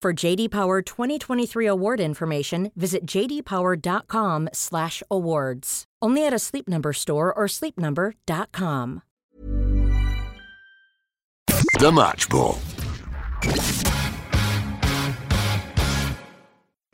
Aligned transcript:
For 0.00 0.12
JD 0.12 0.52
Power 0.52 0.80
2023 0.80 1.66
award 1.66 1.98
information, 1.98 2.70
visit 2.76 3.04
jdpower.com/awards. 3.04 5.84
Only 6.00 6.24
at 6.24 6.32
a 6.32 6.38
Sleep 6.38 6.68
Number 6.68 6.92
store 6.92 7.34
or 7.34 7.46
sleepnumber.com. 7.46 9.02
The 11.80 11.90
Match 11.92 12.28
Ball. 12.28 12.56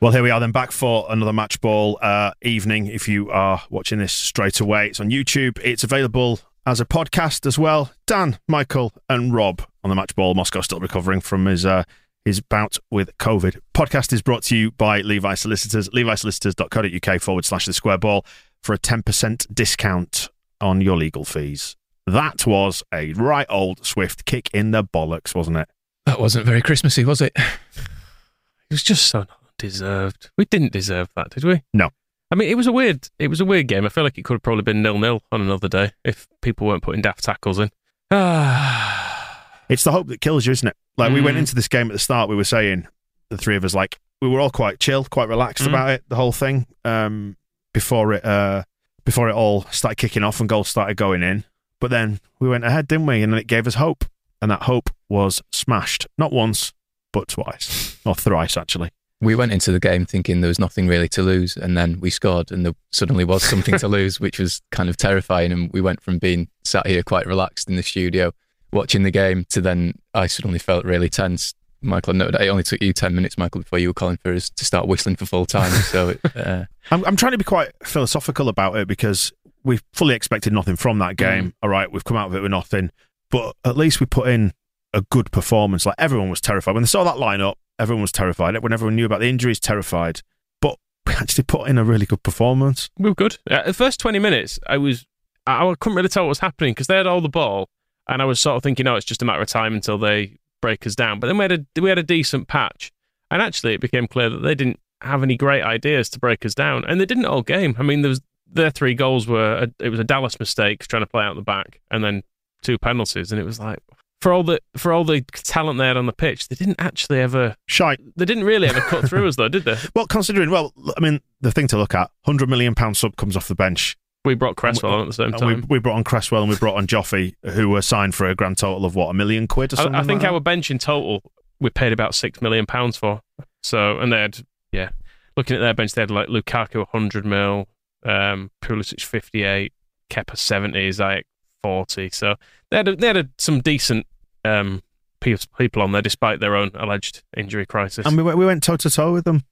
Well, 0.01 0.13
here 0.13 0.23
we 0.23 0.31
are 0.31 0.41
then 0.41 0.53
back 0.53 0.73
for 0.73 1.05
another 1.11 1.35
match 1.35 1.61
ball 1.61 1.99
uh, 2.01 2.31
evening. 2.41 2.87
If 2.87 3.07
you 3.07 3.31
are 3.31 3.61
watching 3.71 3.99
this 3.99 4.15
straight 4.15 4.61
away, 4.61 4.87
it's 4.89 5.01
on 5.01 5.11
YouTube. 5.11 5.59
It's 5.63 5.85
available 5.85 6.41
as 6.67 6.81
a 6.81 6.87
podcast 6.87 7.45
as 7.47 7.59
well. 7.59 7.93
Dan, 8.07 8.39
Michael, 8.49 8.93
and 9.09 9.35
Rob 9.35 9.63
on 9.83 9.91
the 9.91 9.95
match 9.95 10.15
ball. 10.15 10.35
Moscow 10.35 10.61
still 10.63 10.81
recovering 10.81 11.21
from 11.21 11.45
his 11.47 11.67
uh, 11.67 11.85
his 12.25 12.41
bout 12.41 12.79
with 12.91 13.17
COVID. 13.19 13.59
Podcast 13.75 14.13
is 14.13 14.23
brought 14.23 14.43
to 14.45 14.57
you 14.57 14.71
by 14.73 15.01
Levi 15.01 15.35
Solicitors. 15.35 15.89
LeviSolicitors.co.uk 15.91 17.21
forward 17.21 17.45
slash 17.45 17.67
the 17.67 17.73
square 17.73 17.99
ball 17.99 18.25
for 18.63 18.75
a 18.75 18.79
10% 18.79 19.55
discount 19.55 20.29
on 20.61 20.81
your 20.81 20.97
legal 20.97 21.25
fees. 21.25 21.77
That 22.07 22.47
was 22.47 22.83
a 22.93 23.13
right 23.15 23.47
old 23.49 23.85
swift 23.85 24.25
kick 24.25 24.51
in 24.53 24.71
the 24.71 24.85
bollocks, 24.85 25.35
wasn't 25.35 25.59
it? 25.59 25.69
That 26.07 26.21
wasn't 26.21 26.47
very 26.47 26.61
Christmassy, 26.63 27.05
was 27.05 27.21
it? 27.21 27.33
It 27.37 28.71
was 28.71 28.83
just 28.83 29.07
so 29.07 29.21
not 29.21 29.29
deserved. 29.59 30.31
We 30.37 30.45
didn't 30.47 30.73
deserve 30.73 31.09
that, 31.17 31.31
did 31.31 31.45
we? 31.45 31.63
No. 31.73 31.91
I 32.31 32.35
mean, 32.37 32.49
it 32.49 32.57
was 32.57 32.67
a 32.67 32.73
weird. 32.73 33.09
It 33.19 33.29
was 33.29 33.41
a 33.41 33.45
weird 33.45 33.69
game. 33.69 33.85
I 33.85 33.89
feel 33.89 34.05
like 34.05 34.19
it 34.19 34.25
could 34.25 34.35
have 34.35 34.43
probably 34.43 34.63
been 34.63 34.83
nil 34.83 34.99
nil 34.99 35.23
on 35.31 35.41
another 35.41 35.69
day 35.69 35.93
if 36.05 36.27
people 36.43 36.67
weren't 36.67 36.83
putting 36.83 37.03
daft 37.03 37.25
tackles 37.25 37.59
in. 37.59 37.71
Ah, 38.11 39.51
It's 39.69 39.85
the 39.85 39.93
hope 39.93 40.09
that 40.09 40.21
kills 40.21 40.45
you, 40.45 40.53
isn't 40.53 40.69
it? 40.69 40.77
Like 40.97 41.13
we 41.13 41.21
went 41.21 41.37
Mm. 41.37 41.41
into 41.41 41.55
this 41.55 41.69
game 41.69 41.89
at 41.89 41.93
the 41.93 41.99
start, 41.99 42.29
we 42.29 42.37
were 42.37 42.45
saying 42.45 42.87
the 43.31 43.37
three 43.37 43.57
of 43.57 43.65
us 43.65 43.75
like 43.75 43.99
we 44.23 44.29
were 44.29 44.41
all 44.41 44.51
quite 44.51 44.79
chill, 44.81 45.05
quite 45.05 45.29
relaxed 45.29 45.65
Mm. 45.65 45.69
about 45.69 45.91
it, 45.91 46.05
the 46.09 46.17
whole 46.17 46.33
thing. 46.33 46.67
Um, 46.85 47.37
before 47.73 48.13
it 48.13 48.25
uh, 48.25 48.63
before 49.05 49.29
it 49.29 49.35
all 49.35 49.63
started 49.71 49.97
kicking 49.97 50.23
off 50.23 50.41
and 50.41 50.49
goals 50.49 50.69
started 50.69 50.97
going 50.97 51.23
in. 51.23 51.45
But 51.81 51.91
then 51.91 52.21
we 52.41 52.49
went 52.49 52.65
ahead, 52.65 52.87
didn't 52.89 53.07
we? 53.07 53.23
And 53.23 53.33
then 53.33 53.39
it 53.41 53.47
gave 53.49 53.67
us 53.67 53.75
hope, 53.75 54.05
and 54.41 54.51
that 54.51 54.63
hope 54.63 54.89
was 55.09 55.43
smashed 55.53 56.07
not 56.17 56.33
once 56.33 56.73
but 57.13 57.29
twice 57.29 57.99
or 58.05 58.15
thrice 58.15 58.57
actually. 58.57 58.89
We 59.21 59.35
went 59.35 59.53
into 59.53 59.73
the 59.73 59.81
game 59.81 60.05
thinking 60.07 60.41
there 60.41 60.49
was 60.49 60.59
nothing 60.59 60.87
really 60.87 61.09
to 61.11 61.23
lose, 61.23 61.57
and 61.57 61.77
then 61.77 61.99
we 62.01 62.11
scored, 62.11 62.51
and 62.53 62.65
there 62.65 62.73
suddenly 62.93 63.25
was 63.25 63.43
something 63.43 63.77
to 63.79 63.89
lose, 63.99 64.21
which 64.21 64.39
was 64.39 64.61
kind 64.71 64.89
of 64.89 64.97
terrifying. 64.97 65.51
And 65.53 65.71
we 65.73 65.81
went 65.81 66.01
from 66.03 66.19
being 66.19 66.49
sat 66.65 66.87
here 66.87 67.03
quite 67.03 67.27
relaxed 67.27 67.69
in 67.69 67.77
the 67.77 67.83
studio 67.83 68.33
watching 68.75 69.03
the 69.03 69.11
game 69.11 69.47
to 69.51 69.61
then 69.61 69.95
I 70.13 70.27
suddenly 70.27 70.59
felt 70.59 70.85
really 70.85 71.09
tense. 71.09 71.55
Michael, 71.81 72.15
I 72.15 72.19
noted 72.19 72.41
it 72.41 72.49
only 72.49 72.63
took 72.63 72.83
you 72.83 72.93
10 72.93 73.15
minutes, 73.15 73.37
Michael, 73.37 73.61
before 73.61 73.79
you 73.79 73.89
were 73.89 73.95
calling 73.95 74.17
for 74.17 74.33
us 74.33 74.49
to 74.51 74.65
start 74.65 74.89
whistling 74.89 75.17
for 75.17 75.27
full 75.27 75.45
time. 75.47 75.71
So, 75.71 76.17
uh, 76.35 76.65
I'm, 76.91 77.05
I'm 77.05 77.17
trying 77.17 77.33
to 77.33 77.39
be 77.39 77.45
quite 77.45 77.73
philosophical 77.85 78.49
about 78.49 78.77
it 78.77 78.89
because 78.89 79.33
we 79.65 79.81
fully 79.93 80.15
expected 80.15 80.53
nothing 80.53 80.77
from 80.77 80.99
that 80.99 81.17
game. 81.17 81.49
Mm. 81.49 81.53
All 81.63 81.69
right, 81.69 81.91
we've 81.91 82.05
come 82.05 82.17
out 82.17 82.29
of 82.29 82.35
it 82.35 82.41
with 82.41 82.51
nothing, 82.51 82.91
but 83.31 83.57
at 83.65 83.77
least 83.77 84.01
we 84.01 84.07
put 84.07 84.29
in 84.29 84.53
a 84.93 85.03
good 85.03 85.31
performance. 85.31 85.85
Like 85.85 85.97
everyone 85.99 86.31
was 86.31 86.41
terrified 86.41 86.75
when 86.75 86.83
they 86.83 86.89
saw 86.89 87.05
that 87.05 87.17
lineup. 87.17 87.57
Everyone 87.79 88.03
was 88.03 88.13
terrified. 88.13 88.57
When 88.63 88.73
everyone 88.73 88.95
knew 88.95 89.07
about 89.07 89.21
the 89.21 89.29
injuries, 89.29 89.59
terrified. 89.59 90.21
But 90.61 90.79
we 91.07 91.15
actually 91.15 91.45
put 91.45 91.69
in 91.69 91.77
a 91.77 91.85
really 91.85 92.07
good 92.07 92.23
performance. 92.23 92.89
we 92.97 93.11
were 93.11 93.15
good. 93.15 93.39
Uh, 93.51 93.65
the 93.65 93.75
first 93.75 93.99
twenty 94.01 94.19
minutes, 94.19 94.59
I 94.67 94.79
was, 94.79 95.07
I, 95.47 95.67
I 95.67 95.75
couldn't 95.79 95.97
really 95.97 96.09
tell 96.09 96.25
what 96.25 96.29
was 96.31 96.39
happening 96.39 96.73
because 96.73 96.87
they 96.87 96.97
had 96.97 97.07
all 97.07 97.21
the 97.21 97.29
ball, 97.29 97.69
and 98.09 98.23
I 98.23 98.25
was 98.25 98.41
sort 98.41 98.57
of 98.57 98.63
thinking, 98.63 98.87
oh, 98.87 98.97
it's 98.97 99.07
just 99.07 99.23
a 99.23 99.25
matter 99.25 99.43
of 99.43 99.49
time 99.49 99.75
until 99.75 99.99
they 99.99 100.39
break 100.61 100.87
us 100.87 100.95
down. 100.95 101.21
But 101.21 101.27
then 101.27 101.39
we 101.39 101.45
had 101.45 101.53
a 101.53 101.81
we 101.81 101.89
had 101.89 101.99
a 101.99 102.03
decent 102.03 102.49
patch, 102.49 102.93
and 103.31 103.41
actually 103.43 103.75
it 103.75 103.81
became 103.81 104.07
clear 104.07 104.31
that 104.31 104.43
they 104.43 104.55
didn't 104.55 104.81
have 105.03 105.23
any 105.23 105.37
great 105.37 105.63
ideas 105.63 106.09
to 106.11 106.19
break 106.19 106.45
us 106.45 106.55
down, 106.55 106.85
and 106.87 107.01
they 107.01 107.07
didn't 107.07 107.27
all 107.27 107.43
game. 107.43 107.77
I 107.79 107.83
mean, 107.83 108.03
there 108.03 108.09
was 108.09 108.21
their 108.51 108.71
three 108.71 108.95
goals 108.95 109.27
were 109.27 109.65
a, 109.65 109.85
it 109.85 109.91
was 109.91 110.01
a 110.01 110.05
Dallas 110.05 110.39
mistake 110.39 110.87
trying 110.87 111.03
to 111.03 111.07
play 111.07 111.25
out 111.25 111.37
the 111.37 111.43
back, 111.43 111.81
and 111.91 112.03
then 112.05 112.23
two 112.63 112.79
penalties, 112.79 113.33
and 113.33 113.41
it 113.41 113.45
was 113.45 113.61
like. 113.61 113.79
For 114.21 114.33
all 114.33 114.43
the 114.43 114.59
for 114.75 114.91
all 114.91 115.05
the 115.05 115.21
talent 115.21 115.79
they 115.79 115.87
had 115.87 115.99
on 115.99 116.07
the 116.07 116.13
pitch, 116.13 116.49
they 116.49 116.57
didn't 116.57 116.77
actually 116.79 117.21
ever. 117.21 117.57
Shite. 117.67 118.01
They 118.17 118.25
didn't 118.25 118.45
really 118.45 118.69
ever 118.69 118.81
cut 118.81 119.07
through 119.07 119.29
us, 119.29 119.37
though, 119.37 119.49
did 119.49 119.65
they? 119.65 119.77
Well, 119.95 120.07
considering, 120.07 120.51
well, 120.51 120.73
I 120.97 121.01
mean, 121.01 121.21
the 121.43 121.53
thing 121.53 121.67
to 121.67 121.77
look 121.77 121.95
at: 121.95 122.11
hundred 122.25 122.49
million 122.49 122.75
pound 122.75 122.97
sub 122.97 123.17
comes 123.17 123.37
off 123.37 123.49
the 123.49 123.55
bench. 123.55 123.99
We 124.25 124.35
brought 124.35 124.57
Cresswell 124.57 124.93
on 124.93 125.01
at 125.03 125.07
the 125.09 125.13
same 125.13 125.33
time. 125.33 125.49
we, 125.49 125.77
we 125.77 125.79
brought 125.79 125.97
on 125.97 126.05
Cresswell 126.05 126.43
and 126.43 126.51
we 126.51 126.57
brought 126.57 126.77
on 126.77 126.87
Joffrey, 126.87 127.35
who 127.53 127.69
were 127.69 127.83
signed 127.83 128.15
for 128.15 128.27
a 128.27 128.35
grand 128.35 128.57
total 128.57 128.87
of 128.87 128.95
what 128.95 129.11
a 129.11 129.15
million 129.15 129.47
quid 129.47 129.73
or 129.73 129.77
something. 129.77 129.95
I, 129.95 130.01
I 130.01 130.05
think 130.05 130.23
like 130.23 130.33
our 130.33 130.41
bench 130.41 130.71
in 130.71 130.79
total 130.79 131.23
we 131.61 131.71
paid 131.71 131.93
about 131.93 132.15
six 132.15 132.41
million 132.41 132.67
pounds 132.67 132.97
for. 132.97 133.21
So 133.63 133.99
and 133.99 134.13
they 134.13 134.21
had 134.21 134.39
yeah, 134.73 134.91
looking 135.37 135.57
at 135.57 135.61
their 135.61 135.75
bench, 135.75 135.93
they 135.93 136.03
had 136.03 136.11
like 136.11 136.29
Lukaku 136.29 136.87
hundred 136.89 137.25
mil, 137.25 137.69
um, 138.05 138.51
Pulisic 138.63 139.03
fifty 139.03 139.43
eight, 139.45 139.73
Kepa 140.11 140.37
seventy, 140.37 140.89
Ziyech 140.91 141.23
forty. 141.63 142.11
So 142.11 142.37
they 142.71 142.79
had 142.79 142.89
a, 142.89 142.97
they 142.97 143.07
had 143.07 143.17
a, 143.17 143.29
some 143.39 143.61
decent 143.61 144.07
um 144.45 144.83
people 145.21 145.81
on 145.81 145.93
there 145.93 146.03
despite 146.03 146.41
their 146.41 146.55
own 146.55 146.71
alleged 146.75 147.23
injury 147.35 147.65
crisis. 147.65 148.05
and 148.05 148.15
we 148.15 148.23
went, 148.23 148.37
we 148.37 148.45
went 148.45 148.63
toe 148.63 148.77
to 148.77 148.91
toe 148.91 149.13
with 149.13 149.25
them. 149.25 149.43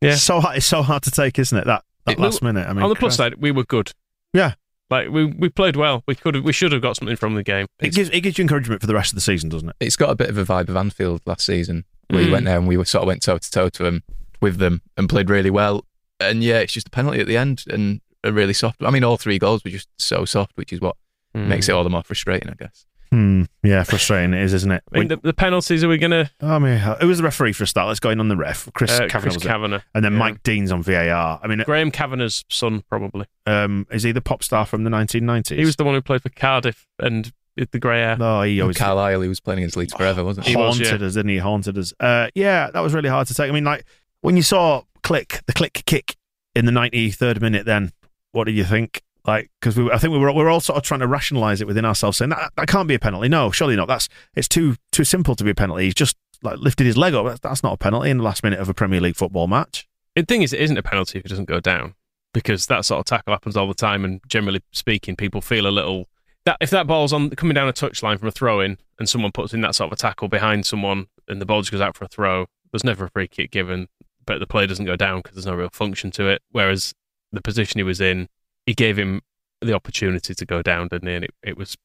Yeah. 0.00 0.14
so 0.14 0.40
hard, 0.40 0.58
it's 0.58 0.66
so 0.66 0.82
hard 0.82 1.02
to 1.02 1.10
take, 1.10 1.38
isn't 1.38 1.58
it? 1.58 1.66
That 1.66 1.82
that 2.06 2.12
It- 2.12 2.18
last 2.20 2.42
minute. 2.42 2.66
I 2.68 2.72
mean, 2.72 2.82
on 2.82 2.88
the 2.88 2.94
plus 2.96 3.16
Christ. 3.16 3.32
side, 3.32 3.42
we 3.42 3.50
were 3.50 3.64
good. 3.64 3.92
Yeah. 4.32 4.54
Like 4.90 5.08
we 5.08 5.24
we 5.24 5.48
played 5.48 5.76
well. 5.76 6.02
We 6.06 6.14
could 6.14 6.36
we 6.44 6.52
should 6.52 6.72
have 6.72 6.82
got 6.82 6.96
something 6.96 7.16
from 7.16 7.34
the 7.34 7.42
game. 7.42 7.66
It 7.80 7.94
gives 7.94 8.10
it 8.10 8.20
gives 8.20 8.36
you 8.38 8.42
encouragement 8.42 8.80
for 8.80 8.86
the 8.86 8.94
rest 8.94 9.12
of 9.12 9.14
the 9.16 9.20
season, 9.22 9.48
doesn't 9.48 9.68
it? 9.70 9.76
it's 9.80 9.96
got 9.96 10.10
a 10.10 10.14
bit 10.14 10.28
of 10.28 10.36
a 10.38 10.44
vibe 10.44 10.68
of 10.68 10.76
Anfield 10.76 11.22
last 11.26 11.46
season, 11.46 11.84
where 12.10 12.22
Mm. 12.22 12.26
you 12.26 12.32
went 12.32 12.44
there 12.44 12.58
and 12.58 12.68
we 12.68 12.76
were 12.76 12.84
sort 12.84 13.02
of 13.02 13.06
went 13.08 13.22
toe 13.22 13.38
to 13.38 13.50
toe 13.50 13.68
to 13.70 13.82
them 13.82 14.02
with 14.40 14.58
them 14.58 14.82
and 14.96 15.08
played 15.08 15.30
really 15.30 15.50
well. 15.50 15.86
And 16.20 16.44
yeah, 16.44 16.58
it's 16.58 16.72
just 16.74 16.88
a 16.88 16.90
penalty 16.90 17.20
at 17.20 17.26
the 17.26 17.36
end 17.36 17.64
and 17.68 18.00
a 18.22 18.30
really 18.32 18.52
soft. 18.52 18.82
I 18.82 18.90
mean, 18.90 19.04
all 19.04 19.16
three 19.16 19.38
goals 19.38 19.64
were 19.64 19.70
just 19.70 19.88
so 19.98 20.24
soft, 20.26 20.52
which 20.56 20.72
is 20.72 20.80
what 20.80 20.96
Mm. 21.34 21.48
makes 21.48 21.68
it 21.68 21.72
all 21.72 21.82
the 21.82 21.90
more 21.90 22.02
frustrating, 22.04 22.50
I 22.50 22.54
guess. 22.54 22.84
Hmm. 23.10 23.44
Yeah, 23.62 23.82
frustrating 23.84 24.34
it 24.34 24.42
is, 24.42 24.52
isn't 24.54 24.70
it? 24.70 24.82
I 24.92 24.98
mean, 24.98 25.08
the, 25.08 25.16
the 25.16 25.32
penalties 25.32 25.84
are 25.84 25.88
we 25.88 25.98
gonna 25.98 26.30
I 26.40 26.58
mean, 26.58 26.80
it 27.00 27.04
was 27.04 27.18
the 27.18 27.24
referee 27.24 27.52
for 27.52 27.64
a 27.64 27.66
start. 27.66 27.88
Let's 27.88 28.00
go 28.00 28.10
in 28.10 28.20
on 28.20 28.28
the 28.28 28.36
ref, 28.36 28.68
Chris 28.74 28.90
uh, 28.90 29.06
Kavanagh, 29.08 29.20
Chris 29.20 29.34
was? 29.34 29.42
Kavanagh 29.42 29.80
and 29.94 30.04
then 30.04 30.12
yeah. 30.12 30.18
Mike 30.18 30.42
Dean's 30.42 30.72
on 30.72 30.82
VAR. 30.82 31.40
I 31.42 31.46
mean, 31.46 31.62
Graham 31.64 31.90
Kavanagh's 31.90 32.44
son 32.48 32.82
probably. 32.88 33.26
um, 33.46 33.86
is 33.90 34.02
he 34.02 34.12
the 34.12 34.20
pop 34.20 34.42
star 34.42 34.66
from 34.66 34.84
the 34.84 34.90
1990s? 34.90 35.56
He 35.56 35.64
was 35.64 35.76
the 35.76 35.84
one 35.84 35.94
who 35.94 36.02
played 36.02 36.22
for 36.22 36.30
Cardiff 36.30 36.86
and 36.98 37.32
the 37.56 37.78
grey 37.78 38.00
hair. 38.00 38.16
No, 38.16 38.42
he 38.42 38.60
always 38.60 38.76
Carlisle, 38.76 39.20
he 39.20 39.28
was 39.28 39.40
playing 39.40 39.58
against 39.58 39.76
Leeds 39.76 39.94
forever, 39.94 40.24
wasn't 40.24 40.46
he? 40.46 40.52
He 40.52 40.56
was, 40.56 40.76
haunted 40.76 41.00
yeah. 41.00 41.06
us, 41.06 41.14
didn't 41.14 41.30
he? 41.30 41.38
Haunted 41.38 41.78
us. 41.78 41.92
Uh, 42.00 42.28
yeah, 42.34 42.70
that 42.72 42.80
was 42.80 42.94
really 42.94 43.08
hard 43.08 43.26
to 43.28 43.34
take. 43.34 43.48
I 43.48 43.52
mean, 43.52 43.64
like 43.64 43.84
when 44.20 44.36
you 44.36 44.42
saw 44.42 44.82
click 45.02 45.42
the 45.46 45.52
click 45.52 45.82
kick 45.86 46.16
in 46.54 46.64
the 46.64 46.72
93rd 46.72 47.40
minute, 47.40 47.66
then 47.66 47.92
what 48.32 48.44
did 48.44 48.56
you 48.56 48.64
think? 48.64 49.02
Like, 49.26 49.50
because 49.60 49.76
we, 49.76 49.90
I 49.90 49.98
think 49.98 50.12
we 50.12 50.18
were 50.18 50.32
we 50.32 50.42
were 50.42 50.50
all 50.50 50.60
sort 50.60 50.76
of 50.76 50.82
trying 50.82 51.00
to 51.00 51.06
rationalise 51.06 51.60
it 51.60 51.66
within 51.66 51.84
ourselves, 51.84 52.18
saying 52.18 52.30
that 52.30 52.52
that 52.56 52.68
can't 52.68 52.88
be 52.88 52.94
a 52.94 52.98
penalty. 52.98 53.28
No, 53.28 53.50
surely 53.50 53.76
not. 53.76 53.88
That's 53.88 54.08
it's 54.34 54.48
too 54.48 54.76
too 54.92 55.04
simple 55.04 55.34
to 55.36 55.44
be 55.44 55.50
a 55.50 55.54
penalty. 55.54 55.84
He's 55.84 55.94
just 55.94 56.16
like 56.42 56.58
lifted 56.58 56.86
his 56.86 56.96
leg 56.96 57.14
up. 57.14 57.26
That's, 57.26 57.40
that's 57.40 57.62
not 57.62 57.72
a 57.72 57.76
penalty 57.78 58.10
in 58.10 58.18
the 58.18 58.24
last 58.24 58.42
minute 58.42 58.60
of 58.60 58.68
a 58.68 58.74
Premier 58.74 59.00
League 59.00 59.16
football 59.16 59.46
match. 59.46 59.88
The 60.14 60.24
thing 60.24 60.42
is, 60.42 60.52
it 60.52 60.60
isn't 60.60 60.76
a 60.76 60.82
penalty 60.82 61.18
if 61.18 61.24
it 61.24 61.28
doesn't 61.28 61.46
go 61.46 61.58
down 61.58 61.94
because 62.32 62.66
that 62.66 62.84
sort 62.84 63.00
of 63.00 63.06
tackle 63.06 63.32
happens 63.32 63.56
all 63.56 63.66
the 63.66 63.74
time. 63.74 64.04
And 64.04 64.20
generally 64.28 64.60
speaking, 64.72 65.16
people 65.16 65.40
feel 65.40 65.66
a 65.66 65.68
little 65.68 66.08
that 66.44 66.58
if 66.60 66.70
that 66.70 66.86
ball's 66.86 67.12
on 67.12 67.30
coming 67.30 67.54
down 67.54 67.68
a 67.68 67.72
touchline 67.72 68.18
from 68.18 68.28
a 68.28 68.32
throw 68.32 68.60
in 68.60 68.76
and 68.98 69.08
someone 69.08 69.32
puts 69.32 69.54
in 69.54 69.62
that 69.62 69.74
sort 69.74 69.88
of 69.88 69.94
a 69.94 69.96
tackle 69.96 70.28
behind 70.28 70.66
someone 70.66 71.06
and 71.28 71.40
the 71.40 71.46
ball 71.46 71.62
just 71.62 71.72
goes 71.72 71.80
out 71.80 71.96
for 71.96 72.04
a 72.04 72.08
throw, 72.08 72.46
There's 72.70 72.84
never 72.84 73.06
a 73.06 73.10
free 73.10 73.28
kick 73.28 73.50
given, 73.50 73.88
but 74.26 74.38
the 74.38 74.46
play 74.46 74.66
doesn't 74.66 74.84
go 74.84 74.96
down 74.96 75.20
because 75.20 75.36
there's 75.36 75.46
no 75.46 75.54
real 75.54 75.70
function 75.70 76.10
to 76.12 76.28
it. 76.28 76.42
Whereas 76.50 76.92
the 77.32 77.40
position 77.40 77.78
he 77.78 77.82
was 77.84 78.00
in, 78.00 78.28
he 78.66 78.74
gave 78.74 78.98
him 78.98 79.22
the 79.60 79.74
opportunity 79.74 80.34
to 80.34 80.46
go 80.46 80.62
down, 80.62 80.88
didn't 80.88 81.08
he? 81.08 81.14
And 81.14 81.24
it, 81.24 81.34
it 81.42 81.56
was 81.56 81.76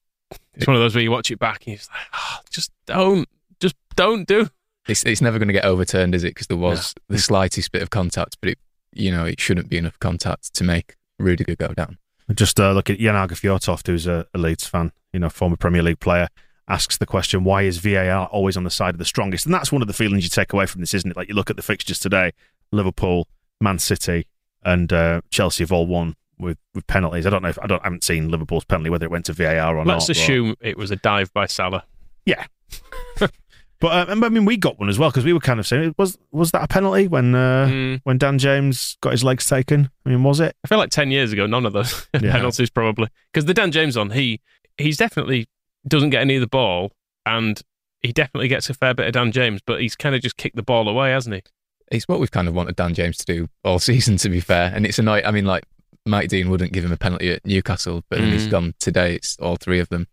it's 0.53 0.67
one 0.67 0.75
of 0.75 0.81
those 0.81 0.95
where 0.95 1.03
you 1.03 1.11
watch 1.11 1.31
it 1.31 1.39
back 1.39 1.61
and 1.61 1.67
you're 1.67 1.77
just 1.77 1.89
like, 1.89 1.99
oh, 2.13 2.37
just 2.49 2.71
don't, 2.85 3.27
just 3.59 3.75
don't 3.95 4.27
do. 4.27 4.49
It's 4.87 5.03
it's 5.03 5.21
never 5.21 5.37
going 5.37 5.47
to 5.47 5.53
get 5.53 5.65
overturned, 5.65 6.15
is 6.15 6.23
it? 6.23 6.29
Because 6.29 6.47
there 6.47 6.57
was 6.57 6.95
the 7.07 7.19
slightest 7.19 7.71
bit 7.71 7.81
of 7.81 7.89
contact, 7.89 8.37
but 8.41 8.51
it 8.51 8.59
you 8.91 9.11
know 9.11 9.25
it 9.25 9.39
shouldn't 9.39 9.69
be 9.69 9.77
enough 9.77 9.99
contact 9.99 10.53
to 10.55 10.63
make 10.63 10.95
Rudiger 11.19 11.55
go 11.55 11.73
down. 11.73 11.97
Just 12.33 12.59
uh, 12.59 12.71
look 12.71 12.89
at 12.89 12.99
Jan 12.99 13.15
Åge 13.15 13.39
Fjortoft, 13.39 13.87
who's 13.87 14.07
a, 14.07 14.25
a 14.33 14.37
Leeds 14.37 14.67
fan, 14.67 14.91
you 15.13 15.19
know, 15.19 15.29
former 15.29 15.57
Premier 15.57 15.81
League 15.81 15.99
player, 15.99 16.27
asks 16.67 16.97
the 16.97 17.07
question, 17.07 17.43
why 17.43 17.63
is 17.63 17.79
VAR 17.79 18.27
always 18.27 18.55
on 18.55 18.63
the 18.63 18.69
side 18.69 18.93
of 18.93 18.99
the 18.99 19.05
strongest? 19.05 19.45
And 19.45 19.53
that's 19.53 19.71
one 19.71 19.81
of 19.81 19.87
the 19.87 19.95
feelings 19.95 20.23
you 20.23 20.29
take 20.29 20.53
away 20.53 20.67
from 20.67 20.81
this, 20.81 20.93
isn't 20.93 21.09
it? 21.09 21.17
Like 21.17 21.27
you 21.27 21.33
look 21.33 21.49
at 21.49 21.55
the 21.55 21.63
fixtures 21.63 21.99
today, 21.99 22.31
Liverpool, 22.71 23.27
Man 23.59 23.79
City, 23.79 24.27
and 24.63 24.93
uh, 24.93 25.21
Chelsea 25.31 25.63
have 25.63 25.71
all 25.71 25.87
won 25.87 26.15
with, 26.39 26.57
with 26.73 26.87
penalties. 26.87 27.25
I 27.25 27.29
don't 27.29 27.43
know 27.43 27.49
if 27.49 27.59
I 27.61 27.67
don't 27.67 27.81
I 27.81 27.85
haven't 27.85 28.03
seen 28.03 28.29
Liverpool's 28.29 28.65
penalty 28.65 28.89
whether 28.89 29.05
it 29.05 29.11
went 29.11 29.25
to 29.25 29.33
VAR 29.33 29.77
or 29.77 29.85
not. 29.85 29.93
Let's 29.93 30.07
not. 30.09 30.15
but- 30.15 30.17
assume 30.23 30.55
it 30.61 30.77
was 30.77 30.91
a 30.91 30.95
dive 30.95 31.31
by 31.33 31.45
Salah. 31.45 31.83
yeah. 32.25 32.45
but 33.19 33.29
uh, 33.81 34.05
I 34.09 34.29
mean, 34.29 34.45
we 34.45 34.57
got 34.57 34.79
one 34.79 34.89
as 34.89 34.99
well 34.99 35.09
because 35.09 35.23
we 35.25 35.33
were 35.33 35.39
kind 35.39 35.59
of 35.59 35.65
saying, 35.67 35.95
was 35.97 36.17
was 36.31 36.51
that 36.51 36.63
a 36.63 36.67
penalty 36.67 37.07
when 37.07 37.33
uh, 37.35 37.67
Mm. 37.67 38.01
when 38.03 38.17
Dan 38.17 38.37
James 38.37 38.97
got 39.01 39.11
his 39.11 39.23
legs 39.23 39.45
taken? 39.47 39.89
I 40.05 40.09
mean, 40.09 40.23
was 40.23 40.39
it? 40.39 40.55
I 40.63 40.67
feel 40.67 40.77
like 40.77 40.89
ten 40.91 41.11
years 41.11 41.31
ago, 41.31 41.45
none 41.47 41.65
of 41.65 41.73
those 41.73 42.07
Yeah. 42.19 42.31
penalties 42.33 42.69
probably 42.69 43.07
because 43.31 43.45
the 43.45 43.53
Dan 43.53 43.71
James 43.71 43.95
on 43.97 44.11
he 44.11 44.41
he's 44.77 44.97
definitely 44.97 45.47
doesn't 45.87 46.09
get 46.09 46.21
any 46.21 46.35
of 46.35 46.41
the 46.41 46.47
ball 46.47 46.91
and 47.25 47.61
he 48.01 48.11
definitely 48.13 48.47
gets 48.47 48.69
a 48.69 48.73
fair 48.73 48.93
bit 48.93 49.07
of 49.07 49.13
Dan 49.13 49.31
James, 49.31 49.61
but 49.65 49.81
he's 49.81 49.95
kind 49.95 50.13
of 50.15 50.21
just 50.21 50.37
kicked 50.37 50.55
the 50.55 50.63
ball 50.63 50.87
away, 50.87 51.11
hasn't 51.11 51.35
he? 51.35 51.41
It's 51.91 52.05
what 52.07 52.19
we've 52.19 52.31
kind 52.31 52.47
of 52.47 52.53
wanted 52.53 52.75
Dan 52.75 52.93
James 52.93 53.17
to 53.17 53.25
do 53.25 53.47
all 53.63 53.79
season, 53.79 54.17
to 54.17 54.29
be 54.29 54.39
fair. 54.39 54.71
And 54.75 54.85
it's 54.85 54.99
annoying. 54.99 55.25
I 55.25 55.31
mean, 55.31 55.45
like 55.45 55.63
Mike 56.09 56.29
Dean 56.29 56.49
wouldn't 56.49 56.71
give 56.73 56.83
him 56.85 56.91
a 56.91 56.97
penalty 56.97 57.31
at 57.31 57.45
Newcastle, 57.45 58.03
but 58.09 58.19
then 58.19 58.31
he's 58.31 58.47
Mm. 58.47 58.51
gone 58.51 58.73
today. 58.79 59.15
It's 59.15 59.37
all 59.39 59.55
three 59.55 59.79
of 59.79 59.89
them. 59.89 60.07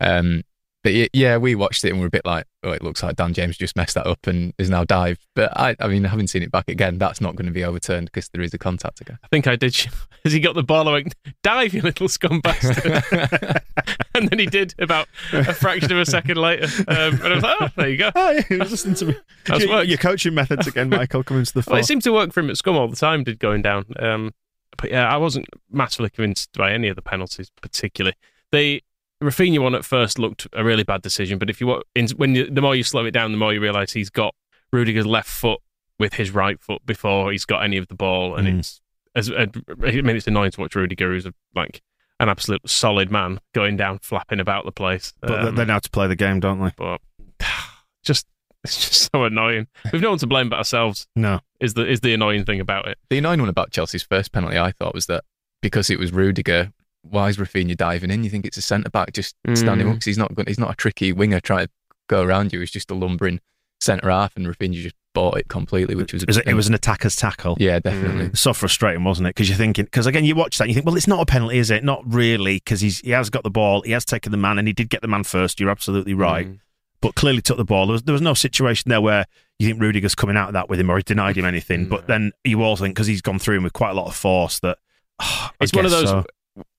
Um, 0.00 0.42
but 0.84 0.92
yeah, 1.14 1.36
we 1.36 1.54
watched 1.54 1.84
it 1.84 1.90
and 1.90 2.00
we're 2.00 2.08
a 2.08 2.10
bit 2.10 2.24
like, 2.24 2.44
oh, 2.64 2.72
it 2.72 2.82
looks 2.82 3.04
like 3.04 3.14
Dan 3.14 3.32
James 3.34 3.56
just 3.56 3.76
messed 3.76 3.94
that 3.94 4.04
up 4.04 4.26
and 4.26 4.52
is 4.58 4.68
now 4.68 4.82
dived. 4.82 5.24
But 5.36 5.56
I, 5.56 5.76
I 5.78 5.86
mean, 5.86 6.02
having 6.02 6.26
seen 6.26 6.42
it 6.42 6.50
back 6.50 6.68
again, 6.68 6.98
that's 6.98 7.20
not 7.20 7.36
going 7.36 7.46
to 7.46 7.52
be 7.52 7.62
overturned 7.62 8.06
because 8.06 8.28
there 8.30 8.42
is 8.42 8.52
a 8.52 8.58
contact 8.58 9.00
again. 9.00 9.16
I 9.22 9.28
think 9.28 9.46
I 9.46 9.54
did. 9.54 9.76
As 10.24 10.32
he 10.32 10.40
got 10.40 10.56
the 10.56 10.62
ball, 10.64 10.88
I 10.88 10.92
went, 10.92 11.14
"Dive, 11.44 11.72
you 11.74 11.82
little 11.82 12.08
scum 12.08 12.40
bastard!" 12.40 13.02
and 14.14 14.28
then 14.28 14.38
he 14.40 14.46
did 14.46 14.74
about 14.80 15.08
a 15.32 15.52
fraction 15.54 15.90
of 15.92 15.98
a 15.98 16.06
second 16.06 16.36
later, 16.36 16.66
um, 16.88 17.14
and 17.14 17.24
I 17.24 17.34
was 17.34 17.42
like, 17.42 17.56
"Oh, 17.60 17.68
there 17.76 17.88
you 17.88 17.96
go." 17.96 18.10
Oh, 18.14 18.30
yeah, 18.30 18.42
he 18.48 18.56
was 18.56 18.70
listening 18.72 18.94
to 18.96 19.06
me. 19.06 19.16
That's 19.46 19.64
your, 19.64 19.72
worked. 19.72 19.88
your 19.88 19.98
coaching 19.98 20.34
methods 20.34 20.66
again, 20.68 20.90
Michael, 20.90 21.22
coming 21.24 21.44
to 21.44 21.52
the 21.52 21.58
Well, 21.58 21.62
fore. 21.74 21.78
it 21.78 21.86
seemed 21.86 22.02
to 22.02 22.12
work 22.12 22.32
for 22.32 22.40
him 22.40 22.50
at 22.50 22.56
Scum 22.56 22.76
all 22.76 22.86
the 22.88 22.94
time. 22.96 23.24
Did 23.24 23.38
going 23.40 23.62
down, 23.62 23.84
um, 23.98 24.32
but 24.76 24.90
yeah, 24.90 25.08
I 25.12 25.16
wasn't 25.16 25.46
massively 25.70 26.10
convinced 26.10 26.50
by 26.56 26.72
any 26.72 26.88
of 26.88 26.96
the 26.96 27.02
penalties, 27.02 27.50
particularly 27.60 28.16
the 28.50 28.82
Raphinha 29.22 29.60
one. 29.60 29.74
At 29.74 29.84
first, 29.84 30.18
looked 30.18 30.46
a 30.52 30.64
really 30.64 30.82
bad 30.84 31.02
decision, 31.02 31.38
but 31.38 31.48
if 31.50 31.60
you 31.60 31.82
when 32.16 32.34
you, 32.34 32.50
the 32.50 32.60
more 32.62 32.74
you 32.74 32.82
slow 32.82 33.04
it 33.04 33.12
down, 33.12 33.32
the 33.32 33.38
more 33.38 33.52
you 33.54 33.60
realise 33.60 33.92
he's 33.92 34.10
got 34.10 34.34
Rudiger's 34.72 35.06
left 35.06 35.28
foot 35.28 35.60
with 35.98 36.14
his 36.14 36.30
right 36.32 36.60
foot 36.60 36.84
before 36.84 37.30
he's 37.30 37.44
got 37.44 37.62
any 37.62 37.76
of 37.76 37.86
the 37.88 37.94
ball, 37.94 38.34
and 38.36 38.48
Mm. 38.48 38.58
it's 38.58 38.80
as 39.14 39.30
I 39.30 39.46
mean, 39.76 40.08
it's 40.16 40.26
annoying 40.26 40.50
to 40.52 40.60
watch 40.62 40.74
Rudiger, 40.74 41.12
who's 41.12 41.26
a, 41.26 41.34
like 41.54 41.82
an 42.18 42.28
absolute 42.30 42.68
solid 42.68 43.10
man, 43.10 43.40
going 43.52 43.76
down, 43.76 43.98
flapping 43.98 44.40
about 44.40 44.64
the 44.64 44.72
place. 44.72 45.12
but 45.20 45.44
Um, 45.48 45.54
they 45.54 45.64
know 45.66 45.74
how 45.74 45.78
to 45.80 45.90
play 45.90 46.06
the 46.06 46.16
game, 46.16 46.40
don't 46.40 46.60
they? 46.60 46.72
but 46.76 47.00
just 48.02 48.26
it's 48.64 48.88
just 48.88 49.10
so 49.12 49.24
annoying. 49.24 49.66
We've 49.92 50.02
no 50.02 50.10
one 50.10 50.18
to 50.18 50.26
blame 50.26 50.48
but 50.48 50.56
ourselves. 50.58 51.06
No. 51.16 51.40
Is 51.60 51.74
the 51.74 51.86
is 51.88 52.00
the 52.00 52.14
annoying 52.14 52.44
thing 52.44 52.60
about 52.60 52.88
it? 52.88 52.98
The 53.10 53.18
annoying 53.18 53.40
one 53.40 53.48
about 53.48 53.70
Chelsea's 53.70 54.02
first 54.02 54.32
penalty, 54.32 54.58
I 54.58 54.72
thought, 54.72 54.94
was 54.94 55.06
that 55.06 55.24
because 55.60 55.90
it 55.90 55.98
was 55.98 56.12
Rudiger, 56.12 56.72
why 57.02 57.28
is 57.28 57.36
Raphinha 57.36 57.76
diving 57.76 58.10
in? 58.10 58.24
You 58.24 58.30
think 58.30 58.46
it's 58.46 58.56
a 58.56 58.62
centre 58.62 58.90
back 58.90 59.12
just 59.12 59.34
standing 59.54 59.86
Mm. 59.86 59.90
up 59.90 59.94
because 59.96 60.06
he's 60.06 60.18
not 60.18 60.34
good, 60.34 60.48
he's 60.48 60.58
not 60.58 60.70
a 60.72 60.76
tricky 60.76 61.12
winger 61.12 61.40
trying 61.40 61.66
to 61.66 61.72
go 62.08 62.22
around 62.22 62.52
you. 62.52 62.60
He's 62.60 62.70
just 62.70 62.90
a 62.90 62.94
lumbering 62.94 63.40
centre 63.80 64.10
half, 64.10 64.36
and 64.36 64.46
Raphinha 64.46 64.74
just 64.74 64.94
bought 65.14 65.36
it 65.36 65.48
completely, 65.48 65.94
which 65.94 66.12
was 66.12 66.22
It 66.22 66.28
was, 66.28 66.38
it 66.38 66.54
was 66.54 66.68
an 66.68 66.74
attacker's 66.74 67.16
tackle. 67.16 67.56
yeah, 67.60 67.78
definitely. 67.80 68.30
So 68.34 68.52
frustrating, 68.54 69.04
wasn't 69.04 69.26
it? 69.26 69.30
Because 69.34 69.48
you're 69.48 69.58
thinking, 69.58 69.84
because 69.84 70.06
again, 70.06 70.24
you 70.24 70.34
watch 70.34 70.56
that, 70.58 70.64
and 70.64 70.70
you 70.70 70.74
think, 70.74 70.86
well, 70.86 70.96
it's 70.96 71.08
not 71.08 71.20
a 71.20 71.26
penalty, 71.26 71.58
is 71.58 71.70
it? 71.70 71.82
Not 71.84 72.02
really, 72.06 72.56
because 72.56 72.80
he's 72.80 73.00
he 73.00 73.10
has 73.10 73.28
got 73.28 73.42
the 73.42 73.50
ball, 73.50 73.82
he 73.82 73.90
has 73.92 74.04
taken 74.04 74.30
the 74.32 74.38
man, 74.38 74.58
and 74.58 74.66
he 74.68 74.72
did 74.72 74.88
get 74.88 75.02
the 75.02 75.08
man 75.08 75.24
first. 75.24 75.58
You're 75.60 75.68
absolutely 75.70 76.14
right, 76.14 76.46
Mm. 76.46 76.58
But 77.02 77.16
clearly 77.16 77.42
took 77.42 77.58
the 77.58 77.64
ball. 77.64 77.86
There 77.86 77.92
was, 77.92 78.02
there 78.04 78.12
was 78.14 78.22
no 78.22 78.32
situation 78.32 78.88
there 78.88 79.00
where 79.00 79.26
you 79.58 79.68
think 79.68 79.82
Rudiger's 79.82 80.14
coming 80.14 80.36
out 80.36 80.48
of 80.48 80.52
that 80.54 80.70
with 80.70 80.80
him 80.80 80.88
or 80.88 80.96
he 80.96 81.02
denied 81.02 81.36
him 81.36 81.44
anything. 81.44 81.88
But 81.88 82.06
then 82.06 82.32
you 82.44 82.62
also 82.62 82.84
think 82.84 82.94
because 82.94 83.08
he's 83.08 83.20
gone 83.20 83.38
through 83.38 83.56
him 83.56 83.64
with 83.64 83.74
quite 83.74 83.90
a 83.90 83.94
lot 83.94 84.06
of 84.06 84.16
force 84.16 84.60
that 84.60 84.78
I 85.18 85.50
It's 85.60 85.74
one 85.74 85.84
of 85.84 85.90
those 85.90 86.08
so. 86.08 86.24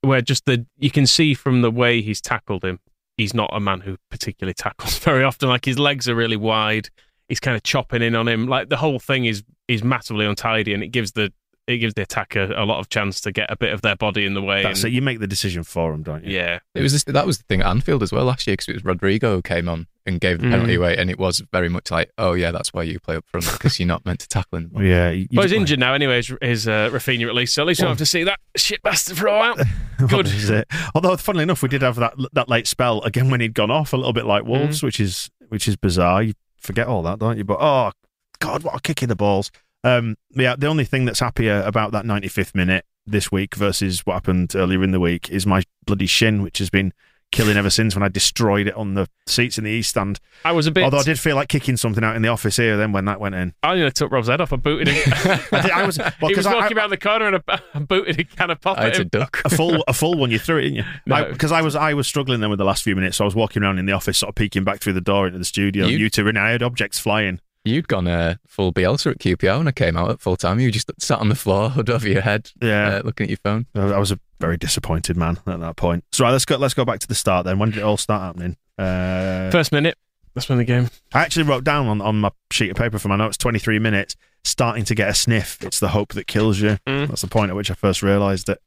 where 0.02 0.22
just 0.22 0.46
the 0.46 0.66
you 0.80 0.90
can 0.90 1.06
see 1.06 1.34
from 1.34 1.62
the 1.62 1.70
way 1.70 2.02
he's 2.02 2.22
tackled 2.22 2.64
him, 2.64 2.80
he's 3.18 3.34
not 3.34 3.50
a 3.54 3.60
man 3.60 3.81
who 3.81 3.98
particularly 4.10 4.54
tackles 4.54 4.98
very 5.00 5.24
often. 5.24 5.50
Like 5.50 5.66
his 5.66 5.78
legs 5.78 6.10
are 6.10 6.16
really 6.16 6.38
wide. 6.38 6.90
He's 7.28 7.42
kind 7.42 7.56
of 7.56 7.64
chopping 7.64 8.02
in 8.02 8.16
on 8.16 8.28
him. 8.28 8.48
Like 8.48 8.69
the 8.69 8.78
whole 8.78 9.00
thing 9.00 9.26
is 9.26 9.44
is 9.68 9.84
massively 9.84 10.26
untidy, 10.26 10.74
and 10.74 10.84
it 10.84 10.90
gives 10.90 11.12
the 11.12 11.34
it 11.68 11.77
gives 11.77 11.94
the 11.94 12.01
attacker 12.01 12.51
a 12.56 12.65
lot 12.65 12.80
of 12.80 12.89
chance 12.89 13.21
to 13.21 13.31
get 13.31 13.50
a 13.50 13.56
bit 13.56 13.71
of 13.74 13.81
their 13.81 13.95
body 13.95 14.25
in 14.25 14.33
the 14.33 14.42
way. 14.42 14.63
That's 14.63 14.83
and, 14.83 14.92
it. 14.92 14.95
You 14.95 15.01
make 15.01 15.19
the 15.19 15.27
decision 15.27 15.63
for 15.63 15.94
him, 15.94 16.04
don't 16.04 16.24
you? 16.25 16.36
Yeah, 16.36 16.60
It 16.75 16.81
was 16.81 16.92
this, 16.92 17.04
that 17.06 17.25
was 17.25 17.38
the 17.38 17.45
thing 17.45 17.62
at 17.62 17.68
Anfield 17.68 18.04
as 18.04 18.12
well 18.12 18.25
last 18.25 18.45
year 18.48 18.54
because 18.54 18.68
it 18.68 18.74
was 18.74 18.83
Rodrigo 18.83 19.36
who 19.36 19.42
came 19.42 19.69
on 19.69 19.88
and 20.06 20.19
gave 20.19 20.39
the 20.42 20.50
penalty 20.50 20.74
Mm. 20.75 20.80
away, 20.80 20.98
and 20.98 21.10
it 21.10 21.18
was 21.18 21.42
very 21.54 21.69
much 21.69 21.89
like, 21.89 22.12
oh 22.18 22.33
yeah, 22.33 22.51
that's 22.51 22.74
why 22.74 22.83
you 22.83 23.00
play 23.00 23.15
up 23.15 23.24
front 23.27 23.50
because 23.54 23.80
you're 23.80 23.88
not 23.88 24.06
meant 24.06 24.19
to 24.19 24.27
tackle 24.27 24.57
him. 24.57 24.71
the. 24.74 24.83
Yeah. 24.83 25.10
you- 25.12 25.27
but 25.31 25.44
he's 25.44 25.51
you- 25.54 25.57
injured 25.60 25.80
now 25.80 25.94
anyway. 25.94 26.18
His, 26.18 26.33
his 26.42 26.68
uh, 26.68 26.89
Raphinha 26.92 27.27
at 27.30 27.36
least, 27.36 27.54
so 27.54 27.62
at 27.63 27.68
least 27.69 27.80
we 27.80 27.83
don't 27.83 27.92
have 27.92 27.98
to 28.00 28.06
see 28.06 28.25
that 28.25 28.39
shit 28.57 28.81
bastard 28.81 29.18
for 29.18 29.27
a 29.27 29.38
while. 29.38 29.56
Good. 30.07 30.27
Is 30.27 30.50
it. 30.50 30.68
Although, 30.94 31.16
funnily 31.16 31.44
enough, 31.44 31.63
we 31.63 31.69
did 31.69 31.81
have 31.81 31.95
that 31.95 32.16
that 32.33 32.50
late 32.50 32.68
spell 32.68 33.01
again 33.04 33.30
when 33.30 33.39
he'd 33.39 33.54
gone 33.54 33.71
off 33.71 33.94
a 33.94 33.98
little 33.98 34.12
bit 34.12 34.25
like 34.25 34.44
Wolves, 34.44 34.81
Mm. 34.81 34.83
which 34.83 35.00
is 35.00 35.30
which 35.48 35.69
is 35.69 35.77
bizarre. 35.77 36.21
You 36.24 36.33
forget 36.57 36.88
all 36.88 37.01
that, 37.04 37.19
don't 37.19 37.38
you? 37.38 37.45
But 37.45 37.59
oh 37.62 37.92
God, 38.39 38.63
what 38.63 38.75
a 38.75 38.81
kick 38.81 39.01
in 39.04 39.07
the 39.07 39.16
balls! 39.16 39.50
Um, 39.83 40.15
yeah, 40.31 40.56
the 40.57 40.68
only 40.68 40.85
thing 40.85 41.06
that's 41.06 41.19
happier 41.19 41.62
about 41.65 41.91
that 41.91 42.06
95th 42.06 42.56
minute 42.56 42.85
this 43.06 43.31
week 43.31 43.56
versus 43.56 44.00
what 44.06 44.13
happened 44.13 44.56
earlier 44.56 44.83
in 44.83 44.91
the 44.91 45.00
week 45.00 45.30
is 45.30 45.45
my 45.45 45.62
bloody 45.85 46.06
shin, 46.06 46.41
which 46.41 46.59
has 46.59 46.69
been 46.69 46.94
killing 47.33 47.57
ever 47.57 47.69
since 47.71 47.95
when 47.95 48.03
I 48.03 48.09
destroyed 48.09 48.68
it 48.68 48.75
on 48.75 48.94
the 48.94 49.09
seats 49.25 49.57
in 49.57 49.63
the 49.63 49.71
east 49.71 49.89
stand. 49.89 50.19
I 50.45 50.51
was 50.51 50.68
a 50.68 50.71
bit. 50.71 50.83
Although 50.83 51.00
I 51.00 51.03
did 51.03 51.19
feel 51.19 51.35
like 51.35 51.50
kicking 51.50 51.75
something 51.77 52.03
out 52.03 52.15
in 52.15 52.21
the 52.21 52.27
office 52.30 52.57
here 52.57 52.77
then 52.77 52.91
when 52.91 53.06
that 53.06 53.19
went 53.19 53.33
in. 53.33 53.56
I 53.63 53.74
nearly 53.75 53.91
took 53.91 54.12
Rob's 54.12 54.27
head 54.27 54.39
off. 54.39 54.53
I 54.53 54.57
booted 54.57 54.88
him. 54.88 55.13
I, 55.52 55.61
did, 55.61 55.71
I 55.71 55.85
was 55.85 55.97
well, 55.97 56.11
he 56.21 56.28
was 56.28 56.35
'cause 56.35 56.45
I- 56.45 56.54
walking 56.54 56.78
I- 56.78 56.81
around 56.81 56.90
the 56.92 56.97
corner 56.97 57.25
and 57.33 57.44
I, 57.47 57.59
I 57.73 57.80
booted 57.80 58.19
a 58.19 58.23
can 58.23 58.52
of 58.52 58.61
pop 58.61 58.78
I 58.78 58.81
at 58.81 58.85
had 58.85 58.94
to 58.94 59.02
him. 59.02 59.07
duck. 59.23 59.42
a 59.45 59.49
full 59.49 59.83
a 59.87 59.94
full 59.94 60.13
one. 60.18 60.30
You 60.30 60.37
threw 60.40 60.57
it, 60.59 60.61
didn't 60.61 60.75
you? 60.75 60.83
No. 61.07 61.25
Because 61.25 61.52
I, 61.52 61.61
was 61.63 61.75
I 61.75 61.95
was 61.95 62.07
struggling 62.07 62.40
then 62.40 62.52
with 62.52 62.59
the 62.59 62.66
last 62.66 62.83
few 62.83 62.95
minutes, 62.95 63.18
so 63.18 63.23
I 63.23 63.25
was 63.25 63.35
walking 63.35 63.63
around 63.63 63.80
in 63.80 63.87
the 63.87 63.94
office, 63.94 64.19
sort 64.19 64.30
of 64.30 64.35
peeking 64.35 64.63
back 64.63 64.80
through 64.80 64.94
the 64.94 65.02
door 65.02 65.25
into 65.25 65.40
the 65.40 65.45
studio. 65.45 65.87
You- 65.87 65.97
You, 65.97 66.09
two, 66.11 66.23
were 66.25 66.30
in, 66.30 66.37
I 66.37 66.52
had 66.52 66.61
objects 66.63 66.99
flying. 66.99 67.40
You'd 67.66 67.88
gone 67.88 68.08
uh, 68.08 68.36
full 68.46 68.74
Bielsa 68.74 69.12
at 69.12 69.20
QPR 69.20 69.58
when 69.60 69.68
I 69.68 69.72
came 69.72 69.96
out 69.96 70.10
at 70.10 70.20
full 70.20 70.36
time. 70.36 70.60
You 70.60 70.70
just 70.70 70.92
sat 71.02 71.20
on 71.20 71.30
the 71.30 71.36
floor, 71.36 71.70
hood 71.72 71.90
over 71.90 72.08
your 72.08 72.22
head, 72.22 72.52
Yeah, 72.62 72.98
uh, 72.98 73.02
looking 73.06 73.26
at 73.26 73.30
your 73.30 73.38
phone. 73.38 73.68
I 73.74 73.82
I 73.94 74.00
was 74.00 74.12
a 74.12 74.20
very 74.40 74.58
disappointed 74.58 75.16
man 75.16 75.40
at 75.48 75.60
that 75.62 75.76
point. 75.78 76.04
So 76.12 76.26
right, 76.26 76.32
let's 76.32 76.46
go. 76.46 76.58
Let's 76.58 76.74
go 76.74 76.84
back 76.84 77.00
to 77.00 77.08
the 77.08 77.16
start 77.16 77.46
then. 77.46 77.60
When 77.60 77.70
did 77.70 77.80
it 77.80 77.84
all 77.84 77.98
start 77.98 78.22
happening? 78.22 78.58
Uh, 78.78 79.50
First 79.52 79.72
minute. 79.72 79.98
That's 80.34 80.50
when 80.50 80.58
the 80.58 80.66
game. 80.66 80.90
I 81.14 81.22
actually 81.22 81.44
wrote 81.44 81.64
down 81.64 81.88
on, 81.88 82.02
on 82.02 82.20
my 82.20 82.32
sheet 82.52 82.72
of 82.72 82.76
paper 82.78 82.98
for 82.98 83.08
my 83.08 83.16
notes 83.16 83.38
23 83.38 83.78
minutes, 83.78 84.16
starting 84.44 84.84
to 84.86 84.96
get 84.96 85.08
a 85.08 85.14
sniff. 85.14 85.62
It's 85.62 85.80
the 85.80 85.90
hope 85.90 86.14
that 86.14 86.26
kills 86.26 86.60
you. 86.60 86.80
Mm. 86.88 87.08
That's 87.08 87.22
the 87.22 87.28
point 87.28 87.52
at 87.52 87.56
which 87.56 87.70
I 87.70 87.76
first 87.76 88.02
realised 88.02 88.50
it. 88.50 88.60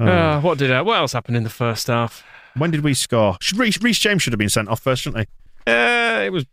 Oh. 0.00 0.06
Uh, 0.06 0.40
what 0.40 0.58
did 0.58 0.70
uh, 0.72 0.82
what 0.82 0.96
else 0.98 1.12
happened 1.12 1.36
in 1.36 1.44
the 1.44 1.50
first 1.50 1.86
half? 1.86 2.24
when 2.56 2.72
did 2.72 2.82
we 2.82 2.94
score? 2.94 3.36
Should 3.40 3.58
Reece, 3.58 3.80
Reece 3.80 4.00
James 4.00 4.22
should 4.22 4.32
have 4.32 4.38
been 4.38 4.48
sent 4.48 4.68
off 4.68 4.80
first, 4.80 5.02
shouldn't 5.02 5.28
he? 5.28 5.70
Uh, 5.72 6.20
it 6.24 6.30
was 6.32 6.44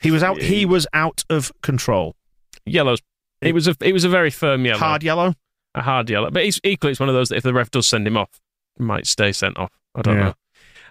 He 0.00 0.10
was 0.10 0.22
out. 0.22 0.40
He 0.40 0.64
was 0.66 0.86
out 0.92 1.24
of 1.30 1.50
control. 1.62 2.14
yellows. 2.66 3.00
It 3.40 3.54
was 3.54 3.68
a 3.68 3.76
it 3.80 3.92
was 3.92 4.04
a 4.04 4.08
very 4.08 4.30
firm 4.30 4.64
yellow, 4.64 4.78
Hard 4.78 5.02
yellow. 5.02 5.34
a 5.74 5.82
hard 5.82 6.10
yellow. 6.10 6.30
But 6.30 6.44
he's, 6.44 6.60
equally, 6.64 6.90
it's 6.92 7.00
one 7.00 7.08
of 7.08 7.14
those 7.14 7.28
that 7.30 7.36
if 7.36 7.42
the 7.44 7.54
ref 7.54 7.70
does 7.70 7.86
send 7.86 8.06
him 8.06 8.16
off, 8.16 8.40
he 8.76 8.84
might 8.84 9.06
stay 9.06 9.32
sent 9.32 9.56
off. 9.58 9.72
I 9.94 10.02
don't 10.02 10.16
Yeah. 10.16 10.24
know. 10.24 10.34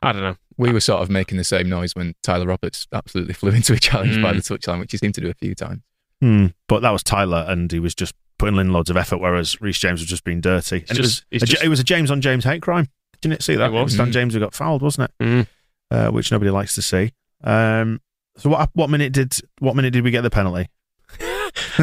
I 0.01 0.11
don't 0.11 0.21
know. 0.21 0.35
We 0.57 0.71
were 0.71 0.79
sort 0.79 1.01
of 1.01 1.09
making 1.09 1.37
the 1.37 1.43
same 1.43 1.69
noise 1.69 1.93
when 1.95 2.15
Tyler 2.23 2.45
Roberts 2.47 2.87
absolutely 2.93 3.33
flew 3.33 3.51
into 3.51 3.73
a 3.73 3.77
challenge 3.79 4.21
by 4.21 4.33
the 4.33 4.39
touchline, 4.39 4.79
which 4.79 4.91
he 4.91 4.97
seemed 4.97 5.13
to 5.15 5.21
do 5.21 5.29
a 5.29 5.33
few 5.33 5.53
times. 5.55 5.81
Hmm. 6.21 6.47
But 6.67 6.81
that 6.81 6.91
was 6.91 7.03
Tyler, 7.03 7.45
and 7.47 7.71
he 7.71 7.79
was 7.79 7.93
just 7.93 8.13
putting 8.39 8.55
in 8.59 8.71
loads 8.71 8.89
of 8.89 8.97
effort, 8.97 9.17
whereas 9.17 9.59
Reece 9.61 9.77
James 9.79 9.99
was 9.99 10.09
just 10.09 10.23
being 10.23 10.41
dirty. 10.41 10.85
And 10.89 10.97
just- 10.97 10.99
it 10.99 11.01
was 11.01 11.25
it's 11.31 11.43
a, 11.43 11.45
J- 11.45 11.51
just- 11.53 11.63
it 11.65 11.69
was 11.69 11.79
a 11.79 11.83
James 11.83 12.09
on 12.11 12.21
James 12.21 12.43
hate 12.43 12.61
crime. 12.61 12.87
Didn't 13.21 13.33
it 13.33 13.43
see 13.43 13.55
that? 13.55 13.71
It 13.71 13.73
was. 13.73 13.95
Dan 13.97 14.09
Mm. 14.09 14.11
James 14.13 14.33
who 14.35 14.39
got 14.39 14.53
fouled, 14.53 14.81
wasn't 14.83 15.11
it? 15.19 15.23
Mm. 15.23 15.47
Uh, 15.91 16.11
which 16.11 16.31
nobody 16.31 16.51
likes 16.51 16.75
to 16.75 16.81
see. 16.81 17.11
Um, 17.43 17.99
so 18.37 18.49
what 18.49 18.69
what 18.73 18.89
minute 18.89 19.13
did 19.13 19.33
what 19.59 19.75
minute 19.75 19.91
did 19.91 20.03
we 20.03 20.11
get 20.11 20.21
the 20.21 20.29
penalty? 20.29 20.69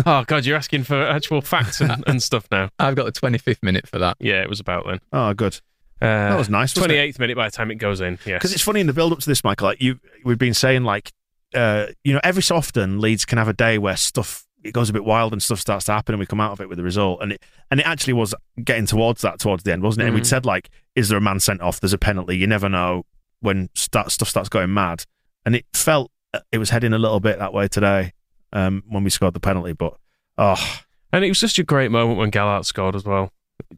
oh 0.07 0.25
god, 0.27 0.45
you're 0.45 0.57
asking 0.57 0.85
for 0.85 1.01
actual 1.03 1.41
facts 1.41 1.81
and, 1.81 2.05
and 2.07 2.23
stuff 2.23 2.47
now. 2.51 2.69
I've 2.79 2.95
got 2.97 3.05
the 3.13 3.13
25th 3.21 3.63
minute 3.63 3.87
for 3.89 3.99
that. 3.99 4.17
Yeah, 4.21 4.43
it 4.43 4.49
was 4.49 4.61
about 4.61 4.87
then. 4.87 5.01
Oh, 5.13 5.33
good. 5.35 5.61
Uh, 6.03 6.07
That 6.31 6.39
was 6.39 6.49
nice. 6.51 6.75
wasn't 6.77 6.93
it? 6.93 6.97
Twenty 6.97 7.01
eighth 7.09 7.19
minute 7.19 7.37
by 7.37 7.47
the 7.49 7.51
time 7.57 7.71
it 7.71 7.77
goes 7.77 8.01
in. 8.01 8.19
Yeah, 8.27 8.35
Because 8.37 8.53
it's 8.53 8.63
funny 8.63 8.81
in 8.81 8.87
the 8.87 8.93
build 8.93 9.13
up 9.13 9.21
to 9.21 9.27
this, 9.27 9.43
Michael. 9.45 9.69
Like 9.69 9.81
you, 9.81 9.99
we've 10.25 10.39
been 10.39 10.55
saying 10.55 10.85
like 10.85 11.13
uh, 11.55 11.87
you 12.03 12.13
know, 12.13 12.21
every 12.25 12.43
so 12.43 12.57
often 12.57 13.01
Leeds 13.01 13.25
can 13.25 13.39
have 13.39 13.49
a 13.49 13.53
day 13.53 13.79
where 13.79 13.97
stuff 13.97 14.45
it 14.65 14.73
goes 14.73 14.89
a 14.89 14.93
bit 14.95 15.05
wild 15.05 15.33
and 15.33 15.43
stuff 15.43 15.61
starts 15.61 15.85
to 15.85 15.93
happen 15.93 16.15
and 16.15 16.19
we 16.21 16.25
come 16.27 16.41
out 16.41 16.51
of 16.51 16.61
it 16.61 16.69
with 16.69 16.79
the 16.79 16.85
result. 16.85 17.21
And 17.23 17.33
it 17.33 17.43
and 17.71 17.81
it 17.81 17.87
actually 17.87 18.15
was 18.15 18.35
getting 18.63 18.87
towards 18.87 19.23
that 19.23 19.39
towards 19.39 19.63
the 19.63 19.73
end, 19.73 19.83
wasn't 19.83 20.03
it? 20.03 20.07
And 20.07 20.15
we'd 20.15 20.25
Mm. 20.25 20.27
said 20.27 20.45
like, 20.47 20.69
is 20.95 21.09
there 21.09 21.19
a 21.19 21.21
man 21.21 21.39
sent 21.41 21.61
off? 21.61 21.81
There's 21.81 21.93
a 21.93 21.99
penalty. 21.99 22.37
You 22.37 22.47
never 22.47 22.69
know 22.69 23.05
when 23.41 23.69
start, 23.75 24.11
stuff 24.11 24.29
starts 24.29 24.49
going 24.49 24.73
mad. 24.75 25.05
And 25.47 25.55
it 25.55 25.67
felt 25.75 26.11
it 26.53 26.59
was 26.59 26.71
heading 26.71 26.93
a 26.93 26.99
little 26.99 27.21
bit 27.21 27.39
that 27.39 27.53
way 27.53 27.69
today 27.69 28.13
um, 28.53 28.83
when 28.89 29.05
we 29.05 29.11
scored 29.11 29.35
the 29.35 29.41
penalty. 29.41 29.73
But 29.73 29.95
oh, 30.39 30.81
And 31.13 31.25
it 31.25 31.29
was 31.29 31.41
just 31.41 31.59
a 31.59 31.65
great 31.65 31.91
moment 31.91 32.19
when 32.19 32.31
Gelhardt 32.31 32.67
scored 32.67 32.97
as 32.97 33.05
well. 33.05 33.31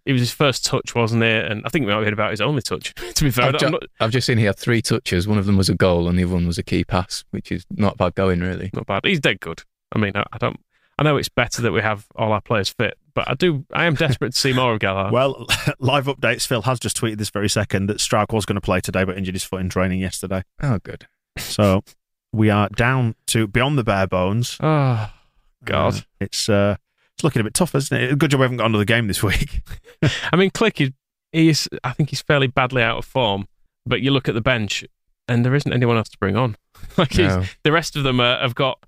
It 0.05 0.13
was 0.13 0.23
his 0.23 0.33
first 0.33 0.65
touch, 0.65 0.95
wasn't 0.95 1.23
it? 1.23 1.51
And 1.51 1.63
I 1.67 1.69
think 1.69 1.85
we 1.85 1.93
might 1.93 1.97
have 1.99 2.05
heard 2.05 2.13
about 2.13 2.31
his 2.31 2.41
only 2.41 2.63
touch. 2.63 2.95
to 3.15 3.25
be 3.25 3.31
fair, 3.31 3.47
I've, 3.47 3.59
ju- 3.59 3.71
not, 3.71 3.83
I've 4.01 4.11
just 4.11 4.27
seen 4.27 4.39
he 4.39 4.45
had 4.45 4.57
three 4.57 4.81
touches. 4.81 5.29
One 5.29 5.39
of 5.39 5.47
them 5.47 5.57
was 5.57 5.69
a 5.69 5.75
goal, 5.75 6.09
and 6.09 6.19
the 6.19 6.25
other 6.25 6.35
one 6.35 6.47
was 6.47 6.59
a 6.59 6.63
key 6.63 6.85
pass, 6.85 7.25
which 7.31 7.53
is 7.53 7.65
not 7.71 7.99
bad 7.99 8.15
going, 8.15 8.41
really. 8.41 8.71
not 8.73 8.87
bad. 8.87 9.05
He's 9.05 9.21
dead 9.21 9.41
good. 9.41 9.63
I 9.93 9.99
mean, 9.99 10.13
I, 10.15 10.25
I 10.33 10.39
don't. 10.39 10.59
I 10.99 11.03
know 11.03 11.19
it's 11.19 11.29
better 11.29 11.61
that 11.61 11.73
we 11.73 11.83
have 11.83 12.07
all 12.17 12.33
our 12.33 12.41
players 12.41 12.71
fit, 12.71 12.97
but 13.15 13.29
I 13.29 13.35
do. 13.35 13.67
I 13.73 13.85
am 13.85 13.95
desperate 13.95 14.33
to 14.33 14.41
see 14.41 14.55
more 14.55 14.73
of 14.73 14.81
Gelhardt. 14.81 15.13
well, 15.13 15.47
live 15.79 16.07
updates. 16.07 16.47
Phil 16.47 16.63
has 16.63 16.81
just 16.81 16.99
tweeted 16.99 17.19
this 17.19 17.29
very 17.31 17.51
second 17.51 17.89
that 17.89 17.99
Struijk 17.99 18.33
was 18.33 18.47
going 18.47 18.55
to 18.55 18.63
play 18.63 18.81
today, 18.81 19.05
but 19.05 19.19
injured 19.19 19.35
his 19.35 19.45
foot 19.45 19.61
in 19.61 19.69
training 19.69 20.01
yesterday. 20.01 20.43
Oh, 20.63 20.79
good. 20.83 21.07
So 21.39 21.83
we 22.37 22.51
are 22.51 22.69
down 22.71 23.15
to 23.29 23.47
beyond 23.47 23.79
the 23.79 23.85
bare 23.85 24.07
bones. 24.07 24.57
oh 24.61 25.11
God. 25.65 25.95
Uh, 25.97 26.01
it's 26.21 26.49
uh, 26.49 26.77
it's 27.15 27.25
looking 27.25 27.41
a 27.41 27.45
bit 27.45 27.55
tough, 27.55 27.75
isn't 27.75 27.97
it? 27.97 28.19
Good 28.19 28.31
job 28.31 28.41
we 28.41 28.45
haven't 28.45 28.59
got 28.59 28.67
another 28.67 28.85
game 28.85 29.07
this 29.09 29.23
week. 29.23 29.63
I 30.33 30.37
mean, 30.37 30.51
Klich 30.51 30.81
is. 30.81 30.91
He's. 31.33 31.69
I 31.83 31.93
think 31.93 32.11
he's 32.11 32.21
fairly 32.23 32.47
badly 32.47 32.83
out 32.83 32.99
of 32.99 33.05
form. 33.05 33.49
But 33.85 34.01
you 34.01 34.11
look 34.11 34.29
at 34.29 34.35
the 34.35 34.41
bench, 34.41 34.85
and 35.29 35.45
there 35.45 35.55
isn't 35.55 35.73
anyone 35.73 35.97
else 35.97 36.09
to 36.11 36.19
bring 36.19 36.37
on. 36.37 36.57
like 36.97 37.13
he's, 37.13 37.35
No. 37.35 37.45
the 37.63 37.73
rest 37.73 37.97
of 37.97 38.05
them 38.05 38.21
uh, 38.21 38.41
have 38.41 38.55
got. 38.55 38.79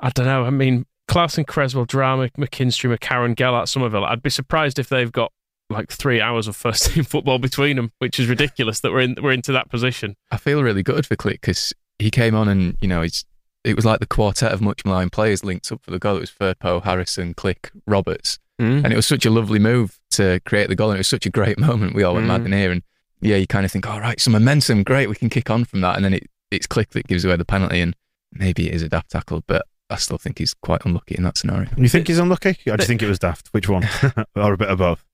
I 0.00 0.10
don't 0.10 0.26
know. 0.26 0.44
I 0.44 0.50
mean, 0.50 0.86
Klaesson, 1.08 1.46
Cresswell, 1.46 1.86
Drameh, 1.86 2.30
McKinstry, 2.32 2.96
McCarron, 2.96 3.36
Gelhardt, 3.36 3.68
Summerville. 3.68 4.04
I'd 4.04 4.22
be 4.22 4.30
surprised 4.30 4.78
if 4.78 4.88
they've 4.88 5.12
got 5.12 5.32
like 5.68 5.90
three 5.92 6.20
hours 6.20 6.48
of 6.48 6.56
first 6.56 6.86
team 6.92 7.04
football 7.04 7.38
between 7.38 7.76
them, 7.76 7.92
which 7.98 8.18
is 8.18 8.26
ridiculous 8.28 8.80
that 8.80 8.90
we're 8.92 9.00
in 9.00 9.16
we're 9.22 9.32
into 9.32 9.52
that 9.52 9.70
position. 9.70 10.16
I 10.30 10.36
feel 10.36 10.62
really 10.62 10.82
good 10.82 11.06
for 11.06 11.14
Klich 11.16 11.32
because 11.40 11.72
he 12.00 12.10
came 12.10 12.34
on 12.34 12.48
and, 12.48 12.76
you 12.80 12.88
know, 12.88 13.02
he's, 13.02 13.24
it 13.64 13.76
was 13.76 13.84
like 13.84 14.00
the 14.00 14.06
quartet 14.06 14.52
of 14.52 14.60
much 14.60 14.84
maligned 14.84 15.12
players 15.12 15.44
linked 15.44 15.70
up 15.70 15.82
for 15.82 15.90
the 15.90 15.98
goal. 15.98 16.16
It 16.16 16.20
was 16.20 16.30
Firpo, 16.30 16.82
Harrison, 16.82 17.34
Klich, 17.34 17.70
Roberts. 17.86 18.38
Mm. 18.60 18.84
And 18.84 18.92
it 18.92 18.96
was 18.96 19.06
such 19.06 19.24
a 19.26 19.30
lovely 19.30 19.58
move 19.58 19.98
to 20.12 20.40
create 20.46 20.68
the 20.68 20.76
goal. 20.76 20.90
And 20.90 20.96
it 20.96 21.00
was 21.00 21.08
such 21.08 21.26
a 21.26 21.30
great 21.30 21.58
moment. 21.68 21.94
We 21.94 22.02
all 22.02 22.14
went 22.14 22.26
mad 22.26 22.42
Mm. 22.42 22.46
in 22.46 22.52
here. 22.52 22.72
And 22.72 22.82
yeah, 23.20 23.36
you 23.36 23.46
kind 23.46 23.64
of 23.64 23.72
think, 23.72 23.86
all 23.88 24.00
right, 24.00 24.20
some 24.20 24.32
momentum. 24.32 24.82
Great. 24.82 25.08
We 25.08 25.14
can 25.14 25.28
kick 25.30 25.50
on 25.50 25.64
from 25.64 25.80
that. 25.82 25.96
And 25.96 26.04
then 26.04 26.14
it, 26.14 26.26
it's 26.50 26.66
Klich 26.66 26.88
that 26.90 27.06
gives 27.06 27.24
away 27.24 27.36
the 27.36 27.44
penalty. 27.44 27.80
And 27.80 27.94
maybe 28.32 28.68
it 28.68 28.74
is 28.74 28.82
a 28.82 28.88
daft 28.88 29.10
tackle, 29.10 29.42
but 29.46 29.66
I 29.90 29.96
still 29.96 30.18
think 30.18 30.38
he's 30.38 30.54
quite 30.54 30.84
unlucky 30.84 31.16
in 31.16 31.24
that 31.24 31.36
scenario. 31.36 31.68
You 31.76 31.88
think 31.88 32.06
he's 32.08 32.18
unlucky? 32.18 32.56
I 32.70 32.76
just 32.76 32.86
think 32.88 33.02
it 33.02 33.08
was 33.08 33.18
daft. 33.18 33.48
Which 33.48 33.68
one? 33.68 33.88
or 34.36 34.52
a 34.52 34.56
bit 34.56 34.68
of 34.68 34.78
both. 34.78 35.04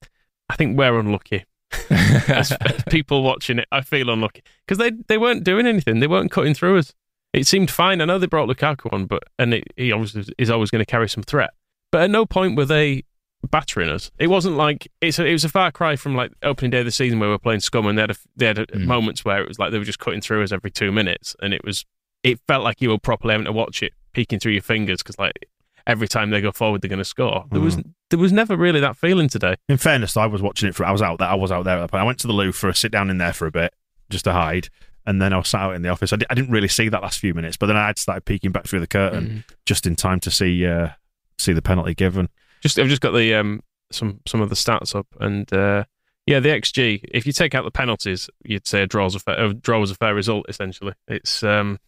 I 0.49 0.55
think 0.57 0.77
we're 0.79 0.99
unlucky. 1.01 1.45
as, 1.91 2.53
as 2.53 2.83
people 2.89 3.23
watching 3.23 3.59
it, 3.59 3.69
I 3.73 3.81
feel 3.81 4.11
unlucky 4.11 4.43
because 4.67 4.79
they 4.79 4.91
they 5.09 5.19
weren't 5.19 5.45
doing 5.45 5.67
anything. 5.67 6.01
They 6.01 6.07
weren't 6.07 6.31
cutting 6.31 6.55
through 6.55 6.79
us. 6.79 6.93
It 7.33 7.47
seemed 7.47 7.71
fine. 7.71 8.01
I 8.01 8.05
know 8.07 8.19
they 8.19 8.27
brought 8.27 8.49
Lukaku 8.49 8.93
on, 8.93 9.07
but 9.07 9.23
and 9.39 9.53
it, 9.55 9.65
he 9.77 9.93
obviously 9.93 10.33
is 10.39 10.49
always 10.51 10.71
going 10.71 10.81
to 10.85 10.91
carry 10.91 11.09
some 11.09 11.23
threat. 11.23 11.51
But 11.93 12.03
at 12.03 12.11
no 12.11 12.25
point 12.27 12.57
were 12.57 12.65
they 12.65 13.05
battering 13.51 13.91
us. 13.91 14.11
It 14.19 14.29
wasn't 14.29 14.57
like 14.57 14.89
it's 15.01 15.19
a, 15.19 15.27
it 15.27 15.33
was 15.33 15.45
a 15.45 15.49
far 15.49 15.71
cry 15.71 15.97
from 15.97 16.15
like 16.15 16.33
opening 16.43 16.71
day 16.71 16.79
of 16.81 16.85
the 16.85 16.91
season 16.91 17.19
where 17.21 17.29
we 17.29 17.35
were 17.35 17.39
playing 17.39 17.61
scum 17.61 17.87
and 17.87 17.99
they 17.99 18.03
had 18.03 18.11
a, 18.13 18.17
they 18.37 18.47
had 18.47 18.59
a, 18.59 18.67
Mm. 18.67 18.87
moments 18.87 19.25
where 19.25 19.41
it 19.43 19.49
was 19.49 19.59
like 19.59 19.71
they 19.73 19.79
were 19.79 19.85
just 19.85 19.99
cutting 19.99 20.21
through 20.21 20.43
us 20.43 20.53
every 20.53 20.71
two 20.71 20.91
minutes, 20.93 21.37
and 21.43 21.53
it 21.53 21.65
was 21.65 21.85
it 22.23 22.41
felt 22.47 22.65
like 22.65 22.81
you 22.81 22.89
were 22.91 22.99
properly 22.99 23.33
having 23.33 23.45
to 23.45 23.53
watch 23.53 23.83
it, 23.83 23.93
peeking 24.13 24.39
through 24.39 24.53
your 24.53 24.63
fingers 24.63 25.03
because 25.03 25.19
like 25.19 25.49
every 25.87 26.09
time 26.09 26.31
they 26.31 26.41
go 26.41 26.51
forward 26.53 26.81
they're 26.81 26.89
going 26.89 26.99
to 26.99 27.05
score. 27.05 27.45
There 27.53 27.61
was 27.61 27.77
there 28.11 28.19
was 28.19 28.33
never 28.33 28.57
really 28.57 28.81
that 28.81 28.97
feeling 28.97 29.29
today. 29.29 29.57
In 29.69 29.77
fairness, 29.77 30.17
I 30.17 30.27
was 30.27 30.43
watching 30.43 30.69
it 30.69 30.75
for. 30.75 30.85
I 30.85 30.93
was 30.93 31.03
out 31.03 31.19
there. 31.19 31.29
I 31.29 31.35
was 31.35 31.51
out 31.53 31.65
there 31.65 31.77
at 31.77 31.81
that 31.81 31.91
point. 31.91 32.03
I 32.03 32.07
went 32.07 32.19
to 32.21 32.27
the 32.27 32.33
loo 32.33 32.53
for 32.53 32.69
a 32.69 32.75
sit 32.75 32.93
down 32.93 33.11
in 33.11 33.19
there 33.19 33.33
for 33.33 33.47
a 33.47 33.51
bit, 33.51 33.75
just 34.11 34.25
to 34.25 34.33
hide, 34.33 34.69
and 35.07 35.21
then 35.21 35.33
I 35.33 35.39
was 35.39 35.49
sat 35.49 35.61
out 35.61 35.75
in 35.75 35.83
the 35.83 35.89
office. 35.89 36.13
I, 36.13 36.17
di- 36.17 36.27
I 36.31 36.35
didn't 36.35 36.51
really 36.51 36.69
see 36.69 36.89
that 36.89 37.03
last 37.03 37.19
few 37.19 37.35
minutes, 37.35 37.57
but 37.57 37.67
then 37.67 37.77
I 37.77 37.87
had 37.87 37.99
started 37.99 38.25
peeking 38.25 38.53
back 38.53 38.67
through 38.67 38.81
the 38.81 38.87
curtain 38.87 39.45
just 39.67 39.87
in 39.87 39.97
time 39.97 40.21
to 40.21 40.31
see 40.31 40.65
uh, 40.67 40.91
see 41.39 41.53
the 41.53 41.63
penalty 41.63 41.95
given. 41.95 42.29
Just 42.63 42.79
I've 42.79 42.89
just 42.89 43.03
got 43.03 43.13
the 43.13 43.35
um 43.35 43.61
some 43.93 44.21
some 44.27 44.41
of 44.41 44.49
the 44.49 44.57
stats 44.57 44.97
up 44.97 45.07
and 45.21 45.53
uh 45.53 45.85
yeah 46.27 46.41
the 46.41 46.49
xG 46.49 47.01
if 47.13 47.25
you 47.25 47.33
take 47.33 47.55
out 47.55 47.65
the 47.65 47.71
penalties 47.71 48.29
you'd 48.45 48.67
say 48.67 48.83
a 48.83 48.87
draw's 48.87 49.15
a 49.15 49.21
fair, 49.21 49.45
a 49.45 49.55
draw 49.55 49.79
was 49.79 49.93
a 49.93 49.95
fair 49.95 50.13
result 50.13 50.45
essentially 50.49 50.93
it's 51.07 51.45
um 51.45 51.79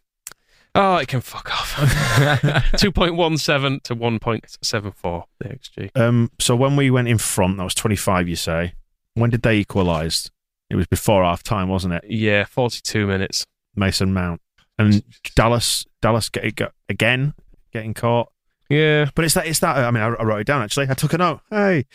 oh 0.74 0.96
it 0.96 1.08
can 1.08 1.20
fuck 1.20 1.50
off 1.50 1.74
2.17 2.76 3.82
to 3.82 3.96
1.74 3.96 5.24
the 5.40 5.48
xG 5.48 5.90
Um, 5.94 6.30
so 6.38 6.54
when 6.56 6.76
we 6.76 6.90
went 6.90 7.08
in 7.08 7.18
front, 7.18 7.56
that 7.58 7.64
was 7.64 7.74
twenty 7.74 7.96
five. 7.96 8.28
You 8.28 8.36
say 8.36 8.74
when 9.14 9.30
did 9.30 9.42
they 9.42 9.56
equalise? 9.58 10.30
It 10.70 10.76
was 10.76 10.86
before 10.86 11.24
half 11.24 11.42
time, 11.42 11.68
wasn't 11.68 11.94
it? 11.94 12.04
yeah 12.08 12.44
42 12.44 13.06
minutes 13.06 13.46
Mason 13.74 14.12
Mount 14.12 14.40
and 14.78 15.02
Dallas. 15.34 15.84
Dallas 16.02 16.28
get, 16.28 16.54
get 16.54 16.72
again 16.88 17.34
getting 17.72 17.94
caught. 17.94 18.30
yeah 18.68 19.10
But 19.14 19.24
it's 19.24 19.34
that. 19.34 19.46
It's 19.46 19.58
that. 19.60 19.76
I 19.76 19.90
mean, 19.90 20.02
I, 20.02 20.08
I 20.08 20.22
wrote 20.24 20.40
it 20.40 20.46
down 20.46 20.62
actually. 20.62 20.88
I 20.90 20.94
took 20.94 21.12
a 21.14 21.18
note. 21.18 21.40
Hey, 21.50 21.86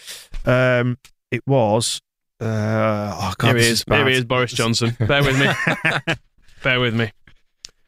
um, 0.46 0.98
it 1.32 1.46
was. 1.48 2.02
Uh, 2.42 3.16
oh 3.16 3.34
God, 3.38 3.48
here 3.50 3.58
he 3.58 3.68
is 3.70 3.84
bad. 3.86 3.98
here 4.00 4.08
he 4.10 4.16
is 4.16 4.26
Boris 4.26 4.52
Johnson 4.52 4.98
bear 5.00 5.24
with 5.24 5.40
me 5.40 5.48
bear 6.64 6.80
with 6.82 6.94
me 6.94 7.10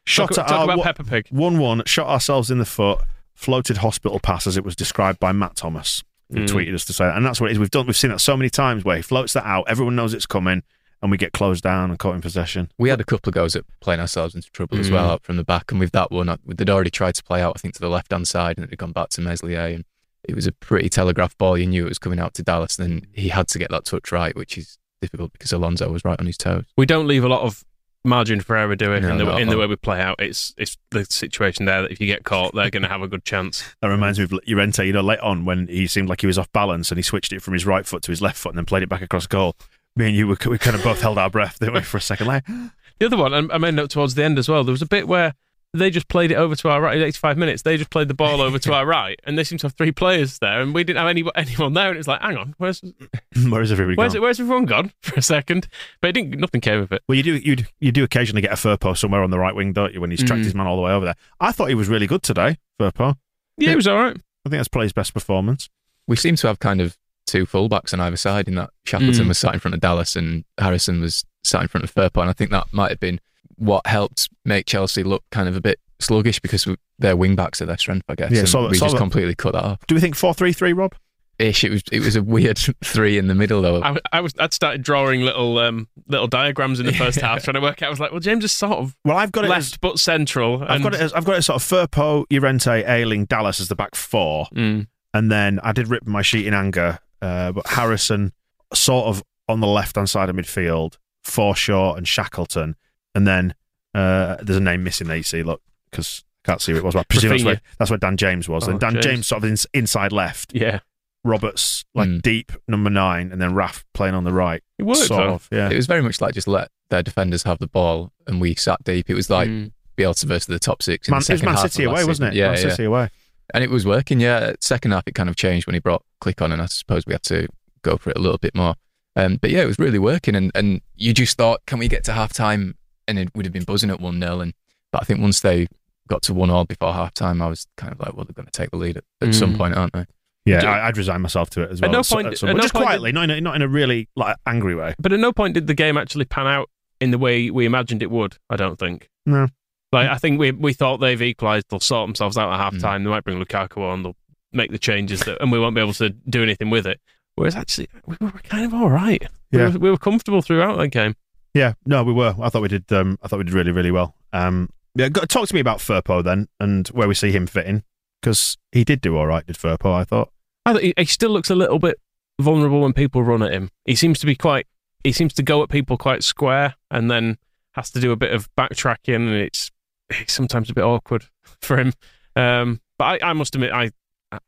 Shot 0.06 0.30
talk, 0.30 0.38
at 0.44 0.48
talk 0.48 0.58
our 0.60 0.64
about 0.64 0.78
wa- 0.78 0.84
Peppa 0.84 1.04
Pig 1.04 1.26
one 1.30 1.58
one. 1.58 1.82
Shot 1.86 2.06
ourselves 2.08 2.50
in 2.50 2.58
the 2.58 2.64
foot. 2.64 3.00
Floated 3.34 3.78
hospital 3.78 4.18
pass 4.18 4.46
as 4.46 4.56
it 4.56 4.64
was 4.64 4.74
described 4.74 5.20
by 5.20 5.30
Matt 5.32 5.56
Thomas, 5.56 6.02
who 6.32 6.40
Mm. 6.40 6.48
tweeted 6.48 6.74
us 6.74 6.84
to 6.86 6.92
say 6.94 7.04
that. 7.04 7.16
And 7.16 7.26
that's 7.26 7.40
what 7.40 7.50
it 7.50 7.52
is. 7.52 7.58
We've 7.58 7.70
done. 7.70 7.86
We've 7.86 7.96
seen 7.96 8.10
that 8.10 8.20
so 8.20 8.34
many 8.36 8.48
times 8.48 8.82
where 8.84 8.96
he 8.96 9.02
floats 9.02 9.34
that 9.34 9.44
out. 9.44 9.64
Everyone 9.68 9.94
knows 9.94 10.14
it's 10.14 10.24
coming, 10.24 10.62
and 11.02 11.10
we 11.10 11.18
get 11.18 11.32
closed 11.32 11.62
down 11.62 11.90
and 11.90 11.98
caught 11.98 12.14
in 12.14 12.22
possession. 12.22 12.70
We 12.78 12.88
had 12.88 13.00
a 13.00 13.04
couple 13.04 13.28
of 13.28 13.34
goes 13.34 13.54
at 13.54 13.64
playing 13.80 14.00
ourselves 14.00 14.34
into 14.34 14.50
trouble 14.52 14.78
as 14.78 14.88
Mm. 14.88 14.92
well 14.94 15.10
out 15.10 15.22
from 15.22 15.36
the 15.36 15.44
back, 15.44 15.70
and 15.70 15.78
with 15.78 15.92
that 15.92 16.10
one, 16.10 16.30
I- 16.30 16.38
they'd 16.46 16.70
already 16.70 16.88
tried 16.90 17.14
to 17.16 17.22
play 17.24 17.42
out, 17.42 17.52
I 17.56 17.58
think, 17.60 17.74
to 17.74 17.80
the 17.80 17.90
left 17.90 18.10
hand 18.10 18.26
side, 18.26 18.56
and 18.56 18.64
it 18.64 18.70
had 18.70 18.78
gone 18.78 18.92
back 18.92 19.10
to 19.10 19.20
Meslier, 19.20 19.60
and 19.74 19.84
it 20.26 20.34
was 20.34 20.46
a 20.46 20.52
pretty 20.52 20.88
telegraphed 20.88 21.36
ball. 21.36 21.58
You 21.58 21.66
knew 21.66 21.84
it 21.84 21.88
was 21.90 21.98
coming 21.98 22.18
out 22.20 22.32
to 22.34 22.42
Dallas, 22.42 22.78
and 22.78 22.88
then 23.02 23.06
he 23.12 23.28
had 23.28 23.48
to 23.48 23.58
get 23.58 23.70
that 23.70 23.84
touch 23.84 24.10
right, 24.12 24.34
which 24.34 24.56
is 24.56 24.78
difficult 25.02 25.32
because 25.34 25.52
Alonso 25.52 25.90
was 25.90 26.04
right 26.06 26.18
on 26.18 26.24
his 26.26 26.38
toes. 26.38 26.64
we 26.78 26.86
don't 26.86 27.06
leave 27.06 27.22
a 27.22 27.28
lot 27.28 27.42
of 27.42 27.64
margin 28.06 28.40
for 28.40 28.56
error 28.56 28.76
do 28.76 28.92
it 28.92 29.00
No, 29.00 29.10
in, 29.10 29.18
the, 29.18 29.36
in 29.36 29.48
the 29.48 29.58
way 29.58 29.66
we 29.66 29.76
play 29.76 30.00
out 30.00 30.16
it's 30.20 30.54
it's 30.56 30.76
the 30.90 31.04
situation 31.04 31.66
there 31.66 31.82
that 31.82 31.90
if 31.90 32.00
you 32.00 32.06
get 32.06 32.24
caught 32.24 32.54
they're 32.54 32.70
going 32.70 32.82
to 32.82 32.88
have 32.88 33.02
a 33.02 33.08
good 33.08 33.24
chance 33.24 33.64
That 33.82 33.88
reminds 33.88 34.18
me 34.18 34.24
of 34.24 34.32
Llorente. 34.46 34.84
You 34.86 34.92
know, 34.92 35.00
late 35.02 35.20
on 35.20 35.44
when 35.44 35.66
he 35.68 35.86
seemed 35.86 36.08
like 36.08 36.20
he 36.20 36.26
was 36.26 36.38
off 36.38 36.50
balance 36.52 36.90
and 36.90 36.98
he 36.98 37.02
switched 37.02 37.32
it 37.32 37.42
from 37.42 37.52
his 37.54 37.66
right 37.66 37.84
foot 37.86 38.02
to 38.04 38.12
his 38.12 38.22
left 38.22 38.36
foot 38.38 38.50
and 38.50 38.58
then 38.58 38.64
played 38.64 38.82
it 38.82 38.88
back 38.88 39.02
across 39.02 39.26
goal. 39.26 39.54
Me 39.94 40.06
and 40.06 40.16
you, 40.16 40.26
we, 40.28 40.36
we 40.48 40.58
kind 40.58 40.76
of 40.76 40.82
both 40.82 41.00
held 41.00 41.18
our 41.18 41.30
breath, 41.30 41.58
didn't 41.58 41.74
we, 41.74 41.80
for 41.80 41.96
a 41.96 42.00
second? 42.00 42.26
Like, 42.26 42.44
The 42.98 43.06
other 43.06 43.16
one, 43.18 43.34
and 43.34 43.52
I 43.52 43.58
made 43.58 43.74
note 43.74 43.90
towards 43.90 44.14
the 44.14 44.24
end 44.24 44.38
as 44.38 44.48
well. 44.48 44.64
There 44.64 44.72
was 44.72 44.80
a 44.80 44.86
bit 44.86 45.06
where 45.06 45.34
they 45.78 45.90
just 45.90 46.08
played 46.08 46.30
it 46.30 46.34
over 46.36 46.54
to 46.56 46.68
our 46.68 46.80
right. 46.80 47.00
85 47.00 47.38
minutes, 47.38 47.62
they 47.62 47.76
just 47.76 47.90
played 47.90 48.08
the 48.08 48.14
ball 48.14 48.40
over 48.40 48.58
to 48.58 48.72
our 48.74 48.86
right, 48.86 49.18
and 49.24 49.38
they 49.38 49.44
seemed 49.44 49.60
to 49.60 49.66
have 49.66 49.74
three 49.74 49.92
players 49.92 50.38
there, 50.40 50.60
and 50.60 50.74
we 50.74 50.84
didn't 50.84 50.98
have 50.98 51.08
any 51.08 51.24
anyone 51.34 51.72
there. 51.74 51.88
And 51.90 51.98
it's 51.98 52.08
like, 52.08 52.20
hang 52.20 52.36
on, 52.36 52.54
where's 52.58 52.82
where's 53.48 53.72
everybody 53.72 53.96
where's 53.96 54.14
gone? 54.14 54.22
where's 54.22 54.40
everyone 54.40 54.64
gone 54.66 54.92
for 55.02 55.14
a 55.18 55.22
second? 55.22 55.68
But 56.00 56.08
it 56.08 56.12
didn't. 56.12 56.38
Nothing 56.40 56.60
came 56.60 56.80
of 56.80 56.92
it. 56.92 57.02
Well, 57.08 57.16
you 57.16 57.22
do 57.22 57.36
you 57.36 57.56
you 57.80 57.92
do 57.92 58.04
occasionally 58.04 58.42
get 58.42 58.52
a 58.52 58.56
Firpo 58.56 58.96
somewhere 58.96 59.22
on 59.22 59.30
the 59.30 59.38
right 59.38 59.54
wing, 59.54 59.72
don't 59.72 59.92
you? 59.94 60.00
When 60.00 60.10
he's 60.10 60.22
tracked 60.24 60.42
Mm. 60.42 60.44
his 60.44 60.54
man 60.54 60.66
all 60.66 60.76
the 60.76 60.82
way 60.82 60.92
over 60.92 61.04
there. 61.04 61.16
I 61.40 61.52
thought 61.52 61.68
he 61.68 61.74
was 61.74 61.88
really 61.88 62.06
good 62.06 62.22
today, 62.22 62.58
Firpo. 62.80 63.16
Yeah, 63.58 63.70
it 63.72 63.76
was 63.76 63.86
all 63.88 63.96
right. 63.96 64.16
I 64.44 64.48
think 64.48 64.58
that's 64.58 64.68
probably 64.68 64.86
his 64.86 64.92
best 64.92 65.12
performance. 65.14 65.68
We 66.06 66.16
seem 66.16 66.36
to 66.36 66.46
have 66.46 66.58
kind 66.60 66.80
of 66.80 66.96
two 67.26 67.46
fullbacks 67.46 67.92
on 67.92 67.98
either 68.00 68.16
side 68.16 68.46
in 68.46 68.54
that 68.54 68.70
Shackleton 68.84 69.24
Mm. 69.24 69.28
was 69.28 69.38
sat 69.38 69.54
in 69.54 69.58
front 69.60 69.74
of 69.74 69.80
Dallas 69.80 70.14
and 70.14 70.44
Harrison 70.58 71.00
was 71.00 71.24
sat 71.42 71.62
in 71.62 71.68
front 71.68 71.82
of 71.84 71.92
Firpo, 71.92 72.20
and 72.20 72.30
I 72.30 72.32
think 72.32 72.50
that 72.52 72.72
might 72.72 72.90
have 72.90 73.00
been 73.00 73.20
what 73.56 73.86
helped 73.86 74.28
make 74.44 74.66
Chelsea 74.66 75.02
look 75.02 75.22
kind 75.30 75.48
of 75.48 75.56
a 75.56 75.60
bit 75.60 75.78
sluggish 76.00 76.40
because 76.40 76.66
we- 76.66 76.76
their 76.98 77.16
wing 77.16 77.36
backs 77.36 77.60
are 77.62 77.66
their 77.66 77.78
strength, 77.78 78.04
I 78.08 78.14
guess. 78.14 78.30
Yeah, 78.32 78.40
and 78.40 78.48
so- 78.48 78.68
we 78.68 78.76
so 78.76 78.86
just 78.86 78.96
completely 78.96 79.34
cut 79.34 79.52
that 79.54 79.64
off. 79.64 79.78
Do 79.86 79.94
we 79.94 80.00
think 80.00 80.14
four 80.16 80.34
three 80.34 80.52
three, 80.52 80.72
Rob? 80.72 80.94
Ish. 81.38 81.64
It 81.64 81.70
was 81.70 81.82
it 81.92 82.00
was 82.00 82.16
a 82.16 82.22
weird 82.22 82.58
three 82.84 83.18
in 83.18 83.26
the 83.26 83.34
middle 83.34 83.60
though. 83.60 83.82
I, 83.82 83.96
I 84.10 84.20
was. 84.22 84.32
I'd 84.38 84.54
started 84.54 84.80
drawing 84.82 85.20
little 85.20 85.58
um, 85.58 85.86
little 86.08 86.26
diagrams 86.26 86.80
in 86.80 86.86
the 86.86 86.94
first 86.94 87.20
half, 87.20 87.42
trying 87.44 87.54
to 87.56 87.60
work 87.60 87.82
out. 87.82 87.88
I 87.88 87.90
was 87.90 88.00
like, 88.00 88.10
well, 88.10 88.20
James 88.20 88.42
is 88.44 88.52
sort 88.52 88.78
of 88.78 88.96
Well, 89.04 89.18
I've 89.18 89.32
got 89.32 89.44
it. 89.44 89.48
left 89.48 89.72
As, 89.72 89.76
but 89.76 89.98
central. 89.98 90.62
I've 90.62 90.70
and- 90.70 90.82
got 90.82 90.94
it. 90.94 91.00
As, 91.00 91.12
I've 91.12 91.26
got 91.26 91.36
it 91.36 91.42
sort 91.42 91.62
of 91.62 91.68
Firpo, 91.68 92.24
Llorente, 92.30 92.82
Ailing, 92.86 93.26
Dallas 93.26 93.60
as 93.60 93.68
the 93.68 93.76
back 93.76 93.94
four, 93.94 94.46
Mm. 94.54 94.86
and 95.12 95.30
then 95.30 95.60
I 95.62 95.72
did 95.72 95.88
rip 95.88 96.06
my 96.06 96.22
sheet 96.22 96.46
in 96.46 96.54
anger. 96.54 97.00
Uh, 97.20 97.52
but 97.52 97.66
Harrison, 97.66 98.32
sort 98.72 99.06
of 99.08 99.22
on 99.46 99.60
the 99.60 99.66
left 99.66 99.96
hand 99.96 100.08
side 100.08 100.30
of 100.30 100.36
midfield, 100.36 100.96
Forshaw 101.26 101.96
and 101.98 102.08
Shackleton, 102.08 102.76
and 103.16 103.26
then 103.26 103.54
uh, 103.94 104.36
there's 104.42 104.58
a 104.58 104.60
name 104.60 104.84
missing 104.84 105.08
there. 105.08 105.16
You 105.16 105.22
see, 105.24 105.42
look, 105.42 105.60
because 105.90 106.22
I 106.44 106.50
can't 106.50 106.60
see 106.62 106.70
who 106.72 106.78
it 106.78 106.84
was. 106.84 106.94
But 106.94 107.00
I 107.00 107.04
presume 107.08 107.30
that's 107.30 107.44
where, 107.44 107.60
that's 107.78 107.90
where 107.90 107.98
Dan 107.98 108.16
James 108.16 108.48
was. 108.48 108.68
Oh, 108.68 108.72
and 108.72 108.78
Dan 108.80 108.92
James. 108.94 109.04
James, 109.06 109.26
sort 109.26 109.42
of 109.42 109.48
ins 109.50 109.66
inside 109.74 110.12
left. 110.12 110.54
Yeah, 110.54 110.80
Roberts 111.24 111.84
like 111.94 112.08
Mm. 112.08 112.22
deep 112.22 112.52
number 112.68 112.90
nine, 112.90 113.32
and 113.32 113.40
then 113.40 113.54
Raf 113.54 113.84
playing 113.94 114.14
on 114.14 114.24
the 114.24 114.32
right. 114.32 114.62
it 114.78 114.84
worked. 114.84 115.00
sort 115.00 115.22
of, 115.22 115.48
yeah. 115.50 115.68
It 115.70 115.76
was 115.76 115.86
very 115.86 116.02
much 116.02 116.20
like 116.20 116.34
just 116.34 116.46
let 116.46 116.68
their 116.90 117.02
defenders 117.02 117.42
have 117.42 117.58
the 117.58 117.66
ball 117.66 118.12
and 118.28 118.40
we 118.40 118.54
sat 118.54 118.84
deep. 118.84 119.10
It 119.10 119.14
was 119.14 119.28
like 119.28 119.48
Mm. 119.48 119.72
be 119.96 120.04
able 120.04 120.14
to 120.14 120.26
verse 120.26 120.46
the 120.46 120.58
top 120.60 120.82
six. 120.82 121.08
In 121.08 121.12
Man, 121.12 121.18
the 121.20 121.32
it 121.32 121.34
was 121.34 121.40
second 121.40 121.54
Man 121.54 121.68
City 121.68 121.84
away, 121.84 122.04
wasn't 122.04 122.28
it? 122.32 122.36
Yeah, 122.36 122.52
Man 122.52 122.62
yeah. 122.62 122.68
City 122.70 122.84
away. 122.84 123.10
And 123.54 123.64
it 123.64 123.70
was 123.70 123.86
working, 123.86 124.20
yeah. 124.20 124.52
Second 124.60 124.90
half, 124.92 125.04
it 125.06 125.14
kind 125.14 125.28
of 125.28 125.36
changed 125.36 125.66
when 125.66 125.74
he 125.74 125.80
brought 125.80 126.04
Klich 126.20 126.40
on, 126.42 126.52
and 126.52 126.60
I 126.60 126.66
suppose 126.66 127.06
we 127.06 127.12
had 127.14 127.22
to 127.24 127.48
go 127.82 127.96
for 127.96 128.10
it 128.10 128.16
a 128.16 128.20
little 128.20 128.38
bit 128.38 128.54
more. 128.54 128.74
Um, 129.16 129.36
but 129.40 129.50
yeah, 129.50 129.62
it 129.62 129.66
was 129.66 129.78
really 129.78 129.98
working, 129.98 130.34
and, 130.36 130.50
and 130.54 130.80
you 130.96 131.14
just 131.14 131.38
thought, 131.38 131.64
can 131.66 131.78
we 131.78 131.88
get 131.88 132.04
to 132.04 132.12
half 132.12 132.32
time? 132.32 132.74
And 133.08 133.18
it 133.18 133.30
would 133.34 133.44
have 133.46 133.52
been 133.52 133.64
buzzing 133.64 133.90
at 133.90 134.00
1 134.00 134.20
0. 134.20 134.40
And 134.40 134.52
But 134.92 135.02
I 135.02 135.04
think 135.04 135.20
once 135.20 135.40
they 135.40 135.66
got 136.08 136.22
to 136.22 136.34
1 136.34 136.50
all 136.50 136.64
before 136.64 136.92
half 136.92 137.14
time, 137.14 137.40
I 137.42 137.48
was 137.48 137.66
kind 137.76 137.92
of 137.92 138.00
like, 138.00 138.14
well, 138.14 138.24
they're 138.24 138.34
going 138.34 138.46
to 138.46 138.52
take 138.52 138.70
the 138.70 138.76
lead 138.76 138.96
at, 138.96 139.04
at 139.20 139.34
some 139.34 139.54
Mm. 139.54 139.58
point, 139.58 139.74
aren't 139.76 139.92
they? 139.92 140.04
Yeah, 140.44 140.60
Do- 140.60 140.66
I, 140.68 140.86
I'd 140.88 140.96
resign 140.96 141.20
myself 141.22 141.50
to 141.50 141.62
it 141.62 141.70
as 141.72 141.80
well. 141.80 141.90
At 141.90 141.92
no 141.92 142.02
so- 142.02 142.16
point- 142.16 142.38
so- 142.38 142.46
at 142.48 142.56
no 142.56 142.62
just 142.62 142.74
point 142.74 142.86
quietly, 142.86 143.12
not 143.12 143.24
in, 143.24 143.30
a, 143.30 143.40
not 143.40 143.56
in 143.56 143.62
a 143.62 143.68
really 143.68 144.08
like 144.16 144.36
angry 144.46 144.74
way. 144.74 144.94
But 144.98 145.12
at 145.12 145.18
no 145.20 145.32
point 145.32 145.54
did 145.54 145.66
the 145.66 145.74
game 145.74 145.96
actually 145.96 146.24
pan 146.26 146.46
out 146.46 146.70
in 147.00 147.10
the 147.10 147.18
way 147.18 147.50
we 147.50 147.66
imagined 147.66 148.02
it 148.02 148.10
would. 148.10 148.36
I 148.50 148.56
don't 148.56 148.78
think. 148.78 149.08
No. 149.26 149.48
Like 149.92 150.08
I 150.08 150.16
think 150.18 150.38
we 150.40 150.50
we 150.50 150.72
thought 150.72 150.98
they've 150.98 151.20
equalised. 151.22 151.66
They'll 151.70 151.80
sort 151.80 152.06
themselves 152.08 152.36
out 152.36 152.52
at 152.52 152.58
half 152.58 152.74
Mm. 152.74 152.80
time. 152.80 153.04
They 153.04 153.10
might 153.10 153.24
bring 153.24 153.38
Lukaku 153.42 153.78
on. 153.78 154.02
They'll 154.02 154.16
make 154.52 154.70
the 154.70 154.78
changes, 154.78 155.20
that, 155.20 155.40
and 155.40 155.52
we 155.52 155.58
won't 155.58 155.74
be 155.74 155.80
able 155.80 155.92
to 155.94 156.10
do 156.10 156.42
anything 156.42 156.70
with 156.70 156.86
it. 156.86 157.00
Whereas 157.34 157.54
actually, 157.56 157.88
we 158.06 158.16
were 158.20 158.30
kind 158.44 158.64
of 158.64 158.72
all 158.72 158.88
right. 158.90 159.22
Yeah. 159.50 159.66
We, 159.68 159.72
were, 159.72 159.78
we 159.78 159.90
were 159.90 159.96
comfortable 159.98 160.40
throughout 160.42 160.78
that 160.78 160.88
game. 160.88 161.14
Yeah, 161.56 161.72
no, 161.86 162.04
we 162.04 162.12
were. 162.12 162.34
I 162.38 162.50
thought 162.50 162.60
we 162.60 162.68
did. 162.68 162.92
Um, 162.92 163.18
I 163.22 163.28
thought 163.28 163.38
we 163.38 163.44
did 163.44 163.54
really, 163.54 163.72
really 163.72 163.90
well. 163.90 164.14
Um, 164.34 164.68
yeah, 164.94 165.08
go, 165.08 165.22
talk 165.22 165.48
to 165.48 165.54
me 165.54 165.60
about 165.60 165.78
Firpo 165.78 166.22
then, 166.22 166.48
and 166.60 166.86
where 166.88 167.08
we 167.08 167.14
see 167.14 167.32
him 167.32 167.46
fitting, 167.46 167.82
because 168.20 168.58
he 168.72 168.84
did 168.84 169.00
do 169.00 169.16
all 169.16 169.26
right. 169.26 169.46
Did 169.46 169.56
Firpo? 169.56 169.90
I 169.90 170.04
thought. 170.04 170.30
I 170.66 170.78
he, 170.78 170.92
he 170.98 171.06
still 171.06 171.30
looks 171.30 171.48
a 171.48 171.54
little 171.54 171.78
bit 171.78 171.98
vulnerable 172.38 172.82
when 172.82 172.92
people 172.92 173.22
run 173.22 173.42
at 173.42 173.54
him. 173.54 173.70
He 173.86 173.94
seems 173.94 174.18
to 174.18 174.26
be 174.26 174.36
quite. 174.36 174.66
He 175.02 175.12
seems 175.12 175.32
to 175.32 175.42
go 175.42 175.62
at 175.62 175.70
people 175.70 175.96
quite 175.96 176.22
square, 176.22 176.74
and 176.90 177.10
then 177.10 177.38
has 177.72 177.90
to 177.92 178.00
do 178.00 178.12
a 178.12 178.16
bit 178.16 178.34
of 178.34 178.54
backtracking, 178.54 179.16
and 179.16 179.30
it's, 179.30 179.70
it's 180.10 180.34
sometimes 180.34 180.68
a 180.68 180.74
bit 180.74 180.84
awkward 180.84 181.24
for 181.62 181.78
him. 181.78 181.94
Um, 182.36 182.82
but 182.98 183.22
I, 183.22 183.30
I 183.30 183.32
must 183.32 183.54
admit, 183.54 183.72
I 183.72 183.92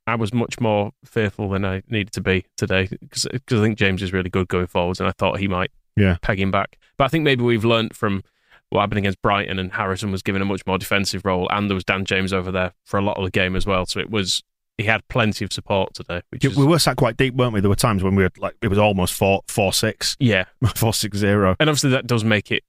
I 0.06 0.16
was 0.16 0.34
much 0.34 0.60
more 0.60 0.90
fearful 1.06 1.48
than 1.48 1.64
I 1.64 1.82
needed 1.88 2.12
to 2.12 2.20
be 2.20 2.44
today 2.58 2.86
because 3.00 3.26
I 3.26 3.38
think 3.46 3.78
James 3.78 4.02
is 4.02 4.12
really 4.12 4.28
good 4.28 4.48
going 4.48 4.66
forwards, 4.66 5.00
and 5.00 5.08
I 5.08 5.12
thought 5.12 5.38
he 5.38 5.48
might 5.48 5.70
Yeah. 5.98 6.16
peg 6.22 6.40
him 6.40 6.50
back. 6.50 6.78
But 6.96 7.04
I 7.04 7.08
think 7.08 7.24
maybe 7.24 7.44
we've 7.44 7.64
learnt 7.64 7.94
from 7.94 8.22
what 8.70 8.80
happened 8.80 8.98
against 8.98 9.22
Brighton, 9.22 9.58
and 9.58 9.72
Harrison 9.72 10.10
was 10.12 10.22
given 10.22 10.42
a 10.42 10.44
much 10.44 10.62
more 10.66 10.78
defensive 10.78 11.24
role, 11.24 11.48
and 11.50 11.70
there 11.70 11.74
was 11.74 11.84
Dan 11.84 12.04
James 12.04 12.32
over 12.32 12.50
there 12.52 12.72
for 12.84 12.98
a 12.98 13.02
lot 13.02 13.16
of 13.16 13.24
the 13.24 13.30
game 13.30 13.56
as 13.56 13.66
well. 13.66 13.86
So 13.86 13.98
it 14.00 14.10
was 14.10 14.42
he 14.76 14.84
had 14.84 15.06
plenty 15.08 15.44
of 15.44 15.52
support 15.52 15.94
today, 15.94 16.20
which 16.30 16.44
Yeah, 16.44 16.50
is 16.50 16.56
we 16.56 16.64
were 16.66 16.78
sat 16.78 16.96
quite 16.96 17.16
deep, 17.16 17.34
weren't 17.34 17.52
we? 17.52 17.60
There 17.60 17.70
were 17.70 17.74
times 17.76 18.02
when 18.04 18.14
we 18.14 18.22
were 18.22 18.30
like, 18.38 18.54
it 18.62 18.68
was 18.68 18.78
almost 18.78 19.14
four, 19.14 19.42
four, 19.48 19.72
six, 19.72 20.16
yeah, 20.20 20.44
four, 20.76 20.92
six, 20.94 21.18
zero. 21.18 21.56
and 21.58 21.68
obviously 21.68 21.90
that 21.90 22.06
does 22.06 22.22
make 22.24 22.52
it 22.52 22.62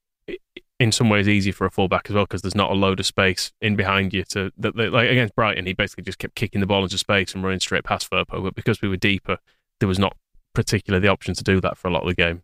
in 0.79 0.91
some 0.93 1.09
ways 1.09 1.27
easy 1.27 1.51
for 1.51 1.65
a 1.65 1.69
fullback 1.71 2.05
as 2.09 2.15
well 2.15 2.23
because 2.23 2.41
there's 2.41 2.55
not 2.55 2.71
a 2.71 2.73
load 2.73 2.99
of 3.01 3.05
space 3.05 3.51
in 3.61 3.75
behind 3.75 4.13
you 4.13 4.23
to 4.23 4.49
that 4.57 4.75
like 4.77 5.09
against 5.09 5.35
Brighton 5.35 5.65
he 5.65 5.73
basically 5.73 6.05
just 6.05 6.17
kept 6.19 6.35
kicking 6.35 6.61
the 6.61 6.67
ball 6.67 6.83
into 6.83 6.97
space 6.97 7.35
and 7.35 7.43
running 7.43 7.59
straight 7.59 7.83
past 7.83 8.09
Firpo 8.09 8.41
but 8.41 8.55
because 8.55 8.81
we 8.81 8.87
were 8.87 8.95
deeper 8.95 9.39
there 9.81 9.89
was 9.89 9.99
not 9.99 10.15
particularly 10.53 11.01
the 11.05 11.11
option 11.11 11.33
to 11.33 11.43
do 11.43 11.59
that 11.59 11.77
for 11.77 11.89
a 11.89 11.91
lot 11.91 12.03
of 12.03 12.07
the 12.07 12.15
game 12.15 12.43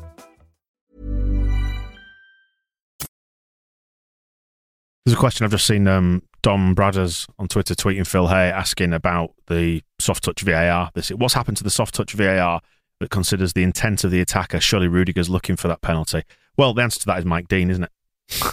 There's 5.11 5.17
a 5.17 5.19
question 5.19 5.43
I've 5.43 5.51
just 5.51 5.65
seen 5.67 5.89
um, 5.89 6.23
Dom 6.41 6.73
Bradders 6.73 7.27
on 7.37 7.49
Twitter 7.49 7.75
tweeting 7.75 8.07
Phil 8.07 8.27
Hay 8.27 8.49
asking 8.49 8.93
about 8.93 9.33
the 9.47 9.81
soft 9.99 10.23
touch 10.23 10.39
VAR. 10.39 10.89
This 10.93 11.09
what's 11.09 11.33
happened 11.33 11.57
to 11.57 11.65
the 11.65 11.69
soft 11.69 11.93
touch 11.95 12.13
VAR 12.13 12.61
that 13.01 13.09
considers 13.09 13.51
the 13.51 13.63
intent 13.63 14.05
of 14.05 14.11
the 14.11 14.21
attacker? 14.21 14.61
Surely 14.61 14.87
Rudiger's 14.87 15.29
looking 15.29 15.57
for 15.57 15.67
that 15.67 15.81
penalty. 15.81 16.23
Well, 16.55 16.73
the 16.73 16.81
answer 16.83 17.01
to 17.01 17.05
that 17.07 17.19
is 17.19 17.25
Mike 17.25 17.49
Dean, 17.49 17.69
isn't 17.69 17.83
it? 17.83 17.91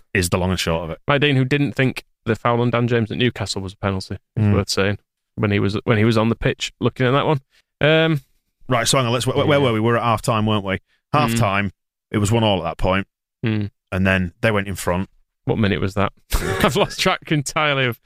is 0.15 0.31
the 0.31 0.37
long 0.37 0.51
and 0.51 0.59
short 0.59 0.83
of 0.83 0.91
it. 0.91 0.99
Mike 1.07 1.21
Dean 1.21 1.37
who 1.37 1.45
didn't 1.45 1.75
think 1.75 2.05
the 2.25 2.35
foul 2.35 2.61
on 2.61 2.71
Dan 2.71 2.89
James 2.89 3.13
at 3.13 3.19
Newcastle 3.19 3.63
was 3.63 3.75
a 3.75 3.77
penalty 3.77 4.17
it's 4.35 4.45
Mm. 4.45 4.53
worth 4.55 4.69
saying 4.69 4.99
when 5.37 5.53
he 5.53 5.61
was 5.61 5.79
when 5.85 5.97
he 5.97 6.05
was 6.05 6.19
on 6.19 6.29
the 6.29 6.35
pitch 6.35 6.73
looking 6.81 7.07
at 7.07 7.13
that 7.13 7.25
one 7.25 7.41
um, 7.81 8.21
Right, 8.69 8.89
so 8.89 8.97
hang 8.99 9.07
on. 9.07 9.13
Let's. 9.13 9.29
Where, 9.29 9.37
where 9.47 9.61
Yeah. 9.61 9.65
were 9.65 9.73
we? 9.75 9.79
We 9.79 9.87
were 9.87 9.97
at 9.97 10.03
half 10.03 10.23
time, 10.23 10.45
weren't 10.45 10.65
we? 10.65 10.81
Half 11.13 11.37
time. 11.37 11.71
It 12.11 12.19
was 12.19 12.33
one 12.33 12.43
all 12.43 12.59
at 12.59 12.65
that 12.65 12.79
point, 12.79 13.07
Mm. 13.47 13.71
and 13.93 14.05
then 14.05 14.33
they 14.41 14.51
went 14.51 14.67
in 14.67 14.75
front. 14.75 15.09
What 15.49 15.59
minute 15.59 15.81
was 15.81 15.95
that 15.95 16.13
I've 16.65 16.77
lost 16.77 17.01
track 17.01 17.33
entirely 17.33 17.87
of 17.87 18.01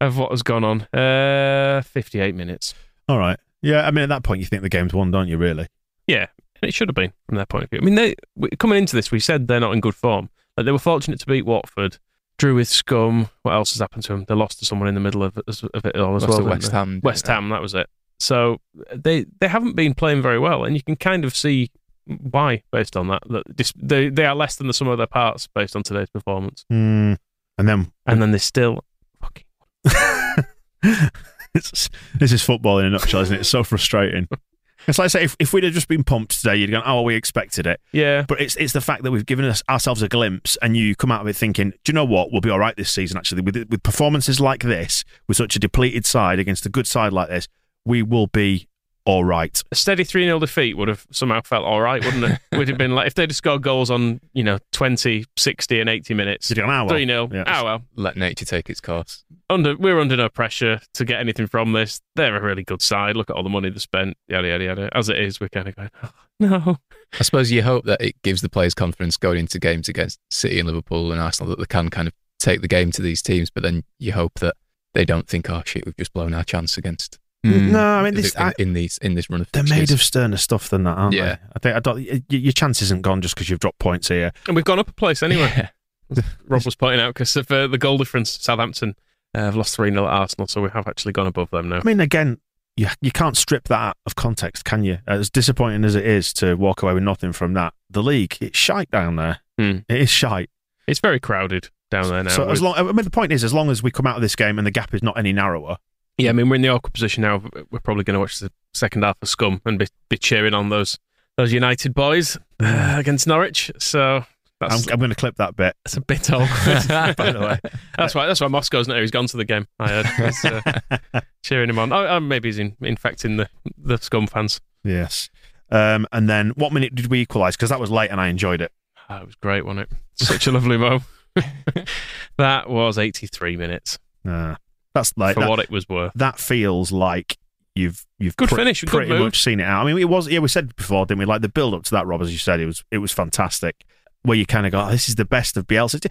of 0.00 0.18
what 0.18 0.30
has 0.30 0.42
gone 0.42 0.64
on 0.64 0.82
uh, 0.92 1.82
58 1.82 2.34
minutes 2.34 2.74
All 3.08 3.18
right. 3.18 3.38
Yeah, 3.62 3.86
I 3.86 3.90
mean, 3.92 4.02
at 4.02 4.08
that 4.10 4.22
point, 4.24 4.40
you 4.40 4.46
think 4.46 4.60
the 4.60 4.68
game's 4.68 4.92
won, 4.92 5.10
don't 5.10 5.26
you? 5.26 5.38
Really? 5.38 5.68
Yeah, 6.06 6.26
and 6.60 6.68
it 6.68 6.74
should 6.74 6.88
have 6.88 6.94
been 6.94 7.14
from 7.26 7.36
their 7.36 7.46
point 7.46 7.64
of 7.64 7.70
view. 7.70 7.78
I 7.80 7.84
mean, 7.84 7.94
they 7.94 8.14
coming 8.58 8.76
into 8.78 8.94
this, 8.94 9.10
we 9.10 9.18
said 9.20 9.48
they're 9.48 9.58
not 9.60 9.72
in 9.72 9.80
good 9.80 9.94
form. 9.94 10.28
Like 10.56 10.66
they 10.66 10.72
were 10.72 10.78
fortunate 10.78 11.18
to 11.20 11.26
beat 11.26 11.46
Watford, 11.46 11.96
drew 12.36 12.54
with 12.56 12.68
scum. 12.68 13.30
What 13.42 13.52
else 13.52 13.72
has 13.72 13.80
happened 13.80 14.04
to 14.04 14.12
them? 14.12 14.24
They 14.28 14.34
lost 14.34 14.58
to 14.58 14.66
someone 14.66 14.88
in 14.88 14.94
the 14.94 15.00
middle 15.00 15.22
of, 15.22 15.38
of 15.38 15.84
it 15.86 15.96
all 15.96 16.14
as 16.16 16.22
Lost 16.24 16.28
well. 16.28 16.38
to 16.40 16.44
West? 16.44 16.72
Ham, 16.72 17.00
West? 17.02 17.26
Ham, 17.26 17.48
that 17.48 17.62
was 17.62 17.72
it. 17.72 17.88
So 18.18 18.60
they 18.94 19.24
they 19.40 19.48
haven't 19.48 19.76
been 19.76 19.94
playing 19.94 20.20
very 20.20 20.38
well, 20.38 20.64
and 20.64 20.76
you 20.76 20.82
can 20.82 20.96
kind 20.96 21.24
of 21.24 21.34
see 21.34 21.70
why 22.06 22.62
based 22.72 22.96
on 22.96 23.08
that. 23.08 23.22
That 23.28 23.72
they 23.76 24.08
they 24.08 24.26
are 24.26 24.34
less 24.34 24.56
than 24.56 24.66
the 24.66 24.74
sum 24.74 24.88
of 24.88 24.98
their 24.98 25.06
parts 25.06 25.48
based 25.54 25.76
on 25.76 25.82
today's 25.82 26.10
performance, 26.10 26.64
Mm. 26.72 27.18
And 27.56 27.68
then 27.68 27.92
and 28.06 28.20
then 28.20 28.32
they 28.32 28.38
still 28.38 28.84
fucking 29.20 29.44
this 31.52 32.32
is 32.32 32.42
football 32.42 32.78
in 32.78 32.86
a 32.86 32.90
nutshell, 32.90 33.20
isn't 33.20 33.34
it? 33.34 33.40
It's 33.40 33.48
so 33.48 33.64
frustrating. 33.64 34.28
It's 34.86 34.98
like 34.98 35.06
I 35.06 35.08
say, 35.08 35.24
if, 35.24 35.36
if 35.38 35.52
we'd 35.54 35.64
have 35.64 35.72
just 35.72 35.88
been 35.88 36.04
pumped 36.04 36.38
today, 36.38 36.56
you'd 36.56 36.70
go, 36.70 36.82
"Oh, 36.84 37.00
we 37.00 37.14
expected 37.14 37.66
it." 37.66 37.80
yeah. 37.92 38.24
But 38.28 38.40
it's 38.40 38.54
it's 38.56 38.74
the 38.74 38.82
fact 38.82 39.02
that 39.04 39.10
we've 39.10 39.24
given 39.24 39.46
us 39.46 39.62
ourselves 39.70 40.02
a 40.02 40.08
glimpse, 40.08 40.58
and 40.60 40.76
you 40.76 40.94
come 40.94 41.10
out 41.10 41.22
of 41.22 41.26
it 41.26 41.36
thinking, 41.36 41.70
"Do 41.70 41.90
you 41.90 41.94
know 41.94 42.04
what? 42.04 42.30
We'll 42.30 42.42
be 42.42 42.50
all 42.50 42.58
right 42.58 42.76
this 42.76 42.90
season." 42.90 43.16
Actually, 43.16 43.40
with 43.42 43.56
with 43.70 43.82
performances 43.82 44.40
like 44.40 44.62
this, 44.62 45.02
with 45.26 45.38
such 45.38 45.56
a 45.56 45.58
depleted 45.58 46.04
side 46.04 46.38
against 46.38 46.66
a 46.66 46.68
good 46.68 46.86
side 46.86 47.14
like 47.14 47.30
this, 47.30 47.48
we 47.86 48.02
will 48.02 48.26
be 48.26 48.68
all 49.06 49.24
right. 49.24 49.62
A 49.70 49.74
steady 49.74 50.04
3 50.04 50.24
0 50.24 50.38
defeat 50.38 50.76
would 50.76 50.88
have 50.88 51.06
somehow 51.10 51.42
felt 51.42 51.64
all 51.64 51.80
right, 51.80 52.04
wouldn't 52.04 52.24
it? 52.24 52.40
would 52.56 52.68
have 52.68 52.78
been 52.78 52.94
like 52.94 53.06
if 53.06 53.14
they'd 53.14 53.30
have 53.30 53.36
scored 53.36 53.62
goals 53.62 53.90
on, 53.90 54.20
you 54.32 54.42
know, 54.42 54.58
20, 54.72 55.24
60, 55.36 55.80
and 55.80 55.90
80 55.90 56.14
minutes. 56.14 56.50
You'd 56.50 56.56
go, 56.56 56.64
"Ah, 56.64 56.84
well." 56.84 56.88
3 56.88 57.06
0. 57.06 57.28
Yeah. 57.32 57.44
Oh, 57.46 57.64
well. 57.64 57.82
Let 57.96 58.16
nature 58.16 58.44
take 58.44 58.70
its 58.70 58.80
course. 58.80 59.24
Under, 59.50 59.76
we're 59.76 60.00
under 60.00 60.16
no 60.16 60.28
pressure 60.28 60.80
to 60.94 61.04
get 61.04 61.20
anything 61.20 61.46
from 61.46 61.72
this. 61.72 62.00
They're 62.16 62.36
a 62.36 62.42
really 62.42 62.64
good 62.64 62.80
side. 62.80 63.16
Look 63.16 63.28
at 63.28 63.36
all 63.36 63.42
the 63.42 63.50
money 63.50 63.70
they 63.70 63.78
spent. 63.78 64.16
Yada, 64.28 64.48
yada, 64.48 64.64
yada. 64.64 64.88
As 64.92 65.08
it 65.08 65.18
is, 65.18 65.38
we're 65.38 65.50
kind 65.50 65.68
of 65.68 65.76
going, 65.76 65.90
oh, 66.02 66.10
no. 66.40 66.78
I 67.18 67.22
suppose 67.22 67.50
you 67.50 67.62
hope 67.62 67.84
that 67.84 68.00
it 68.00 68.20
gives 68.22 68.40
the 68.40 68.48
players 68.48 68.74
confidence 68.74 69.16
going 69.16 69.38
into 69.38 69.58
games 69.58 69.88
against 69.88 70.18
City 70.30 70.58
and 70.58 70.66
Liverpool 70.66 71.12
and 71.12 71.20
Arsenal 71.20 71.50
that 71.50 71.58
they 71.58 71.66
can 71.66 71.90
kind 71.90 72.08
of 72.08 72.14
take 72.38 72.62
the 72.62 72.68
game 72.68 72.90
to 72.92 73.02
these 73.02 73.22
teams, 73.22 73.50
but 73.50 73.62
then 73.62 73.84
you 73.98 74.12
hope 74.12 74.38
that 74.40 74.56
they 74.94 75.04
don't 75.04 75.28
think, 75.28 75.50
oh 75.50 75.62
shit, 75.64 75.84
we've 75.84 75.96
just 75.96 76.12
blown 76.12 76.34
our 76.34 76.44
chance 76.44 76.78
against. 76.78 77.18
No, 77.44 77.78
I 77.98 78.02
mean, 78.02 78.14
this, 78.14 78.34
in, 78.34 78.42
I, 78.42 78.52
in 78.58 78.72
these 78.72 78.98
in 78.98 79.14
this 79.14 79.28
run 79.30 79.40
of 79.42 79.52
they're 79.52 79.62
made 79.62 79.90
of 79.90 80.02
sterner 80.02 80.36
stuff 80.36 80.68
than 80.70 80.84
that, 80.84 80.96
aren't 80.96 81.14
Yeah. 81.14 81.36
they? 81.36 81.40
I 81.54 81.58
think 81.60 81.76
I 81.76 81.80
don't, 81.80 81.96
y- 81.96 82.22
your 82.28 82.52
chance 82.52 82.80
isn't 82.82 83.02
gone 83.02 83.20
just 83.20 83.34
because 83.34 83.50
you've 83.50 83.60
dropped 83.60 83.78
points 83.78 84.08
here. 84.08 84.32
And 84.46 84.56
we've 84.56 84.64
gone 84.64 84.78
up 84.78 84.88
a 84.88 84.92
place 84.94 85.22
anyway. 85.22 85.52
Yeah. 85.56 86.22
Rob 86.48 86.64
was 86.64 86.74
pointing 86.74 87.00
out 87.00 87.14
because 87.14 87.34
of 87.36 87.50
uh, 87.50 87.66
the 87.66 87.78
goal 87.78 87.98
difference. 87.98 88.30
Southampton 88.42 88.94
uh, 89.34 89.40
have 89.40 89.56
lost 89.56 89.74
3 89.76 89.90
0 89.90 90.04
at 90.06 90.10
Arsenal, 90.12 90.46
so 90.46 90.62
we 90.62 90.70
have 90.70 90.86
actually 90.86 91.12
gone 91.12 91.26
above 91.26 91.50
them 91.50 91.68
now. 91.68 91.78
I 91.78 91.82
mean, 91.82 92.00
again, 92.00 92.38
you, 92.76 92.88
you 93.00 93.10
can't 93.10 93.36
strip 93.36 93.68
that 93.68 93.78
out 93.80 93.96
of 94.06 94.14
context, 94.14 94.64
can 94.64 94.84
you? 94.84 94.98
As 95.06 95.30
disappointing 95.30 95.84
as 95.84 95.94
it 95.94 96.06
is 96.06 96.32
to 96.34 96.54
walk 96.56 96.82
away 96.82 96.94
with 96.94 97.02
nothing 97.02 97.32
from 97.32 97.54
that, 97.54 97.72
the 97.90 98.02
league, 98.02 98.36
it's 98.40 98.58
shite 98.58 98.90
down 98.90 99.16
there. 99.16 99.40
Hmm. 99.58 99.78
It 99.88 100.00
is 100.02 100.10
shite. 100.10 100.50
It's 100.86 101.00
very 101.00 101.20
crowded 101.20 101.68
down 101.90 102.08
there 102.08 102.22
now. 102.24 102.30
so 102.30 102.50
as 102.50 102.60
long, 102.60 102.74
I 102.76 102.82
mean, 102.82 103.04
the 103.04 103.10
point 103.10 103.32
is, 103.32 103.42
as 103.44 103.54
long 103.54 103.70
as 103.70 103.82
we 103.82 103.90
come 103.90 104.06
out 104.06 104.16
of 104.16 104.22
this 104.22 104.36
game 104.36 104.58
and 104.58 104.66
the 104.66 104.70
gap 104.72 104.92
is 104.92 105.02
not 105.02 105.16
any 105.18 105.32
narrower, 105.32 105.78
Yeah, 106.18 106.30
I 106.30 106.32
mean, 106.32 106.48
we're 106.48 106.56
in 106.56 106.62
the 106.62 106.68
awkward 106.68 106.92
position 106.94 107.22
now. 107.22 107.42
We're 107.70 107.80
probably 107.80 108.04
going 108.04 108.14
to 108.14 108.20
watch 108.20 108.38
the 108.38 108.52
second 108.72 109.02
half 109.02 109.16
of 109.20 109.28
Scum 109.28 109.60
and 109.64 109.78
be, 109.78 109.86
be 110.08 110.16
cheering 110.16 110.54
on 110.54 110.68
those 110.68 110.98
those 111.36 111.52
United 111.52 111.94
boys 111.94 112.38
uh, 112.60 112.94
against 112.96 113.26
Norwich. 113.26 113.72
So 113.80 114.24
I'm, 114.60 114.80
I'm 114.92 114.98
going 114.98 115.10
to 115.10 115.16
clip 115.16 115.36
that 115.36 115.56
bit. 115.56 115.74
that's 115.84 115.96
a 115.96 116.00
bit 116.00 116.30
awkward. 116.30 116.88
By 117.16 117.32
the 117.32 117.40
way, 117.40 117.70
that's 117.98 118.14
why 118.14 118.26
that's 118.26 118.40
why 118.40 118.46
Moscow's 118.46 118.86
not 118.86 118.94
here. 118.94 119.02
He's 119.02 119.10
gone 119.10 119.26
to 119.26 119.36
the 119.36 119.44
game. 119.44 119.66
I 119.80 119.88
heard. 119.88 120.06
He's, 120.06 120.44
uh, 120.44 121.20
cheering 121.42 121.68
him 121.68 121.78
on. 121.80 121.92
Oh, 121.92 122.06
uh, 122.16 122.20
maybe 122.20 122.48
he's 122.48 122.58
in, 122.60 122.76
infecting 122.80 123.36
the 123.36 123.48
the 123.76 123.96
Scum 123.98 124.26
fans. 124.26 124.60
yes. 124.84 125.30
Um, 125.70 126.06
and 126.12 126.28
then, 126.28 126.50
what 126.50 126.72
minute 126.72 126.94
did 126.94 127.08
we 127.08 127.22
equalise? 127.22 127.56
Because 127.56 127.70
that 127.70 127.80
was 127.80 127.90
late 127.90 128.10
and 128.12 128.20
I 128.20 128.28
enjoyed 128.28 128.60
it. 128.60 128.70
Oh, 129.10 129.16
it 129.16 129.26
was 129.26 129.34
great, 129.34 129.64
wasn't 129.64 129.90
it? 129.90 129.98
Such 130.14 130.46
a 130.46 130.52
lovely 130.52 130.76
mo. 130.76 131.00
that 132.38 132.68
was 132.68 132.96
83 132.98 133.56
minutes 133.56 133.98
Uh, 134.28 134.54
that's 134.94 135.12
like 135.16 135.34
for 135.34 135.40
that, 135.40 135.50
what 135.50 135.58
it 135.58 135.70
was 135.70 135.88
worth. 135.88 136.12
that 136.14 136.38
feels 136.38 136.92
like 136.92 137.36
you've 137.74 138.04
you've 138.18 138.36
Good 138.36 138.50
finish, 138.50 138.80
good 138.82 138.90
pretty 138.90 139.10
move. 139.10 139.20
much 139.20 139.42
seen 139.42 139.60
it 139.60 139.64
out. 139.64 139.82
I 139.82 139.86
mean, 139.86 139.98
it 139.98 140.08
was 140.08 140.28
yeah, 140.28 140.38
we 140.38 140.48
said 140.48 140.74
before, 140.76 141.06
didn't 141.06 141.18
we? 141.18 141.24
Like 141.24 141.42
the 141.42 141.48
build 141.48 141.74
up 141.74 141.82
to 141.84 141.90
that, 141.92 142.06
Rob, 142.06 142.22
as 142.22 142.32
you 142.32 142.38
said, 142.38 142.60
it 142.60 142.66
was 142.66 142.84
it 142.90 142.98
was 142.98 143.12
fantastic. 143.12 143.84
Where 144.22 144.38
you 144.38 144.46
kind 144.46 144.64
of 144.64 144.72
go, 144.72 144.80
oh, 144.80 144.90
this 144.90 145.08
is 145.08 145.16
the 145.16 145.24
best 145.26 145.56
of 145.56 145.66
Bielsa. 145.66 146.00
To- 146.00 146.08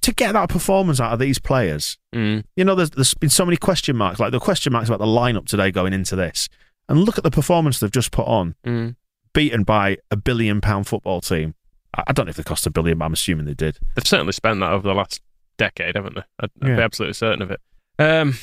To 0.00 0.12
get 0.12 0.32
that 0.32 0.48
performance 0.48 0.98
out 1.00 1.12
of 1.12 1.18
these 1.20 1.38
players, 1.38 1.96
Mm. 2.12 2.42
you 2.56 2.64
know, 2.64 2.74
there's, 2.74 2.90
there's 2.90 3.14
been 3.14 3.30
so 3.30 3.44
many 3.44 3.56
question 3.56 3.94
marks. 3.96 4.18
Like 4.18 4.32
the 4.32 4.40
question 4.40 4.72
marks 4.72 4.88
about 4.88 4.98
the 4.98 5.06
lineup 5.06 5.46
today 5.46 5.70
going 5.70 5.92
into 5.92 6.16
this, 6.16 6.48
and 6.88 7.04
look 7.04 7.18
at 7.18 7.24
the 7.24 7.30
performance 7.30 7.78
they've 7.78 7.90
just 7.90 8.10
put 8.10 8.26
on, 8.26 8.56
Mm. 8.66 8.96
beaten 9.32 9.62
by 9.62 9.98
a 10.10 10.16
billion 10.16 10.60
pound 10.60 10.88
football 10.88 11.20
team. 11.20 11.54
I, 11.96 12.02
I 12.08 12.12
don't 12.12 12.26
know 12.26 12.30
if 12.30 12.36
they 12.36 12.42
cost 12.42 12.66
a 12.66 12.70
billion, 12.70 12.98
but 12.98 13.04
I'm 13.04 13.12
assuming 13.12 13.44
they 13.46 13.54
did. 13.54 13.78
They've 13.94 14.06
certainly 14.06 14.32
spent 14.32 14.58
that 14.60 14.72
over 14.72 14.88
the 14.88 14.94
last 14.94 15.20
decade, 15.56 15.94
haven't 15.94 16.14
they? 16.16 16.22
I'd, 16.40 16.50
I'd 16.62 16.68
Yeah. 16.70 16.76
be 16.76 16.82
absolutely 16.82 17.14
certain 17.14 17.42
of 17.42 17.50
it. 17.52 17.60
Um, 18.02 18.34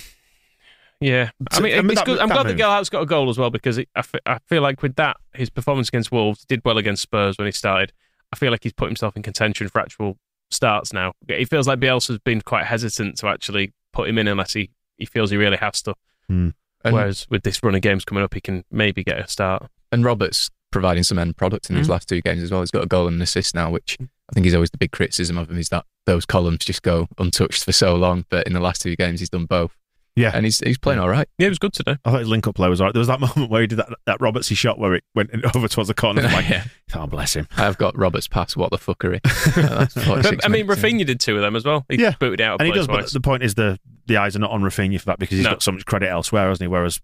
yeah, 1.01 1.29
I 1.51 1.59
mean, 1.61 1.73
I 1.73 1.81
mean, 1.81 1.91
it's 1.91 1.99
that- 2.01 2.05
good. 2.05 2.19
I'm 2.19 2.27
that 2.29 2.33
glad 2.35 2.43
that 2.47 2.49
move. 2.53 2.59
Gelhardt's 2.59 2.89
got 2.89 3.01
a 3.01 3.05
goal 3.05 3.29
as 3.29 3.37
well 3.37 3.49
because 3.49 3.77
it, 3.77 3.87
I, 3.95 4.03
I 4.25 4.37
feel 4.47 4.61
like 4.61 4.81
with 4.81 4.95
that, 4.95 5.17
his 5.33 5.49
performance 5.49 5.87
against 5.87 6.11
Wolves 6.11 6.43
did 6.45 6.61
well 6.65 6.77
against 6.77 7.01
Spurs 7.01 7.37
when 7.37 7.45
he 7.47 7.51
started. 7.51 7.93
I 8.33 8.35
feel 8.35 8.51
like 8.51 8.63
he's 8.63 8.73
put 8.73 8.87
himself 8.89 9.15
in 9.15 9.23
contention 9.23 9.69
for 9.69 9.79
actual 9.79 10.17
starts 10.51 10.91
now. 10.91 11.13
It 11.27 11.49
feels 11.49 11.67
like 11.67 11.79
Bielsa's 11.79 12.19
been 12.19 12.41
quite 12.41 12.65
hesitant 12.65 13.17
to 13.19 13.27
actually 13.27 13.73
put 13.93 14.09
him 14.09 14.17
in 14.17 14.27
unless 14.27 14.53
he, 14.53 14.71
he 14.97 15.05
feels 15.05 15.31
he 15.31 15.37
really 15.37 15.57
has 15.57 15.81
to. 15.83 15.93
And, 16.27 16.53
Whereas 16.83 17.27
with 17.29 17.43
this 17.43 17.61
run 17.63 17.75
of 17.75 17.81
games 17.81 18.03
coming 18.05 18.23
up, 18.23 18.33
he 18.33 18.41
can 18.41 18.63
maybe 18.71 19.03
get 19.03 19.19
a 19.19 19.27
start. 19.27 19.67
and 19.91 20.03
Roberts 20.05 20.49
providing 20.71 21.03
some 21.03 21.17
end 21.17 21.35
product 21.37 21.69
in 21.71 21.75
his 21.75 21.87
Mm. 21.87 21.91
last 21.91 22.07
two 22.09 22.21
games 22.21 22.43
as 22.43 22.51
well. 22.51 22.59
He's 22.61 22.69
got 22.71 22.83
a 22.83 22.87
goal 22.87 23.07
and 23.07 23.15
an 23.15 23.21
assist 23.23 23.55
now, 23.55 23.71
which 23.71 23.97
I 24.29 24.33
think 24.33 24.45
he's 24.45 24.53
always 24.53 24.69
the 24.71 24.77
big 24.77 24.91
criticism 24.91 25.37
of 25.37 25.49
him 25.49 25.57
is 25.57 25.69
that 25.69 25.85
those 26.05 26.25
columns 26.25 26.63
just 26.65 26.83
go 26.83 27.07
untouched 27.17 27.63
for 27.65 27.71
so 27.71 27.95
long. 27.95 28.25
But 28.29 28.45
in 28.47 28.53
the 28.53 28.59
last 28.59 28.81
two 28.81 28.95
games, 28.95 29.19
he's 29.19 29.29
done 29.29 29.45
both, 29.45 29.75
Yeah, 30.15 30.31
and 30.33 30.45
he's 30.45 30.59
he's 30.59 30.77
playing 30.77 30.99
all 30.99 31.09
right. 31.09 31.27
Yeah, 31.39 31.47
it 31.47 31.49
was 31.49 31.59
good 31.59 31.73
today. 31.73 31.97
I 32.05 32.11
thought 32.11 32.19
his 32.19 32.27
link 32.29 32.45
up 32.47 32.55
play 32.55 32.69
was 32.69 32.79
all 32.79 32.85
right. 32.87 32.93
There 32.93 32.99
was 32.99 33.07
that 33.07 33.19
moment 33.35 33.49
where 33.49 33.61
he 33.61 33.67
did 33.67 33.79
that, 33.79 33.89
that 34.05 34.19
Robertsy 34.19 34.55
shot 34.55 34.77
where 34.79 34.93
it 34.95 35.03
went 35.15 35.31
over 35.55 35.67
towards 35.67 35.87
the 35.87 35.93
corner. 35.95 36.21
I'm 36.21 36.31
like, 36.33 36.47
Yeah. 36.49 36.63
oh, 36.95 37.07
bless 37.07 37.35
him. 37.35 37.47
I've 37.57 37.77
got 37.77 37.97
Roberts 37.97 38.27
pass. 38.27 38.55
What 38.55 38.69
the 38.71 38.77
fuckery? 38.77 39.19
That's 39.55 39.93
But, 39.95 40.45
I 40.45 40.47
mean, 40.47 40.67
minutes. 40.67 40.81
Raphinha 40.83 41.05
did 41.05 41.19
two 41.19 41.35
of 41.35 41.41
them 41.41 41.55
as 41.55 41.65
well. 41.65 41.85
He 41.89 41.97
Yeah. 42.01 42.13
booted 42.19 42.41
out 42.41 42.59
And 42.59 42.67
he 42.67 42.71
play 42.71 42.77
does, 42.79 42.87
but 42.87 43.11
the 43.11 43.21
point 43.21 43.43
is 43.43 43.55
the 43.55 43.79
the 44.07 44.17
eyes 44.17 44.35
are 44.35 44.39
not 44.39 44.49
on 44.51 44.61
Raphinha 44.61 44.99
for 44.99 45.05
that 45.05 45.19
because 45.19 45.37
he's 45.37 45.43
No. 45.45 45.51
got 45.51 45.63
so 45.63 45.71
much 45.71 45.85
credit 45.85 46.09
elsewhere, 46.09 46.49
hasn't 46.49 46.63
he? 46.63 46.67
Whereas, 46.67 46.99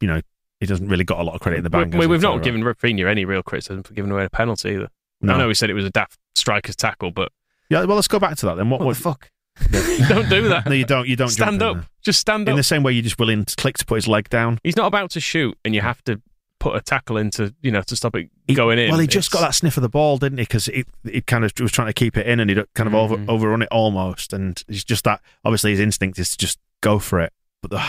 you 0.00 0.06
know, 0.08 0.20
he 0.60 0.66
doesn't 0.66 0.88
really 0.88 1.02
got 1.04 1.18
a 1.18 1.22
lot 1.24 1.34
of 1.34 1.40
credit 1.40 1.58
in 1.58 1.64
the 1.64 1.70
bank. 1.70 1.92
We, 1.92 1.96
has 1.98 2.04
he, 2.04 2.06
we've 2.08 2.22
not 2.22 2.42
given 2.42 2.62
Raphinha 2.62 3.08
any 3.08 3.24
real 3.24 3.42
criticism 3.42 3.82
for 3.82 3.94
giving 3.94 4.10
away 4.12 4.24
a 4.24 4.30
penalty 4.30 4.70
either. 4.70 4.88
No. 5.22 5.34
I 5.34 5.38
know 5.38 5.48
we 5.48 5.54
said 5.54 5.68
it 5.70 5.74
was 5.74 5.84
a 5.84 5.90
daft 5.90 6.18
striker's 6.34 6.76
tackle, 6.76 7.10
but 7.10 7.32
Yeah, 7.68 7.84
well, 7.84 7.96
let's 7.96 8.08
go 8.08 8.18
back 8.18 8.36
to 8.38 8.46
that 8.46 8.56
then. 8.56 8.70
What, 8.70 8.80
what 8.80 8.96
fuck? 8.96 9.30
don't 10.08 10.28
do 10.30 10.48
that. 10.48 10.64
No, 10.66 10.72
you 10.72 10.84
don't. 10.84 11.06
You 11.06 11.16
don't 11.16 11.28
stand 11.28 11.60
jump 11.60 11.78
up. 11.78 11.82
in 11.84 11.88
Just 12.02 12.20
stand 12.20 12.48
up. 12.48 12.52
in 12.52 12.56
the 12.56 12.62
same 12.62 12.82
way 12.82 12.92
you're 12.92 13.02
just 13.02 13.18
willing 13.18 13.44
to 13.44 13.54
Klich 13.56 13.74
to 13.78 13.84
put 13.86 13.96
his 13.96 14.08
leg 14.08 14.28
down. 14.30 14.58
He's 14.64 14.76
not 14.76 14.86
about 14.86 15.10
to 15.10 15.20
shoot, 15.20 15.56
and 15.64 15.74
you 15.74 15.80
have 15.82 16.02
to 16.04 16.20
put 16.60 16.76
a 16.76 16.80
tackle 16.80 17.16
into, 17.16 17.54
you 17.62 17.70
know, 17.70 17.82
to 17.82 17.96
stop 17.96 18.14
it 18.16 18.28
He- 18.46 18.54
going 18.54 18.78
in. 18.78 18.90
Well, 18.90 19.00
he 19.00 19.06
just 19.06 19.28
It's- 19.28 19.40
got 19.40 19.46
that 19.46 19.54
sniff 19.54 19.76
of 19.76 19.82
the 19.82 19.88
ball, 19.88 20.18
didn't 20.18 20.38
he? 20.38 20.42
Because 20.44 20.66
he, 20.66 20.84
he 21.04 21.20
kind 21.22 21.44
of 21.44 21.52
was 21.60 21.72
trying 21.72 21.88
to 21.88 21.92
keep 21.92 22.16
it 22.16 22.26
in, 22.26 22.38
and 22.40 22.48
he 22.50 22.56
kind 22.74 22.86
of 22.86 22.94
over, 22.94 23.16
Mhm. 23.16 23.28
overrun 23.28 23.62
it 23.62 23.68
almost. 23.70 24.32
And 24.32 24.62
he's 24.68 24.84
just 24.84 25.04
that. 25.04 25.20
Obviously, 25.44 25.72
his 25.72 25.80
instinct 25.80 26.18
is 26.18 26.30
to 26.30 26.38
just 26.38 26.58
go 26.82 26.98
for 26.98 27.20
it. 27.20 27.32
But 27.62 27.70
the, 27.72 27.82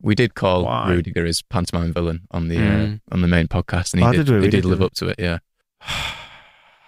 We 0.00 0.14
did 0.14 0.34
call 0.34 0.64
Why? 0.64 0.90
Rudiger 0.90 1.24
his 1.24 1.42
pantomime 1.42 1.92
villain 1.92 2.22
on 2.30 2.48
the 2.48 2.56
Mm. 2.56 2.94
uh, 2.96 2.98
on 3.14 3.20
the 3.22 3.28
main 3.28 3.48
podcast, 3.48 3.92
and 3.94 4.02
he 4.02 4.08
Oh, 4.08 4.12
did, 4.12 4.26
did 4.26 4.28
we? 4.30 4.34
he 4.36 4.40
We 4.40 4.50
did 4.50 4.62
did, 4.62 4.64
live 4.64 4.78
didn't 4.78 4.86
up 4.86 4.94
to 4.94 5.06
it. 5.08 5.16
Yeah, 5.18 5.38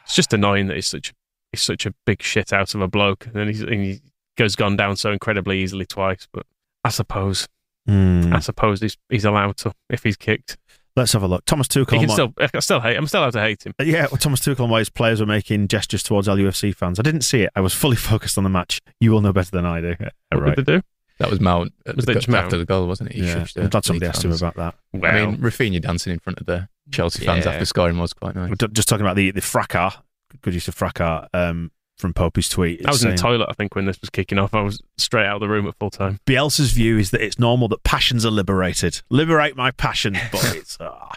It's 0.04 0.14
just 0.14 0.32
annoying 0.32 0.66
that 0.68 0.74
he's 0.74 0.86
such 0.86 1.12
he's 1.52 1.62
such 1.62 1.86
a 1.86 1.94
big 2.06 2.22
shit 2.22 2.52
out 2.52 2.74
of 2.74 2.80
a 2.80 2.88
bloke, 2.88 3.26
and 3.34 3.48
he's 3.48 3.62
and 3.62 3.74
he 3.82 4.00
goes 4.36 4.56
gone 4.56 4.76
down 4.76 4.96
so 4.96 5.12
incredibly 5.12 5.60
easily 5.62 5.86
twice. 5.86 6.26
But 6.32 6.46
I 6.84 6.88
suppose, 6.90 7.48
Hmm. 7.86 8.32
I 8.32 8.38
suppose 8.40 8.80
he's 8.80 8.96
he's 9.10 9.24
allowed 9.24 9.56
to 9.58 9.72
if 9.90 10.02
he's 10.04 10.16
kicked. 10.16 10.56
Let's 10.96 11.12
have 11.12 11.24
a 11.24 11.26
look. 11.26 11.44
Thomas 11.44 11.66
Tuchel. 11.66 11.90
He 11.94 11.98
can 12.06 12.08
still, 12.08 12.32
I 12.38 12.60
still 12.60 12.78
hate. 12.80 12.96
I'm 12.96 13.08
still 13.08 13.22
allowed 13.22 13.32
to 13.32 13.40
hate 13.40 13.66
him. 13.66 13.74
Yeah, 13.80 14.02
well, 14.12 14.16
Thomas 14.16 14.38
Tuchel 14.40 14.60
and 14.60 14.70
why 14.70 14.78
his 14.78 14.90
players 14.90 15.18
were 15.18 15.26
making 15.26 15.66
gestures 15.66 16.04
towards 16.04 16.28
LUFC 16.28 16.72
fans. 16.72 17.00
I 17.00 17.02
didn't 17.02 17.22
see 17.22 17.42
it. 17.42 17.50
I 17.56 17.60
was 17.62 17.74
fully 17.74 17.96
focused 18.12 18.38
on 18.38 18.44
the 18.44 18.50
match. 18.50 18.80
You 19.00 19.10
will 19.10 19.20
know 19.20 19.32
better 19.32 19.50
than 19.50 19.66
I 19.66 19.80
do. 19.80 19.96
Yeah, 20.00 20.10
What 20.30 20.40
right. 20.42 20.56
did 20.56 20.66
they 20.66 20.76
do? 20.76 20.82
that 21.18 21.30
was 21.30 21.40
Mount, 21.40 21.72
at 21.84 21.96
Was 21.96 22.04
the 22.04 22.12
that 22.12 22.14
go- 22.14 22.20
just 22.20 22.28
Mount? 22.28 22.44
after 22.44 22.58
the 22.58 22.64
goal, 22.64 22.86
wasn't 22.86 23.10
it? 23.10 23.16
He 23.16 23.26
Yeah, 23.26 23.34
shushed 23.40 23.54
the 23.54 23.62
I'm 23.62 23.70
glad 23.70 23.84
somebody 23.84 24.06
Leeds 24.06 24.16
asked 24.18 24.24
him 24.24 24.32
about 24.32 24.54
that. 24.54 24.74
Well, 24.92 25.12
I 25.12 25.26
mean, 25.26 25.38
Raphinha 25.38 25.80
dancing 25.82 26.12
in 26.12 26.20
front 26.20 26.38
of 26.38 26.46
the 26.46 26.68
Chelsea 26.94 27.24
fans 27.24 27.44
Yeah. 27.44 27.52
after 27.52 27.64
scoring 27.64 27.98
was 27.98 28.12
quite 28.12 28.34
nice. 28.34 28.50
We're 28.50 28.68
Just 28.68 28.88
talking 28.88 29.04
about 29.04 29.16
the 29.16 29.30
the 29.30 29.40
fracas, 29.40 29.94
good 30.42 30.54
use 30.54 30.68
of 30.68 30.74
fracas 30.74 31.28
um, 31.34 31.70
from 31.98 32.12
Popey's 32.14 32.48
tweet. 32.48 32.86
I 32.86 32.90
was 32.90 33.04
in 33.04 33.10
the 33.10 33.16
toilet, 33.16 33.46
I 33.48 33.52
think, 33.52 33.74
when 33.74 33.84
this 33.86 34.00
was 34.00 34.10
kicking 34.10 34.38
off. 34.38 34.54
I 34.54 34.62
was 34.62 34.80
straight 34.98 35.26
out 35.26 35.36
of 35.36 35.40
the 35.40 35.48
room 35.48 35.66
at 35.68 35.74
full 35.78 35.90
time. 35.90 36.18
saying, 36.28 36.38
Bielsa's 36.38 36.72
view 36.72 36.98
is 36.98 37.10
that 37.12 37.20
it's 37.20 37.38
normal 37.38 37.68
that 37.68 37.82
passions 37.84 38.24
are 38.26 38.30
liberated. 38.30 39.02
Liberate 39.10 39.56
my 39.56 39.70
passion, 39.70 40.16
but 40.32 40.44
it's 40.56 40.76
ah. 40.80 41.12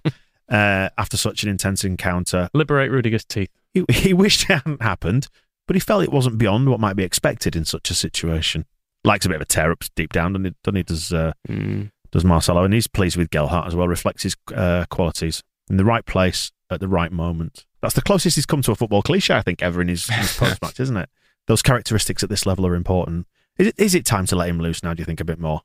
uh, 0.50 0.90
after 0.98 1.18
such 1.18 1.44
an 1.44 1.50
intense 1.50 1.84
encounter. 1.84 2.50
Liberate 2.54 2.92
Rudiger's 2.92 3.26
teeth. 3.26 3.50
He, 3.74 3.86
he 3.90 4.14
wished 4.14 4.44
it 4.50 4.54
hadn't 4.54 4.82
happened, 4.82 5.28
but 5.68 5.76
he 5.76 5.80
felt 5.80 6.04
it 6.04 6.12
wasn't 6.12 6.38
beyond 6.38 6.70
what 6.70 6.80
might 6.80 6.96
be 6.96 7.04
expected 7.04 7.56
in 7.56 7.66
such 7.66 7.90
a 7.90 7.94
situation. 7.94 8.66
Likes 9.04 9.26
a 9.26 9.30
bit 9.30 9.36
of 9.36 9.42
a 9.42 9.46
tear 9.46 9.72
up 9.72 9.84
deep 9.96 10.12
down, 10.14 10.34
doesn't 10.34 10.46
he? 10.46 10.54
Doesn't 10.64 10.76
he? 10.76 10.84
Does 10.84 11.14
uh, 11.14 11.34
Mm. 11.50 11.92
does 12.12 12.24
Marcelo, 12.26 12.64
and 12.64 12.74
he's 12.74 12.88
pleased 12.88 13.18
with 13.18 13.30
Gelhardt 13.30 13.68
as 13.68 13.76
well. 13.76 13.88
Reflects 13.88 14.24
his 14.24 14.36
uh, 14.54 14.86
qualities 14.90 15.44
in 15.70 15.78
the 15.78 15.86
right 15.86 16.06
place 16.06 16.52
at 16.70 16.80
the 16.80 16.88
right 16.88 17.12
moment. 17.12 17.66
That's 17.82 17.94
the 17.96 18.02
closest 18.02 18.36
he's 18.36 18.46
come 18.46 18.62
to 18.64 18.72
a 18.72 18.76
football 18.76 19.02
cliche, 19.02 19.34
I 19.36 19.42
think, 19.42 19.62
ever 19.62 19.82
in 19.82 19.88
his, 19.88 20.08
his 20.08 20.34
post 20.38 20.62
match, 20.62 20.80
isn't 20.80 20.98
it? 20.98 21.10
Those 21.48 21.62
characteristics 21.62 22.24
at 22.24 22.30
this 22.30 22.46
level 22.46 22.66
are 22.66 22.76
important. 22.76 23.28
Is 23.58 23.68
it, 23.68 23.76
is 23.78 23.96
it 23.96 24.06
time 24.06 24.26
to 24.28 24.36
let 24.36 24.50
him 24.50 24.60
loose 24.60 24.84
now? 24.84 24.94
Do 24.94 25.02
you 25.02 25.06
think 25.06 25.20
a 25.22 25.26
bit 25.26 25.40
more? 25.40 25.62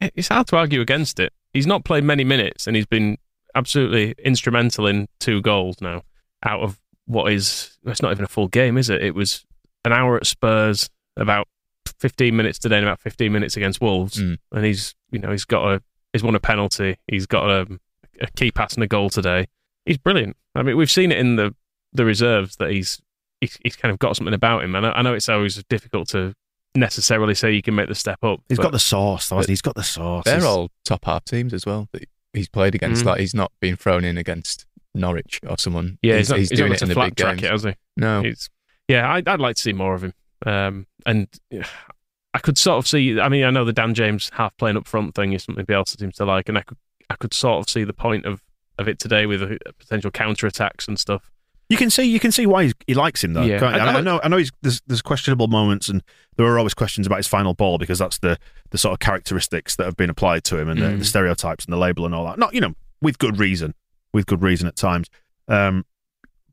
It's 0.00 0.28
hard 0.28 0.46
to 0.48 0.56
argue 0.56 0.80
against 0.80 1.18
it. 1.20 1.32
He's 1.52 1.66
not 1.66 1.84
played 1.84 2.04
many 2.04 2.24
minutes, 2.24 2.66
and 2.66 2.74
he's 2.76 2.86
been 2.86 3.18
absolutely 3.54 4.14
instrumental 4.24 4.86
in 4.86 5.08
two 5.20 5.42
goals 5.42 5.80
now. 5.80 6.02
Out 6.44 6.60
of 6.62 6.80
what 7.06 7.30
is, 7.32 7.76
it's 7.84 8.00
not 8.00 8.12
even 8.12 8.24
a 8.24 8.28
full 8.28 8.48
game, 8.48 8.78
is 8.78 8.88
it? 8.88 9.02
It 9.02 9.14
was 9.14 9.44
an 9.84 9.92
hour 9.92 10.16
at 10.16 10.26
Spurs, 10.26 10.88
about 11.16 11.46
15 12.00 12.34
minutes 12.34 12.58
today, 12.58 12.76
and 12.78 12.86
about 12.86 13.00
15 13.00 13.30
minutes 13.30 13.56
against 13.56 13.80
Wolves, 13.80 14.16
Mm. 14.18 14.38
and 14.52 14.64
he's, 14.64 14.94
you 15.10 15.18
know, 15.18 15.30
he's 15.30 15.44
got 15.44 15.66
a, 15.74 15.82
he's 16.12 16.22
won 16.22 16.34
a 16.34 16.40
penalty, 16.40 16.96
he's 17.06 17.26
got 17.26 17.50
a, 17.50 17.66
a 18.20 18.30
key 18.32 18.50
pass 18.50 18.74
and 18.74 18.82
a 18.82 18.86
goal 18.86 19.10
today. 19.10 19.46
He's 19.86 19.98
brilliant. 19.98 20.36
I 20.54 20.62
mean, 20.62 20.76
we've 20.76 20.90
seen 20.90 21.12
it 21.12 21.18
in 21.18 21.36
the 21.36 21.54
the 21.92 22.04
reserves 22.04 22.56
that 22.56 22.70
he's 22.70 23.00
he's, 23.40 23.58
he's 23.62 23.76
kind 23.76 23.92
of 23.92 23.98
got 23.98 24.16
something 24.16 24.34
about 24.34 24.64
him. 24.64 24.74
And 24.74 24.86
I, 24.86 24.92
I 24.92 25.02
know 25.02 25.14
it's 25.14 25.28
always 25.28 25.62
difficult 25.64 26.08
to 26.10 26.34
necessarily 26.74 27.34
say 27.34 27.52
you 27.52 27.62
can 27.62 27.74
make 27.74 27.88
the 27.88 27.94
step 27.94 28.22
up. 28.22 28.40
He's 28.48 28.58
but- 28.58 28.64
got 28.64 28.72
the 28.72 28.78
sauce, 28.78 29.28
though. 29.28 29.40
he? 29.40 29.46
He's 29.46 29.62
got 29.62 29.74
the 29.74 29.82
sauce. 29.82 30.24
They're 30.24 30.34
He's- 30.36 30.44
all 30.46 30.70
top 30.84 31.04
half 31.04 31.24
teams 31.24 31.52
as 31.52 31.66
well. 31.66 31.88
that 31.92 32.04
he's 32.32 32.48
played 32.48 32.74
against. 32.74 33.02
Mm. 33.02 33.06
Like 33.06 33.20
he's 33.20 33.34
not 33.34 33.52
been 33.60 33.76
thrown 33.76 34.04
in 34.04 34.16
against 34.16 34.66
Norwich 34.94 35.40
or 35.46 35.58
someone. 35.58 35.98
Yeah, 36.02 36.16
he's, 36.18 36.30
not, 36.30 36.38
he's 36.38 36.50
doing 36.50 36.70
not 36.70 36.76
it 36.76 36.82
in 36.82 36.88
to 36.88 36.94
the 36.94 36.94
flat 36.94 37.06
big 37.10 37.16
track 37.16 37.36
games. 37.38 37.44
it, 37.44 37.50
has 37.50 37.62
he? 37.64 37.74
No, 37.96 38.20
It's, 38.24 38.48
yeah, 38.88 39.06
I, 39.08 39.22
I'd 39.26 39.40
like 39.40 39.56
to 39.56 39.62
see 39.62 39.72
more 39.72 39.94
of 39.94 40.02
him. 40.04 40.14
Um, 40.44 40.86
and 41.06 41.28
yeah, 41.50 41.66
I 42.34 42.38
could 42.38 42.56
sort 42.58 42.78
of 42.78 42.86
see. 42.86 43.20
I 43.20 43.28
mean, 43.28 43.44
I 43.44 43.50
know 43.50 43.64
the 43.64 43.72
Dan 43.72 43.94
James 43.94 44.30
half 44.34 44.56
playing 44.56 44.76
up 44.76 44.88
front 44.88 45.14
thing 45.14 45.32
is 45.34 45.44
something 45.44 45.64
Bielsa 45.66 45.98
seems 45.98 46.16
to 46.16 46.24
like, 46.24 46.48
and 46.48 46.56
I 46.58 46.62
could 46.62 46.78
I 47.12 47.16
could 47.16 47.34
sort 47.34 47.58
of 47.60 47.68
see 47.70 47.84
the 47.84 47.92
point 47.92 48.24
of, 48.26 48.42
of 48.78 48.88
it 48.88 48.98
today 48.98 49.26
with 49.26 49.42
uh, 49.42 49.56
potential 49.78 50.10
counter 50.10 50.46
attacks 50.46 50.88
and 50.88 50.98
stuff. 50.98 51.30
You 51.68 51.76
can 51.78 51.88
see 51.90 52.04
you 52.04 52.20
can 52.20 52.32
see 52.32 52.44
why 52.46 52.64
he's, 52.64 52.74
he 52.86 52.94
likes 52.94 53.24
him 53.24 53.32
though. 53.32 53.42
Yeah. 53.44 53.64
I- 53.64 53.78
I, 53.78 53.92
I- 53.98 54.00
know 54.02 54.20
I 54.22 54.28
know 54.28 54.36
he's, 54.36 54.50
there's 54.62 54.82
there's 54.86 55.00
questionable 55.02 55.46
moments 55.48 55.88
and 55.88 56.02
there 56.36 56.46
are 56.46 56.58
always 56.58 56.74
questions 56.74 57.06
about 57.06 57.16
his 57.16 57.26
final 57.26 57.54
ball 57.54 57.78
because 57.78 57.98
that's 57.98 58.18
the 58.18 58.38
the 58.70 58.78
sort 58.78 58.92
of 58.92 58.98
characteristics 58.98 59.76
that 59.76 59.84
have 59.84 59.96
been 59.96 60.10
applied 60.10 60.44
to 60.44 60.58
him 60.58 60.68
and 60.68 60.80
the, 60.82 60.86
Mm. 60.86 60.98
the 60.98 61.04
stereotypes 61.04 61.64
and 61.64 61.72
the 61.72 61.78
label 61.78 62.04
and 62.04 62.14
all 62.14 62.24
that. 62.26 62.38
Not 62.38 62.52
you 62.54 62.60
know 62.60 62.74
with 63.00 63.18
good 63.18 63.38
reason, 63.38 63.74
with 64.12 64.26
good 64.26 64.42
reason 64.42 64.66
at 64.66 64.76
times. 64.76 65.08
Um, 65.48 65.84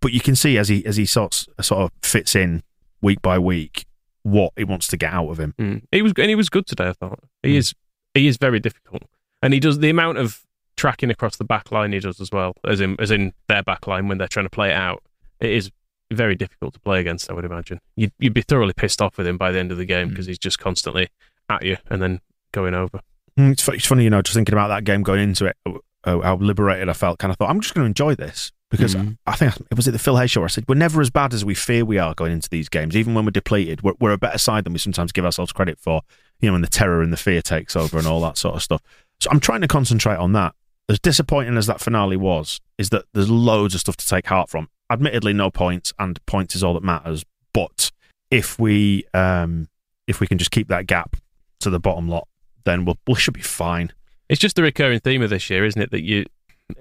but 0.02 0.14
you 0.14 0.22
can 0.22 0.36
see 0.36 0.58
as 0.58 0.70
he 0.70 0.86
as 0.86 0.96
he 0.96 1.06
sort 1.06 1.34
sort 1.62 1.82
of 1.82 1.92
fits 2.02 2.34
in 2.36 2.64
week 3.02 3.22
by 3.22 3.38
week 3.40 3.86
what 4.24 4.54
he 4.58 4.64
wants 4.64 4.88
to 4.88 4.98
get 4.98 5.12
out 5.12 5.30
of 5.30 5.38
him. 5.40 5.54
Mm. 5.60 5.82
He 5.92 6.02
was 6.02 6.14
and 6.18 6.30
he 6.30 6.36
was 6.36 6.50
good 6.50 6.66
today. 6.66 6.88
I 6.90 6.94
thought 6.94 7.20
he 7.44 7.58
is 7.58 7.74
he 8.14 8.28
is 8.28 8.38
very 8.38 8.60
difficult, 8.62 9.04
and 9.42 9.54
he 9.54 9.60
does 9.60 9.80
the 9.80 9.90
amount 9.90 10.18
of 10.18 10.46
tracking 10.80 11.10
across 11.12 11.36
the 11.36 11.44
back 11.44 11.72
line 11.72 11.92
he 11.92 12.00
does 12.00 12.20
as 12.22 12.32
well 12.32 12.54
as 12.66 12.80
in 12.80 12.96
as 13.00 13.12
in 13.12 13.34
their 13.48 13.62
back 13.64 13.86
line 13.88 14.08
when 14.08 14.18
they're 14.18 14.28
trying 14.28 14.46
to 14.46 14.50
play 14.50 14.70
it 14.70 14.76
out. 14.76 15.04
It 15.40 15.52
is 15.52 15.72
very 16.12 16.36
difficult 16.36 16.74
to 16.74 16.80
play 16.80 17.00
against. 17.00 17.30
I 17.30 17.34
would 17.34 17.46
imagine 17.46 17.80
you'd 17.96 18.12
you'd 18.20 18.34
be 18.34 18.42
thoroughly 18.42 18.74
pissed 18.74 19.02
off 19.02 19.18
with 19.18 19.28
him 19.28 19.38
by 19.38 19.52
the 19.52 19.60
end 19.60 19.72
of 19.72 19.78
the 19.78 19.86
game 19.86 20.10
because 20.10 20.26
he's 20.26 20.40
just 20.40 20.58
constantly 20.58 21.10
at 21.50 21.64
you 21.64 21.78
and 21.90 22.02
then 22.02 22.22
going 22.54 22.74
over. 22.74 23.02
Mm, 23.38 23.52
It's, 23.52 23.68
it's 23.70 23.86
funny, 23.86 24.04
you 24.06 24.10
know, 24.10 24.22
just 24.22 24.36
thinking 24.36 24.54
about 24.54 24.70
that 24.70 24.84
game 24.86 25.04
going 25.04 25.22
into 25.22 25.46
it, 25.46 25.58
uh, 25.68 26.20
how 26.22 26.36
liberated 26.38 26.90
I 26.90 26.94
felt. 26.94 27.20
Kind 27.20 27.32
of 27.32 27.38
thought, 27.38 27.50
I'm 27.50 27.60
just 27.62 27.74
going 27.76 27.84
to 27.84 27.88
enjoy 27.88 28.16
this 28.16 28.52
because 28.72 28.96
Mhm. 28.96 29.18
I 29.28 29.36
think 29.36 29.56
it 29.72 29.76
was 29.76 29.88
it 29.88 29.92
the 29.92 30.00
Phil 30.00 30.18
Hay 30.18 30.28
show. 30.28 30.44
I 30.44 30.48
said 30.48 30.66
we're 30.68 30.76
never 30.76 31.02
as 31.02 31.10
bad 31.10 31.34
as 31.34 31.44
we 31.46 31.56
fear 31.56 31.84
we 31.86 31.98
are 32.00 32.14
going 32.16 32.32
into 32.32 32.50
these 32.50 32.70
games, 32.70 32.96
even 32.96 33.14
when 33.14 33.26
we're 33.26 33.32
depleted. 33.32 33.82
We're, 33.84 33.94
we're 34.00 34.14
a 34.14 34.18
better 34.18 34.38
side 34.38 34.64
than 34.64 34.74
we 34.74 34.80
sometimes 34.80 35.12
give 35.12 35.26
ourselves 35.26 35.52
credit 35.52 35.80
for. 35.80 36.02
You 36.40 36.48
know, 36.50 36.54
when 36.54 36.62
the 36.62 36.68
terror 36.68 37.02
and 37.02 37.12
the 37.14 37.18
fear 37.18 37.42
takes 37.42 37.76
over 37.76 37.98
and 37.98 38.08
all 38.08 38.22
that 38.22 38.38
sort 38.38 38.56
of 38.56 38.64
stuff. 38.64 38.82
So 39.20 39.30
I'm 39.32 39.40
trying 39.42 39.62
to 39.62 39.68
concentrate 39.68 40.16
on 40.18 40.32
that. 40.34 40.54
As 40.90 41.00
disappointing 41.00 41.56
as 41.56 41.68
that 41.68 41.80
finale 41.80 42.18
was, 42.18 42.60
is 42.80 42.90
that 42.90 43.06
there's 43.14 43.30
loads 43.30 43.76
of 43.76 43.82
stuff 43.82 43.96
to 43.98 44.08
take 44.08 44.26
heart 44.26 44.50
from. 44.50 44.70
Admittedly, 44.90 45.34
no 45.34 45.52
points, 45.52 45.94
and 46.00 46.24
points 46.26 46.56
is 46.56 46.64
all 46.64 46.74
that 46.74 46.84
matters. 46.84 47.24
But 47.54 47.92
if 48.32 48.58
we 48.58 49.06
um, 49.14 49.70
if 50.08 50.20
we 50.20 50.26
can 50.26 50.40
just 50.40 50.50
keep 50.50 50.68
that 50.70 50.88
gap 50.88 51.16
to 51.60 51.70
the 51.70 51.80
bottom 51.80 52.08
lot, 52.08 52.28
then 52.66 52.86
we'll, 52.86 52.98
we 53.06 53.16
should 53.16 53.36
be 53.36 53.42
fine. 53.42 53.94
It's 54.30 54.40
just 54.40 54.56
the 54.56 54.64
recurring 54.64 55.00
theme 55.00 55.22
of 55.22 55.30
this 55.30 55.50
year, 55.50 55.64
isn't 55.64 55.82
it? 55.82 55.92
That 55.92 56.04
you 56.04 56.26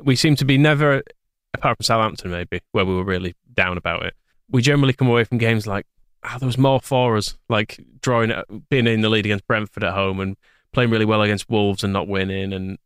we 0.03 0.17
seem 0.17 0.37
to 0.37 0.45
be 0.45 0.57
never, 0.57 1.03
apart 1.55 1.77
from 1.77 1.85
Southampton 1.85 2.31
maybe, 2.31 2.61
where 2.73 2.87
we 2.87 2.95
were 2.95 3.05
really 3.05 3.35
down 3.55 3.77
about 3.77 4.05
it. 4.07 4.15
We 4.51 4.63
generally 4.63 4.95
come 4.95 5.09
away 5.09 5.25
from 5.25 5.37
games 5.37 5.67
like, 5.67 5.87
ah, 6.25 6.39
there 6.39 6.47
was 6.47 6.59
more 6.59 6.81
for 6.81 7.17
us, 7.17 7.37
like 7.51 7.79
drawing, 8.01 8.33
being 8.71 8.87
in 8.87 9.03
the 9.03 9.11
lead 9.11 9.27
against 9.27 9.47
Brentford 9.47 9.85
at 9.85 9.93
home 9.93 10.21
and 10.21 10.37
playing 10.73 10.91
really 10.91 11.05
well 11.05 11.23
against 11.23 11.51
Wolves 11.51 11.85
and 11.85 11.93
not 11.93 12.09
winning, 12.09 12.55
and 12.55 12.79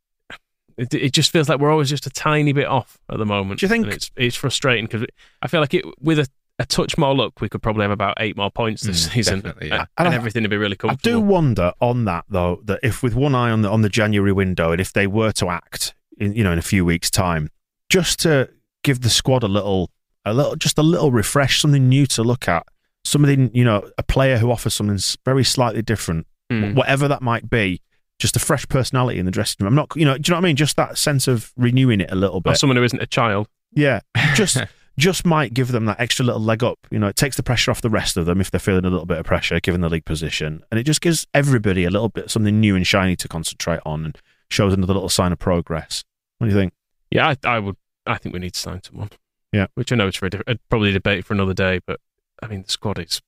it, 0.83 0.95
it 0.95 1.12
just 1.12 1.31
feels 1.31 1.49
like 1.49 1.59
we're 1.61 1.71
always 1.71 1.88
just 1.90 2.07
a 2.07 2.11
tiny 2.11 2.53
bit 2.53 2.66
off 2.66 2.99
at 3.11 3.18
the 3.18 3.27
moment. 3.27 3.61
Do 3.61 3.64
you 3.64 3.68
think- 3.68 3.85
And 3.87 3.95
it's 3.95 4.11
it's 4.16 4.37
frustrating 4.37 4.87
because 4.87 5.05
I 5.42 5.49
feel 5.49 5.61
like 5.61 5.75
it 5.75 5.85
with 6.01 6.18
a. 6.18 6.27
A 6.59 6.66
touch 6.66 6.99
more 6.99 7.14
luck, 7.14 7.40
we 7.40 7.49
could 7.49 7.62
probably 7.62 7.83
have 7.83 7.90
about 7.90 8.18
eight 8.21 8.37
more 8.37 8.51
points 8.51 8.83
this 8.83 9.09
Mm, 9.09 9.12
season, 9.14 9.42
yeah. 9.62 9.81
and, 9.81 9.88
And 9.97 10.09
I- 10.09 10.14
everything 10.14 10.42
would 10.42 10.51
be 10.51 10.59
really 10.59 10.77
comfortable. 10.77 11.11
I 11.11 11.14
do 11.14 11.21
wonder 11.21 11.73
on 11.81 12.05
that 12.05 12.27
though 12.29 12.61
that 12.64 12.79
if 12.83 13.03
with 13.03 13.14
one 13.14 13.35
eye 13.35 13.51
on 13.51 13.62
the 13.62 13.71
on 13.71 13.81
the 13.81 13.88
January 13.88 14.33
window 14.33 14.71
and 14.71 14.79
if 14.81 14.92
they 14.92 15.07
were 15.07 15.33
to 15.33 15.49
act 15.49 15.95
in 16.18 16.35
you 16.35 16.45
know 16.45 16.53
in 16.53 16.59
a 16.59 16.62
few 16.62 16.85
weeks 16.85 17.11
time, 17.11 17.49
just 17.88 18.21
to 18.21 18.51
give 18.85 19.01
the 19.01 19.09
squad 19.09 19.42
a 19.42 19.49
little 19.49 19.90
a 20.27 20.35
little 20.35 20.55
just 20.55 20.77
a 20.79 20.83
little 20.83 21.11
refresh, 21.11 21.59
something 21.62 21.88
new 21.88 22.07
to 22.09 22.23
look 22.23 22.47
at, 22.47 22.64
something 23.03 23.51
you 23.55 23.64
know 23.64 23.90
a 23.97 24.03
player 24.03 24.37
who 24.37 24.51
offers 24.51 24.75
something 24.75 24.99
very 25.25 25.45
slightly 25.45 25.81
different, 25.83 26.27
Mm. 26.53 26.75
whatever 26.75 27.09
that 27.09 27.23
might 27.23 27.49
be. 27.49 27.81
Just 28.18 28.37
a 28.37 28.38
fresh 28.38 28.66
personality 28.68 29.18
in 29.18 29.25
the 29.27 29.33
dressing 29.33 29.57
room. 29.64 29.68
I'm 29.72 29.75
not, 29.75 29.90
you 29.96 30.05
know, 30.05 30.16
do 30.16 30.29
you 30.29 30.33
know 30.33 30.37
what 30.38 30.44
I 30.44 30.48
mean? 30.48 30.57
Just 30.57 30.77
that 30.77 30.96
sense 30.98 31.27
of 31.27 31.53
renewing 31.57 32.01
it 32.01 32.11
a 32.11 32.14
little 32.14 32.37
Or 32.37 32.40
bit. 32.42 32.57
someone 32.57 32.77
who 32.77 32.85
isn't 32.85 33.03
a 33.03 33.07
child. 33.07 33.48
Yeah, 33.72 34.01
just 34.35 34.59
just 34.98 35.25
might 35.25 35.55
give 35.55 35.72
them 35.72 35.87
that 35.87 35.98
extra 35.98 36.25
little 36.25 36.40
leg 36.40 36.62
up. 36.62 36.79
You 36.90 36.98
know, 36.98 37.09
it 37.09 37.16
takes 37.16 37.37
the 37.37 37.42
pressure 37.42 37.70
off 37.70 37.81
the 37.81 37.90
rest 37.90 38.16
of 38.16 38.27
them 38.27 38.40
if 38.40 38.51
they're 38.51 38.61
feeling 38.61 38.85
a 38.85 38.90
little 38.90 39.07
bit 39.07 39.18
of 39.18 39.25
pressure 39.27 39.59
given 39.61 39.81
the 39.81 39.88
league 39.88 40.05
position, 40.05 40.62
and 40.70 40.79
it 40.79 40.85
just 40.85 41.01
gives 41.01 41.27
everybody 41.35 41.85
a 41.85 41.90
little 41.90 42.09
bit 42.11 42.31
something 42.31 42.61
new 42.61 42.77
and 42.77 42.87
shiny 42.87 43.16
to 43.16 43.29
concentrate 43.29 43.81
on, 43.87 44.05
and 44.05 44.18
shows 44.51 44.72
another 44.72 44.92
little 44.94 45.09
sign 45.09 45.33
of 45.33 45.38
progress. 45.38 46.05
What 46.38 46.46
do 46.48 46.53
you 46.53 46.59
think? 46.59 46.75
Yeah, 47.11 47.29
I, 47.44 47.48
I 47.48 47.59
would. 47.59 47.77
I 48.07 48.18
think 48.18 48.33
we 48.35 48.38
need 48.40 48.53
to 48.55 48.61
sign 48.61 48.83
someone. 48.83 49.11
Yeah. 49.53 49.66
which 49.75 49.92
I 49.92 49.96
know 49.96 50.07
it's 50.07 50.16
for 50.16 50.27
a 50.27 50.57
probably 50.70 50.90
a 50.90 50.92
debate 50.92 51.25
for 51.25 51.35
another 51.35 51.55
day, 51.55 51.81
but 51.87 51.98
I 52.42 52.46
mean 52.46 52.62
the 52.62 52.70
squad 52.70 52.98
is 52.98 53.20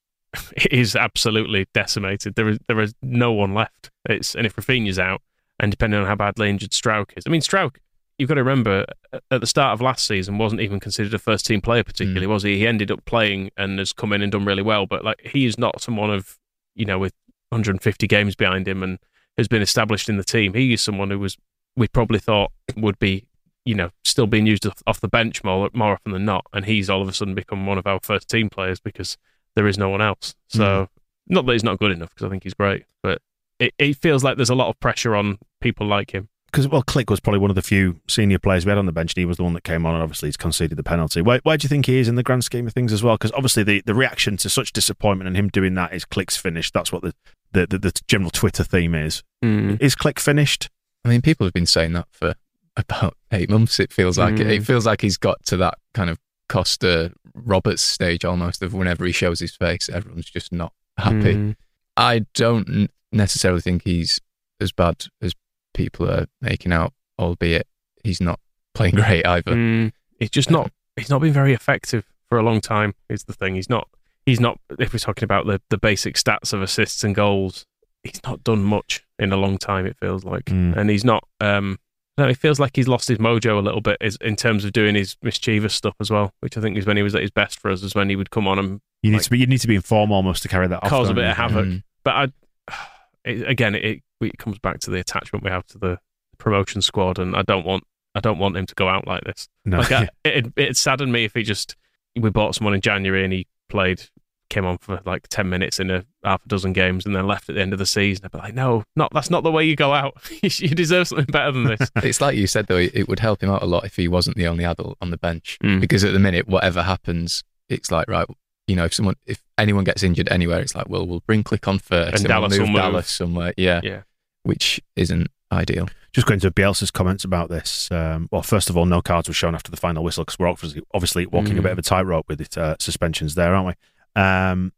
is 0.70 0.96
absolutely 0.96 1.66
decimated. 1.74 2.34
There 2.34 2.48
is 2.48 2.58
there 2.68 2.80
is 2.80 2.94
no 3.02 3.32
one 3.32 3.54
left. 3.54 3.90
It's 4.08 4.34
and 4.34 4.46
if 4.46 4.56
Raphinha's 4.56 4.98
out, 4.98 5.22
and 5.58 5.70
depending 5.70 6.00
on 6.00 6.06
how 6.06 6.16
badly 6.16 6.50
injured 6.50 6.70
Struijk 6.70 7.16
is, 7.16 7.24
I 7.26 7.30
mean 7.30 7.40
Struijk. 7.40 7.76
You've 8.18 8.28
got 8.28 8.36
to 8.36 8.44
remember, 8.44 8.86
at- 9.12 9.40
the 9.40 9.46
start 9.46 9.72
of 9.72 9.80
last 9.80 10.06
season, 10.06 10.38
wasn't 10.38 10.60
even 10.60 10.78
considered 10.78 11.12
a 11.14 11.18
first 11.18 11.46
team 11.46 11.60
player 11.60 11.82
particularly, 11.82 12.26
hmm. 12.26 12.32
was 12.32 12.44
he? 12.44 12.58
He 12.58 12.66
ended 12.66 12.92
up 12.92 13.04
playing 13.06 13.50
and 13.56 13.80
has 13.80 13.92
come 13.92 14.12
in 14.12 14.22
and 14.22 14.30
done 14.30 14.44
really 14.44 14.62
well, 14.62 14.86
but 14.86 15.04
like 15.04 15.20
he 15.24 15.46
is 15.46 15.58
not 15.58 15.80
someone 15.80 16.10
of 16.10 16.38
you 16.74 16.84
know 16.84 16.98
with 16.98 17.12
150 17.48 18.06
games 18.06 18.36
behind 18.36 18.68
him 18.68 18.82
and 18.82 18.98
has 19.36 19.48
been 19.48 19.62
established 19.62 20.08
in 20.08 20.16
the 20.16 20.24
team. 20.24 20.54
He 20.54 20.72
is 20.72 20.80
someone 20.80 21.10
who 21.10 21.18
was 21.18 21.36
we 21.76 21.88
probably 21.88 22.20
thought 22.20 22.52
would 22.76 23.00
be 23.00 23.26
you 23.64 23.74
know, 23.74 23.90
still 24.04 24.26
being 24.26 24.46
used 24.46 24.66
off- 24.66 24.82
off 24.86 25.00
the 25.00 25.08
bench 25.08 25.42
more 25.42 25.70
more 25.72 25.94
often 25.94 26.12
than 26.12 26.24
not, 26.24 26.44
and 26.52 26.66
he's 26.66 26.90
all 26.90 27.02
of 27.02 27.08
a 27.08 27.12
sudden 27.12 27.34
become 27.34 27.66
one 27.66 27.78
of 27.78 27.86
our 27.86 27.98
first 28.02 28.28
team 28.28 28.50
players 28.50 28.78
because 28.78 29.16
there 29.56 29.66
is 29.66 29.78
no 29.78 29.88
one 29.88 30.00
else. 30.00 30.34
So, 30.48 30.88
not 31.28 31.46
that 31.46 31.52
he's 31.52 31.64
not 31.64 31.78
good 31.78 31.92
enough 31.92 32.10
because 32.10 32.26
I 32.26 32.30
think 32.30 32.42
he's 32.42 32.54
great, 32.54 32.84
but 33.02 33.20
it, 33.58 33.74
it 33.78 33.96
feels 33.96 34.22
like 34.24 34.36
there's 34.36 34.50
a 34.50 34.54
lot 34.54 34.68
of 34.68 34.78
pressure 34.80 35.14
on 35.16 35.38
people 35.60 35.86
like 35.86 36.12
him. 36.12 36.28
Because 36.46 36.68
well, 36.68 36.84
Klich 36.84 37.10
was 37.10 37.18
probably 37.18 37.40
one 37.40 37.50
of 37.50 37.56
the 37.56 37.62
few 37.62 38.00
senior 38.08 38.38
players 38.38 38.64
we 38.64 38.70
had 38.70 38.78
on 38.78 38.86
the 38.86 38.92
bench, 38.92 39.12
and 39.12 39.18
he 39.20 39.24
was 39.24 39.38
the 39.38 39.42
one 39.42 39.54
that 39.54 39.64
came 39.64 39.84
on, 39.84 39.94
and 39.94 40.02
obviously 40.04 40.28
he's 40.28 40.36
conceded 40.36 40.78
the 40.78 40.84
penalty. 40.84 41.20
Where, 41.20 41.40
where 41.42 41.56
do 41.56 41.64
you 41.64 41.68
think 41.68 41.86
he 41.86 41.98
is 41.98 42.06
in 42.08 42.14
the 42.14 42.22
grand 42.22 42.44
scheme 42.44 42.66
of 42.68 42.72
things 42.72 42.92
as 42.92 43.02
well? 43.02 43.14
Because 43.16 43.32
obviously 43.32 43.64
the, 43.64 43.82
the 43.86 43.94
reaction 43.94 44.36
to 44.36 44.48
such 44.48 44.72
disappointment 44.72 45.26
and 45.26 45.36
him 45.36 45.48
doing 45.48 45.74
that 45.74 45.92
is 45.92 46.04
Klich's 46.04 46.36
finished. 46.36 46.72
That's 46.74 46.92
what 46.92 47.02
the 47.02 47.12
the, 47.52 47.66
the, 47.66 47.78
the 47.78 47.92
general 48.08 48.30
Twitter 48.30 48.62
theme 48.64 48.94
is. 48.94 49.22
Is 49.42 49.94
Klich 49.96 50.18
finished? 50.20 50.70
I 51.04 51.08
mean, 51.08 51.22
people 51.22 51.44
have 51.46 51.52
been 51.54 51.66
saying 51.66 51.92
that 51.94 52.06
for 52.12 52.34
about 52.76 53.16
eight 53.32 53.50
months. 53.50 53.78
It 53.80 53.92
feels 53.92 54.16
like 54.18 54.38
it, 54.40 54.46
Mm. 54.46 54.50
it 54.58 54.64
feels 54.64 54.86
like 54.86 55.00
he's 55.00 55.16
got 55.16 55.44
to 55.46 55.56
that 55.58 55.78
kind 55.92 56.08
of 56.10 56.18
Costa 56.48 57.12
Roberts 57.34 57.82
stage 57.82 58.24
almost 58.24 58.62
of 58.62 58.74
whenever 58.74 59.04
he 59.04 59.12
shows 59.12 59.40
his 59.40 59.56
face, 59.56 59.88
everyone's 59.88 60.30
just 60.30 60.52
not 60.52 60.72
happy. 60.98 61.34
Mm. 61.34 61.56
I 61.96 62.26
don't 62.34 62.90
necessarily 63.12 63.60
think 63.60 63.82
he's 63.84 64.20
as 64.60 64.72
bad 64.72 65.06
as 65.22 65.32
people 65.72 66.08
are 66.10 66.26
making 66.40 66.72
out, 66.72 66.92
albeit 67.18 67.66
he's 68.02 68.20
not 68.20 68.40
playing 68.74 68.94
great 68.96 69.26
either. 69.26 69.52
Mm, 69.52 69.92
he's 70.18 70.30
just 70.30 70.50
not. 70.50 70.70
He's 70.96 71.10
not 71.10 71.20
been 71.20 71.32
very 71.32 71.52
effective 71.52 72.04
for 72.28 72.38
a 72.38 72.42
long 72.42 72.60
time. 72.60 72.94
Is 73.08 73.24
the 73.24 73.32
thing. 73.32 73.54
He's 73.56 73.68
not. 73.70 73.88
He's 74.26 74.40
not. 74.40 74.58
If 74.78 74.92
we're 74.92 74.98
talking 74.98 75.24
about 75.24 75.46
the 75.46 75.60
the 75.70 75.78
basic 75.78 76.14
stats 76.16 76.52
of 76.52 76.62
assists 76.62 77.02
and 77.04 77.14
goals, 77.14 77.66
he's 78.02 78.20
not 78.24 78.44
done 78.44 78.62
much 78.62 79.04
in 79.18 79.32
a 79.32 79.36
long 79.36 79.58
time. 79.58 79.86
It 79.86 79.96
feels 79.98 80.24
like, 80.24 80.44
Mm. 80.46 80.76
and 80.76 80.90
he's 80.90 81.04
not. 81.04 81.26
Um, 81.40 81.78
no, 82.16 82.28
it 82.28 82.36
feels 82.36 82.60
like 82.60 82.76
he's 82.76 82.88
lost 82.88 83.08
his 83.08 83.18
mojo 83.18 83.58
a 83.58 83.60
little 83.60 83.80
bit 83.80 83.96
is, 84.00 84.16
in 84.20 84.36
terms 84.36 84.64
of 84.64 84.72
doing 84.72 84.94
his 84.94 85.16
mischievous 85.22 85.74
stuff 85.74 85.94
as 86.00 86.10
well, 86.10 86.32
which 86.40 86.56
I 86.56 86.60
think 86.60 86.76
is 86.76 86.86
when 86.86 86.96
he 86.96 87.02
was 87.02 87.14
at 87.14 87.22
his 87.22 87.30
best 87.30 87.58
for 87.60 87.70
us. 87.70 87.82
Is 87.82 87.94
when 87.94 88.08
he 88.08 88.16
would 88.16 88.30
come 88.30 88.46
on 88.46 88.58
and 88.58 88.80
You 89.02 89.10
need 89.10 89.16
Like- 89.18 89.24
to 89.24 89.30
be 89.30 89.38
you 89.38 89.46
need 89.46 89.60
to 89.60 89.66
be 89.68 89.74
in 89.74 89.80
form 89.82 90.12
almost 90.12 90.42
to 90.42 90.48
carry 90.48 90.68
that 90.68 90.82
off. 90.82 90.88
cause 90.90 91.10
a 91.10 91.14
bit 91.14 91.24
you? 91.24 91.30
of 91.30 91.36
havoc. 91.36 91.66
Mm. 91.66 91.82
But 92.04 92.32
I, 92.68 92.76
it, 93.24 93.48
again, 93.48 93.74
it, 93.74 94.02
it 94.20 94.38
comes 94.38 94.58
back 94.58 94.80
to 94.80 94.90
the 94.90 94.98
attachment 94.98 95.44
we 95.44 95.50
have 95.50 95.66
to 95.68 95.78
the 95.78 95.98
promotion 96.38 96.82
squad, 96.82 97.18
and 97.18 97.34
I 97.36 97.42
don't 97.42 97.66
want 97.66 97.84
I 98.14 98.20
don't 98.20 98.38
want 98.38 98.56
him 98.56 98.66
to 98.66 98.74
go 98.76 98.88
out 98.88 99.06
like 99.06 99.24
this. 99.24 99.48
No. 99.64 99.78
Like 99.78 99.92
I, 99.92 100.08
it, 100.24 100.52
it 100.56 100.76
saddened 100.76 101.12
me 101.12 101.24
if 101.24 101.34
he 101.34 101.42
just 101.42 101.74
we 102.16 102.30
bought 102.30 102.54
someone 102.54 102.74
in 102.74 102.80
January 102.80 103.24
and 103.24 103.32
he 103.32 103.46
played 103.68 104.04
came 104.50 104.64
on 104.64 104.78
for 104.78 105.00
like 105.04 105.26
ten 105.28 105.48
minutes 105.48 105.80
in 105.80 105.90
a 105.90 106.04
half 106.24 106.44
a 106.44 106.48
dozen 106.48 106.72
games 106.72 107.06
and 107.06 107.14
then 107.16 107.26
left 107.26 107.48
at 107.48 107.54
the 107.56 107.60
end 107.62 107.72
of 107.72 107.78
the 107.78 107.86
season. 107.86 108.24
I'd 108.24 108.32
be 108.32 108.38
like, 108.38 108.54
no, 108.54 108.84
not 108.96 109.12
that's 109.12 109.30
not 109.30 109.42
the 109.42 109.50
way 109.50 109.64
you 109.64 109.74
go 109.76 109.92
out. 109.94 110.14
you 110.42 110.68
deserve 110.68 111.08
something 111.08 111.26
better 111.26 111.52
than 111.52 111.64
this. 111.64 111.90
It's 112.02 112.20
like 112.20 112.36
you 112.36 112.46
said 112.46 112.66
though, 112.66 112.76
it 112.76 112.92
it 112.94 113.08
would 113.08 113.20
help 113.20 113.42
him 113.42 113.50
out 113.50 113.62
a 113.62 113.66
lot 113.66 113.84
if 113.84 113.96
he 113.96 114.08
wasn't 114.08 114.36
the 114.36 114.46
only 114.46 114.64
adult 114.64 114.96
on 115.00 115.10
the 115.10 115.16
bench. 115.18 115.58
Mm. 115.62 115.80
Because 115.80 116.04
at 116.04 116.12
the 116.12 116.18
minute, 116.18 116.46
whatever 116.46 116.82
happens, 116.82 117.42
it's 117.68 117.90
like 117.90 118.08
right, 118.08 118.26
you 118.66 118.76
know, 118.76 118.84
if 118.84 118.94
someone, 118.94 119.16
if 119.26 119.42
anyone 119.58 119.84
gets 119.84 120.02
injured 120.02 120.28
anywhere, 120.30 120.60
it's 120.60 120.74
like, 120.74 120.88
well, 120.88 121.06
we'll 121.06 121.22
bring 121.26 121.42
Klich 121.44 121.66
on 121.68 121.78
first, 121.78 122.14
And 122.24 122.28
we'll 122.28 122.28
Dallas 122.40 122.52
will 122.58 122.66
move 122.66 122.68
move. 122.74 122.82
Dallas 122.82 123.10
somewhere, 123.10 123.54
yeah, 123.56 123.80
yeah, 123.82 124.02
which 124.42 124.80
isn't 124.96 125.28
ideal. 125.52 125.88
Just 126.12 126.26
going 126.28 126.38
to 126.40 126.50
Bielsa's 126.52 126.92
comments 126.92 127.24
about 127.24 127.48
this. 127.48 127.90
Um, 127.90 128.28
well, 128.30 128.42
first 128.42 128.70
of 128.70 128.76
all, 128.76 128.86
no 128.86 129.02
cards 129.02 129.26
were 129.26 129.34
shown 129.34 129.54
after 129.54 129.70
the 129.70 129.76
final 129.76 130.04
whistle 130.04 130.24
because 130.24 130.38
we're 130.38 130.46
obviously, 130.46 130.80
obviously 130.94 131.26
walking 131.26 131.58
a 131.58 131.60
Mm. 131.60 131.64
bit 131.64 131.72
of 131.72 131.78
a 131.78 131.82
tightrope 131.82 132.26
with 132.28 132.40
it, 132.40 132.56
uh, 132.56 132.76
suspensions 132.78 133.34
there, 133.34 133.52
aren't 133.52 133.66
we? 133.66 133.72
Um, 134.16 134.72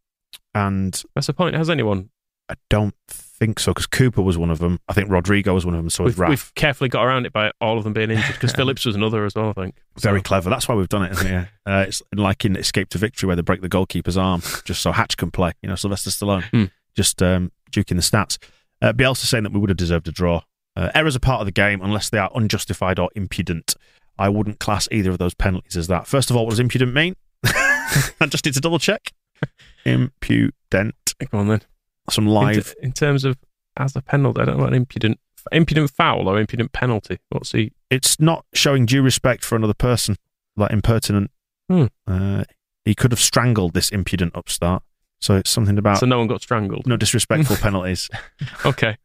and 0.55 1.03
that's 1.14 1.27
the 1.27 1.33
point. 1.35 1.55
Has 1.57 1.70
anyone 1.70 2.11
I 2.49 2.55
don't 2.70 2.94
think 3.09 3.59
so 3.59 3.72
because 3.72 3.87
Cooper 3.87 4.22
was 4.22 4.38
one 4.38 4.51
of 4.51 4.59
them. 4.61 4.79
I 4.88 4.92
think 4.92 5.11
Rodrigo 5.11 5.53
was 5.53 5.66
one 5.66 5.75
of 5.75 5.81
them. 5.83 5.90
So 5.90 6.05
We've, 6.05 6.18
we've 6.18 6.55
carefully 6.55 6.88
got 6.88 7.05
around 7.05 7.27
it 7.27 7.33
by 7.33 7.51
all 7.61 7.77
of 7.77 7.85
them 7.85 7.92
being 7.92 8.11
injured 8.11 8.35
because 8.35 8.53
Phillips 8.57 8.85
was 8.87 8.94
another 8.94 9.25
as 9.25 9.35
well. 9.35 9.51
I 9.51 9.53
think 9.53 9.75
Very 9.99 10.20
So- 10.20 10.22
clever. 10.25 10.49
That's 10.49 10.68
why 10.68 10.75
we've 10.77 10.88
done 10.88 11.03
it, 11.05 11.12
isn't 11.12 11.27
it? 11.27 11.31
Yeah. 11.31 11.46
Uh, 11.66 11.85
it's 11.88 12.01
like 12.14 12.44
in 12.44 12.55
Escape 12.55 12.88
to 12.90 12.96
Victory 12.99 13.27
where 13.27 13.35
they 13.35 13.42
break 13.42 13.61
the 13.61 13.68
goalkeeper's 13.68 14.16
arm 14.16 14.40
just 14.64 14.81
so 14.83 14.92
Hatch 14.92 15.16
can 15.16 15.33
play. 15.33 15.51
You 15.62 15.68
know, 15.68 15.75
Sylvester 15.75 16.11
Stallone. 16.11 16.44
Hmm. 16.51 16.64
Just 16.94 17.20
um, 17.20 17.51
duking 17.72 17.96
the 17.96 18.03
stats. 18.03 18.38
Uh, 18.81 18.92
Bielsa 18.92 19.25
saying 19.27 19.42
that 19.42 19.53
we 19.53 19.59
would 19.59 19.68
have 19.70 19.77
deserved 19.77 20.07
a 20.07 20.12
draw. 20.12 20.42
Uh, 20.77 20.90
errors 20.94 21.16
are 21.16 21.20
part 21.20 21.40
of 21.40 21.46
the 21.46 21.51
game 21.53 21.81
unless 21.83 22.09
they 22.09 22.18
are 22.18 22.31
unjustified 22.37 23.01
or 23.01 23.11
impudent. 23.16 23.75
I 24.16 24.29
wouldn't 24.29 24.61
class 24.61 24.87
either 24.92 25.11
of 25.11 25.18
those 25.18 25.35
penalties 25.35 25.77
as 25.77 25.88
that. 25.88 26.07
First 26.07 26.31
of 26.31 26.37
all, 26.37 26.44
what 26.44 26.51
does 26.51 26.61
impudent 26.61 26.94
mean? 26.94 27.16
I 27.44 28.27
just 28.29 28.44
need 28.46 28.55
to 28.55 28.61
double 28.61 28.79
check. 28.79 29.11
Impudent. 29.85 30.94
Go 31.31 31.38
on 31.38 31.49
then. 31.49 31.62
Some 32.11 32.27
In, 32.27 32.33
live. 32.33 32.75
in 32.83 32.92
terms 32.92 33.25
of 33.25 33.37
as 33.77 33.94
a 33.96 34.03
penalty, 34.03 34.40
I 34.40 34.44
don't 34.44 34.57
know 34.57 34.62
what 34.64 34.72
an 34.72 34.77
impudent 34.77 35.18
impudent 35.53 35.90
foul 35.90 36.29
or 36.29 36.38
impudent 36.40 36.72
penalty. 36.72 37.18
What's 37.31 37.53
the 37.53 37.72
It's 37.90 38.18
not 38.20 38.44
showing 38.53 38.87
due 38.87 39.03
respect 39.03 39.44
for 39.44 39.55
another 39.57 39.75
person, 39.75 40.16
like 40.57 40.72
impertinent. 40.72 41.31
Hmm. 41.68 41.87
Uh, 42.07 42.44
he 42.85 42.94
could 42.94 43.11
have 43.12 43.20
strangled 43.20 43.75
this 43.75 43.90
impudent 43.90 44.35
upstart. 44.37 44.83
So 45.20 45.35
it's 45.37 45.51
something 45.51 45.79
about 45.79 45.99
so 45.99 46.07
no 46.07 46.18
one 46.18 46.27
got 46.27 46.42
strangled? 46.42 46.87
no 46.87 46.96
disrespectful 46.96 47.57
penalties, 47.61 48.09
Okay. 48.66 48.96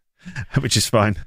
which 0.60 0.76
is 0.78 0.88
fine. 0.88 1.24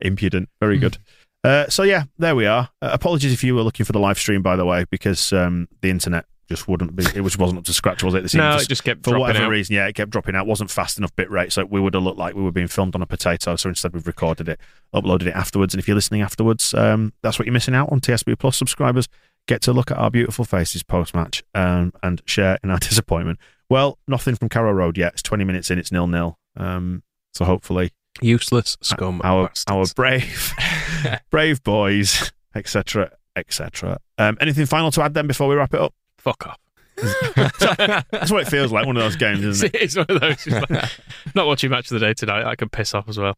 impudent, 0.00 0.48
very 0.60 0.76
good. 0.78 0.98
Uh, 1.42 1.68
so 1.68 1.82
yeah, 1.82 2.04
there 2.18 2.34
we 2.34 2.46
are. 2.46 2.68
Uh, 2.82 2.90
apologies 2.92 3.32
if 3.32 3.44
you 3.44 3.54
were 3.54 3.62
looking 3.62 3.84
for 3.86 3.92
the 3.92 3.98
live 3.98 4.18
stream, 4.18 4.42
by 4.42 4.56
the 4.56 4.64
way, 4.64 4.84
because 4.90 5.32
um, 5.32 5.68
the 5.82 5.90
internet 5.90 6.24
just 6.48 6.68
wouldn't 6.68 6.94
be. 6.94 7.04
It 7.14 7.20
was 7.22 7.38
wasn't 7.38 7.58
up 7.58 7.64
to 7.64 7.72
scratch, 7.72 8.02
was 8.02 8.14
it? 8.14 8.22
This 8.22 8.34
No, 8.34 8.48
evening? 8.50 8.62
it 8.64 8.68
just 8.68 8.84
kept 8.84 9.04
for 9.04 9.10
dropping 9.10 9.20
whatever 9.20 9.44
out. 9.46 9.50
reason. 9.50 9.74
Yeah, 9.74 9.86
it 9.86 9.94
kept 9.94 10.10
dropping 10.10 10.34
out. 10.34 10.46
wasn't 10.46 10.70
fast 10.70 10.98
enough 10.98 11.14
bit 11.16 11.30
rate, 11.30 11.52
so 11.52 11.64
we 11.64 11.80
would 11.80 11.94
have 11.94 12.02
looked 12.02 12.18
like 12.18 12.34
we 12.34 12.42
were 12.42 12.52
being 12.52 12.68
filmed 12.68 12.94
on 12.94 13.02
a 13.02 13.06
potato. 13.06 13.56
So 13.56 13.68
instead, 13.68 13.92
we've 13.94 14.06
recorded 14.06 14.48
it, 14.48 14.60
uploaded 14.94 15.26
it 15.26 15.34
afterwards. 15.34 15.72
And 15.74 15.78
if 15.80 15.88
you're 15.88 15.94
listening 15.94 16.20
afterwards, 16.22 16.74
um, 16.74 17.12
that's 17.22 17.38
what 17.38 17.46
you're 17.46 17.52
missing 17.52 17.74
out 17.74 17.90
on. 17.92 18.00
TSB 18.00 18.38
Plus 18.38 18.56
subscribers 18.56 19.08
get 19.46 19.60
to 19.62 19.72
look 19.72 19.90
at 19.90 19.96
our 19.98 20.10
beautiful 20.10 20.44
faces 20.44 20.82
post 20.82 21.14
match 21.14 21.42
um, 21.54 21.92
and 22.02 22.22
share 22.26 22.58
in 22.64 22.70
our 22.70 22.78
disappointment. 22.80 23.38
Well, 23.70 23.98
nothing 24.06 24.34
from 24.36 24.48
Carrow 24.50 24.72
Road 24.72 24.96
yet. 24.98 25.14
It's 25.14 25.22
20 25.22 25.44
minutes 25.44 25.70
in. 25.70 25.78
It's 25.78 25.90
nil 25.92 26.06
nil. 26.06 26.38
Um, 26.56 27.02
so 27.32 27.44
hopefully, 27.44 27.90
Useless 28.20 28.76
scum. 28.80 29.20
our 29.24 29.48
bastards. 29.48 29.64
our 29.68 29.84
brave 29.96 30.52
brave 31.30 31.62
boys, 31.64 32.30
etc. 32.54 33.10
etc. 33.34 33.98
Um, 34.18 34.38
anything 34.40 34.66
final 34.66 34.90
to 34.92 35.02
add 35.02 35.14
then 35.14 35.26
before 35.26 35.48
we 35.48 35.56
wrap 35.56 35.74
it 35.74 35.80
up? 35.80 35.92
Fuck 36.24 36.46
off. 36.46 36.58
That's 36.96 38.30
what 38.30 38.42
it 38.42 38.48
feels 38.48 38.72
like. 38.72 38.86
One 38.86 38.96
of 38.96 39.02
those 39.02 39.16
games, 39.16 39.44
isn't 39.44 39.66
it? 39.74 39.82
it's 39.82 39.96
one 39.96 40.06
of 40.08 40.20
those. 40.20 40.46
like, 40.46 40.90
not 41.34 41.46
watching 41.46 41.70
match 41.70 41.90
of 41.90 42.00
the 42.00 42.06
day 42.06 42.14
tonight. 42.14 42.44
I 42.44 42.54
can 42.56 42.68
piss 42.68 42.94
off 42.94 43.08
as 43.08 43.18
well. 43.18 43.34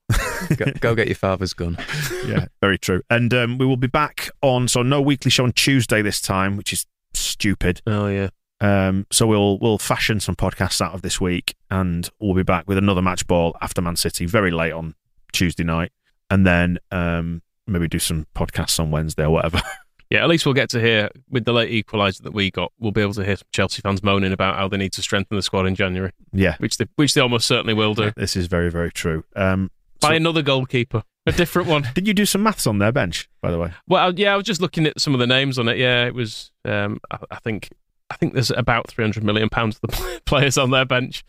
go, 0.57 0.67
go 0.81 0.95
get 0.95 1.09
your 1.09 1.17
father's 1.17 1.53
gun. 1.53 1.77
yeah, 2.27 2.47
very 2.61 2.79
true. 2.79 3.03
And 3.11 3.33
um, 3.35 3.59
we 3.59 3.67
will 3.67 3.77
be 3.77 3.87
back 3.87 4.31
on 4.43 4.69
so 4.69 4.83
no 4.83 5.01
weekly 5.01 5.31
show 5.31 5.45
on 5.45 5.53
Tuesday 5.53 6.03
this 6.03 6.21
time, 6.21 6.57
which 6.57 6.73
is 6.73 6.87
stupid. 7.15 7.83
Oh 7.87 8.07
yeah. 8.09 8.29
Um, 8.61 9.07
so 9.11 9.27
we'll 9.27 9.59
we'll 9.59 9.79
fashion 9.79 10.21
some 10.21 10.37
podcasts 10.37 10.81
out 10.81 10.95
of 10.95 11.03
this 11.03 11.21
week, 11.21 11.55
and 11.71 12.09
we'll 12.21 12.35
be 12.35 12.43
back 12.43 12.67
with 12.67 12.79
another 12.79 13.03
match 13.03 13.27
ball 13.27 13.57
after 13.61 13.83
Man 13.83 13.97
City 13.97 14.25
very 14.27 14.51
late 14.51 14.73
on 14.73 14.95
Tuesday 15.33 15.65
night, 15.65 15.93
and 16.31 16.47
then 16.47 16.79
um, 16.91 17.43
maybe 17.67 17.89
do 17.89 17.99
some 17.99 18.27
podcasts 18.35 18.81
on 18.81 18.91
Wednesday 18.91 19.25
or 19.25 19.31
whatever. 19.31 19.61
Yeah, 20.11 20.23
at 20.23 20.29
least 20.29 20.47
we'll 20.47 20.55
get 20.55 20.71
to 20.71 20.81
hear 20.81 21.11
with 21.31 21.45
the 21.45 21.53
late 21.53 21.71
equaliser 21.71 22.23
that 22.23 22.33
we 22.33 22.51
got. 22.51 22.73
We'll 22.79 22.93
be 22.93 23.01
able 23.01 23.15
to 23.15 23.25
hear 23.25 23.37
some 23.37 23.49
Chelsea 23.53 23.83
fans 23.83 24.03
moaning 24.03 24.33
about 24.33 24.57
how 24.57 24.69
they 24.69 24.77
need 24.77 24.93
to 24.93 25.03
strengthen 25.03 25.37
the 25.37 25.43
squad 25.43 25.67
in 25.67 25.75
January, 25.75 26.13
yeah, 26.33 26.57
which 26.59 26.77
they 26.77 26.87
which 26.97 27.15
they 27.15 27.21
almost 27.21 27.47
certainly 27.47 27.75
will 27.75 27.95
do. 27.95 28.13
this 28.17 28.37
is 28.37 28.47
very 28.47 28.71
very 28.71 28.93
true. 28.93 29.25
Um, 29.35 29.71
Buy 30.01 30.11
so- 30.11 30.15
another 30.17 30.43
goalkeeper, 30.43 31.03
a 31.27 31.33
different 31.33 31.69
one. 31.69 31.89
did 31.95 32.07
you 32.07 32.15
do 32.15 32.27
some 32.27 32.43
maths 32.43 32.67
on 32.67 32.79
their 32.79 32.93
bench, 32.93 33.29
by 33.43 33.51
the 33.51 33.59
way? 33.59 33.73
Well, 33.89 34.15
yeah, 34.19 34.33
I 34.33 34.37
was 34.37 34.45
just 34.47 34.61
looking 34.61 34.87
at 34.87 35.01
some 35.01 35.13
of 35.15 35.19
the 35.21 35.27
names 35.27 35.59
on 35.59 35.67
it. 35.69 35.77
Yeah, 35.79 36.07
it 36.07 36.15
was. 36.15 36.53
Um, 36.65 37.01
I, 37.11 37.19
I 37.33 37.37
think 37.41 37.71
I 38.11 38.17
think 38.17 38.35
there's 38.35 38.51
about 38.53 38.89
three 38.89 39.03
hundred 39.05 39.25
million 39.25 39.49
pounds 39.49 39.81
of 39.83 39.91
the 39.91 40.21
players 40.27 40.57
on 40.57 40.71
their 40.71 40.85
bench, 40.85 41.25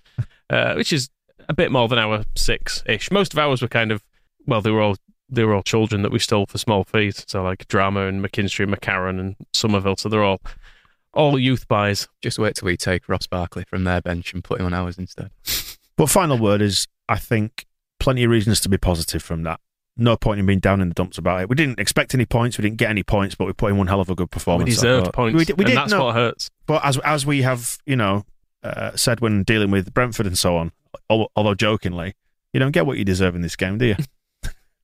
uh, 0.52 0.76
which 0.76 0.94
is 0.94 1.10
a 1.50 1.54
bit 1.54 1.72
more 1.72 1.88
than 1.88 1.98
our 1.98 2.26
six 2.36 2.84
ish. 2.86 3.10
Most 3.10 3.34
of 3.34 3.40
ours 3.40 3.62
were 3.62 3.68
kind 3.68 3.92
of 3.92 4.04
well, 4.46 4.62
they 4.62 4.72
were 4.72 4.82
all 4.82 4.98
they 5.30 5.44
were 5.44 5.54
all 5.54 5.64
children 5.64 6.02
that 6.04 6.12
we 6.12 6.20
stole 6.20 6.46
for 6.46 6.58
small 6.58 6.84
fees. 6.84 7.24
So 7.28 7.44
like 7.44 7.68
Drameh 7.68 8.10
and 8.10 8.24
McKinstry 8.24 8.64
and 8.64 8.76
McCarron 8.76 9.20
and 9.20 9.36
Summerville. 9.54 9.98
So 9.98 10.10
they're 10.10 10.24
all 10.24 10.42
all 11.14 11.38
youth 11.40 11.68
buys. 11.68 12.08
Just 12.22 12.40
wait 12.40 12.56
till 12.56 12.68
we 12.68 12.78
take 12.78 13.10
Ross 13.10 13.28
Barkley 13.28 13.66
from 13.68 13.84
their 13.84 14.02
bench 14.02 14.34
and 14.34 14.44
put 14.44 14.60
him 14.60 14.68
on 14.68 14.74
ours 14.74 14.98
instead. 14.98 15.32
But 15.96 16.10
final 16.10 16.38
word 16.38 16.62
is, 16.62 16.88
I 17.10 17.18
think 17.18 17.66
plenty 18.00 18.24
of 18.24 18.32
reasons 18.32 18.60
to 18.62 18.70
be 18.70 18.78
positive 18.78 19.24
from 19.24 19.44
that. 19.44 19.60
No 20.00 20.16
point 20.16 20.40
in 20.40 20.46
being 20.46 20.60
down 20.60 20.80
in 20.80 20.90
the 20.90 20.94
dumps 20.94 21.18
about 21.18 21.42
it. 21.42 21.50
We 21.50 21.56
didn't 21.56 21.80
expect 21.80 22.14
any 22.14 22.26
points. 22.26 22.58
We 22.60 22.62
didn't 22.62 22.78
get 22.78 22.92
any 22.92 23.02
points, 23.02 23.34
but 23.34 23.48
we 23.48 23.54
put 23.54 23.72
in 23.72 23.78
one 23.78 23.88
hell 23.88 24.00
of 24.00 24.12
a 24.12 24.16
good 24.16 24.30
performance. 24.30 24.70
I 24.70 24.76
deserved 24.76 25.06
thought. 25.06 25.16
points, 25.16 25.38
We 25.38 25.46
did. 25.46 25.58
We 25.58 25.64
and 25.66 25.72
did 25.72 25.78
that's 25.78 25.92
no, 25.92 26.06
what 26.06 26.16
hurts. 26.16 26.52
But 26.68 26.86
as 26.86 27.00
as 27.00 27.26
we 27.26 27.42
have, 27.42 27.80
you 27.88 27.96
know, 27.96 28.24
uh, 28.62 28.96
said 28.96 29.22
when 29.22 29.42
dealing 29.42 29.72
with 29.72 29.92
Brentford 29.96 30.28
and 30.28 30.38
so 30.38 30.56
on, 30.58 30.72
although 31.10 31.56
jokingly, 31.56 32.14
you 32.54 32.60
don't 32.60 32.72
get 32.72 32.86
what 32.86 33.00
you 33.00 33.06
deserve 33.06 33.34
in 33.36 33.42
this 33.42 33.56
game, 33.56 33.80
do 33.80 33.86
you? 33.86 33.96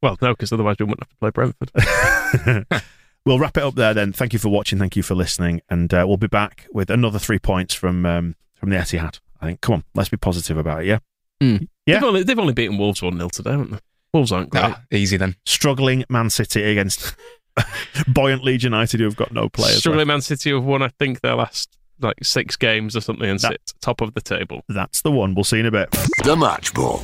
Well, 0.04 0.18
no, 0.22 0.34
because 0.34 0.52
otherwise 0.52 0.76
we 0.80 0.86
wouldn't 0.86 1.00
have 1.02 1.10
to 1.10 1.16
play 1.16 1.30
Brentford. 1.30 2.82
we'll 3.26 3.40
wrap 3.40 3.56
it 3.56 3.64
up 3.64 3.76
there 3.76 3.94
then. 3.94 4.12
Thank 4.12 4.34
you 4.34 4.40
for 4.40 4.50
watching. 4.50 4.78
Thank 4.78 4.98
you 4.98 5.02
for 5.02 5.16
listening, 5.16 5.62
and 5.70 5.94
uh, 5.94 6.04
we'll 6.06 6.18
be 6.18 6.28
back 6.28 6.68
with 6.74 6.90
another 6.90 7.20
three 7.20 7.40
points 7.40 7.74
from 7.74 8.06
um, 8.06 8.36
from 8.54 8.70
the 8.70 8.76
Etihad. 8.76 9.22
I 9.40 9.46
think. 9.46 9.62
Come 9.62 9.76
on, 9.76 9.84
let's 9.96 10.10
be 10.10 10.18
positive 10.18 10.58
about 10.58 10.82
it. 10.84 10.88
Yeah. 10.88 11.00
Mm. 11.42 11.70
Yeah. 11.86 11.96
They've 11.96 12.04
only, 12.04 12.24
they've 12.24 12.40
only 12.40 12.54
beaten 12.54 12.78
Wolves 12.78 13.02
1 13.02 13.16
0 13.16 13.30
today, 13.30 13.52
haven't 13.52 13.72
they? 13.72 13.80
Wolves 14.14 14.34
aren't 14.34 14.50
great. 14.50 14.64
Ah, 14.66 14.82
easy 14.92 15.16
then. 15.16 15.38
Struggling 15.46 16.04
Man 16.10 16.30
City 16.30 16.64
against 16.64 17.16
buoyant 18.08 18.44
Leeds 18.44 18.66
United, 18.66 19.00
who 19.00 19.06
have 19.06 19.16
got 19.16 19.32
no 19.32 19.48
players. 19.48 19.78
Struggling 19.78 20.08
Man 20.08 20.22
City 20.22 20.52
have 20.52 20.66
won, 20.66 20.82
I 20.82 20.90
think, 21.00 21.22
their 21.22 21.36
last 21.36 21.78
like 22.02 22.24
six 22.24 22.58
games 22.58 22.94
or 22.96 23.00
something 23.02 23.30
and 23.30 23.40
That- 23.40 23.54
sit 23.54 23.74
top 23.80 24.02
of 24.02 24.14
the 24.16 24.22
table. 24.22 24.64
That's 24.68 25.02
the 25.02 25.12
one. 25.12 25.34
We'll 25.34 25.46
see 25.46 25.58
you 25.58 25.62
in 25.62 25.66
a 25.68 25.72
bit. 25.72 25.92
The 26.24 26.36
Match 26.36 26.74
Ball. 26.74 27.04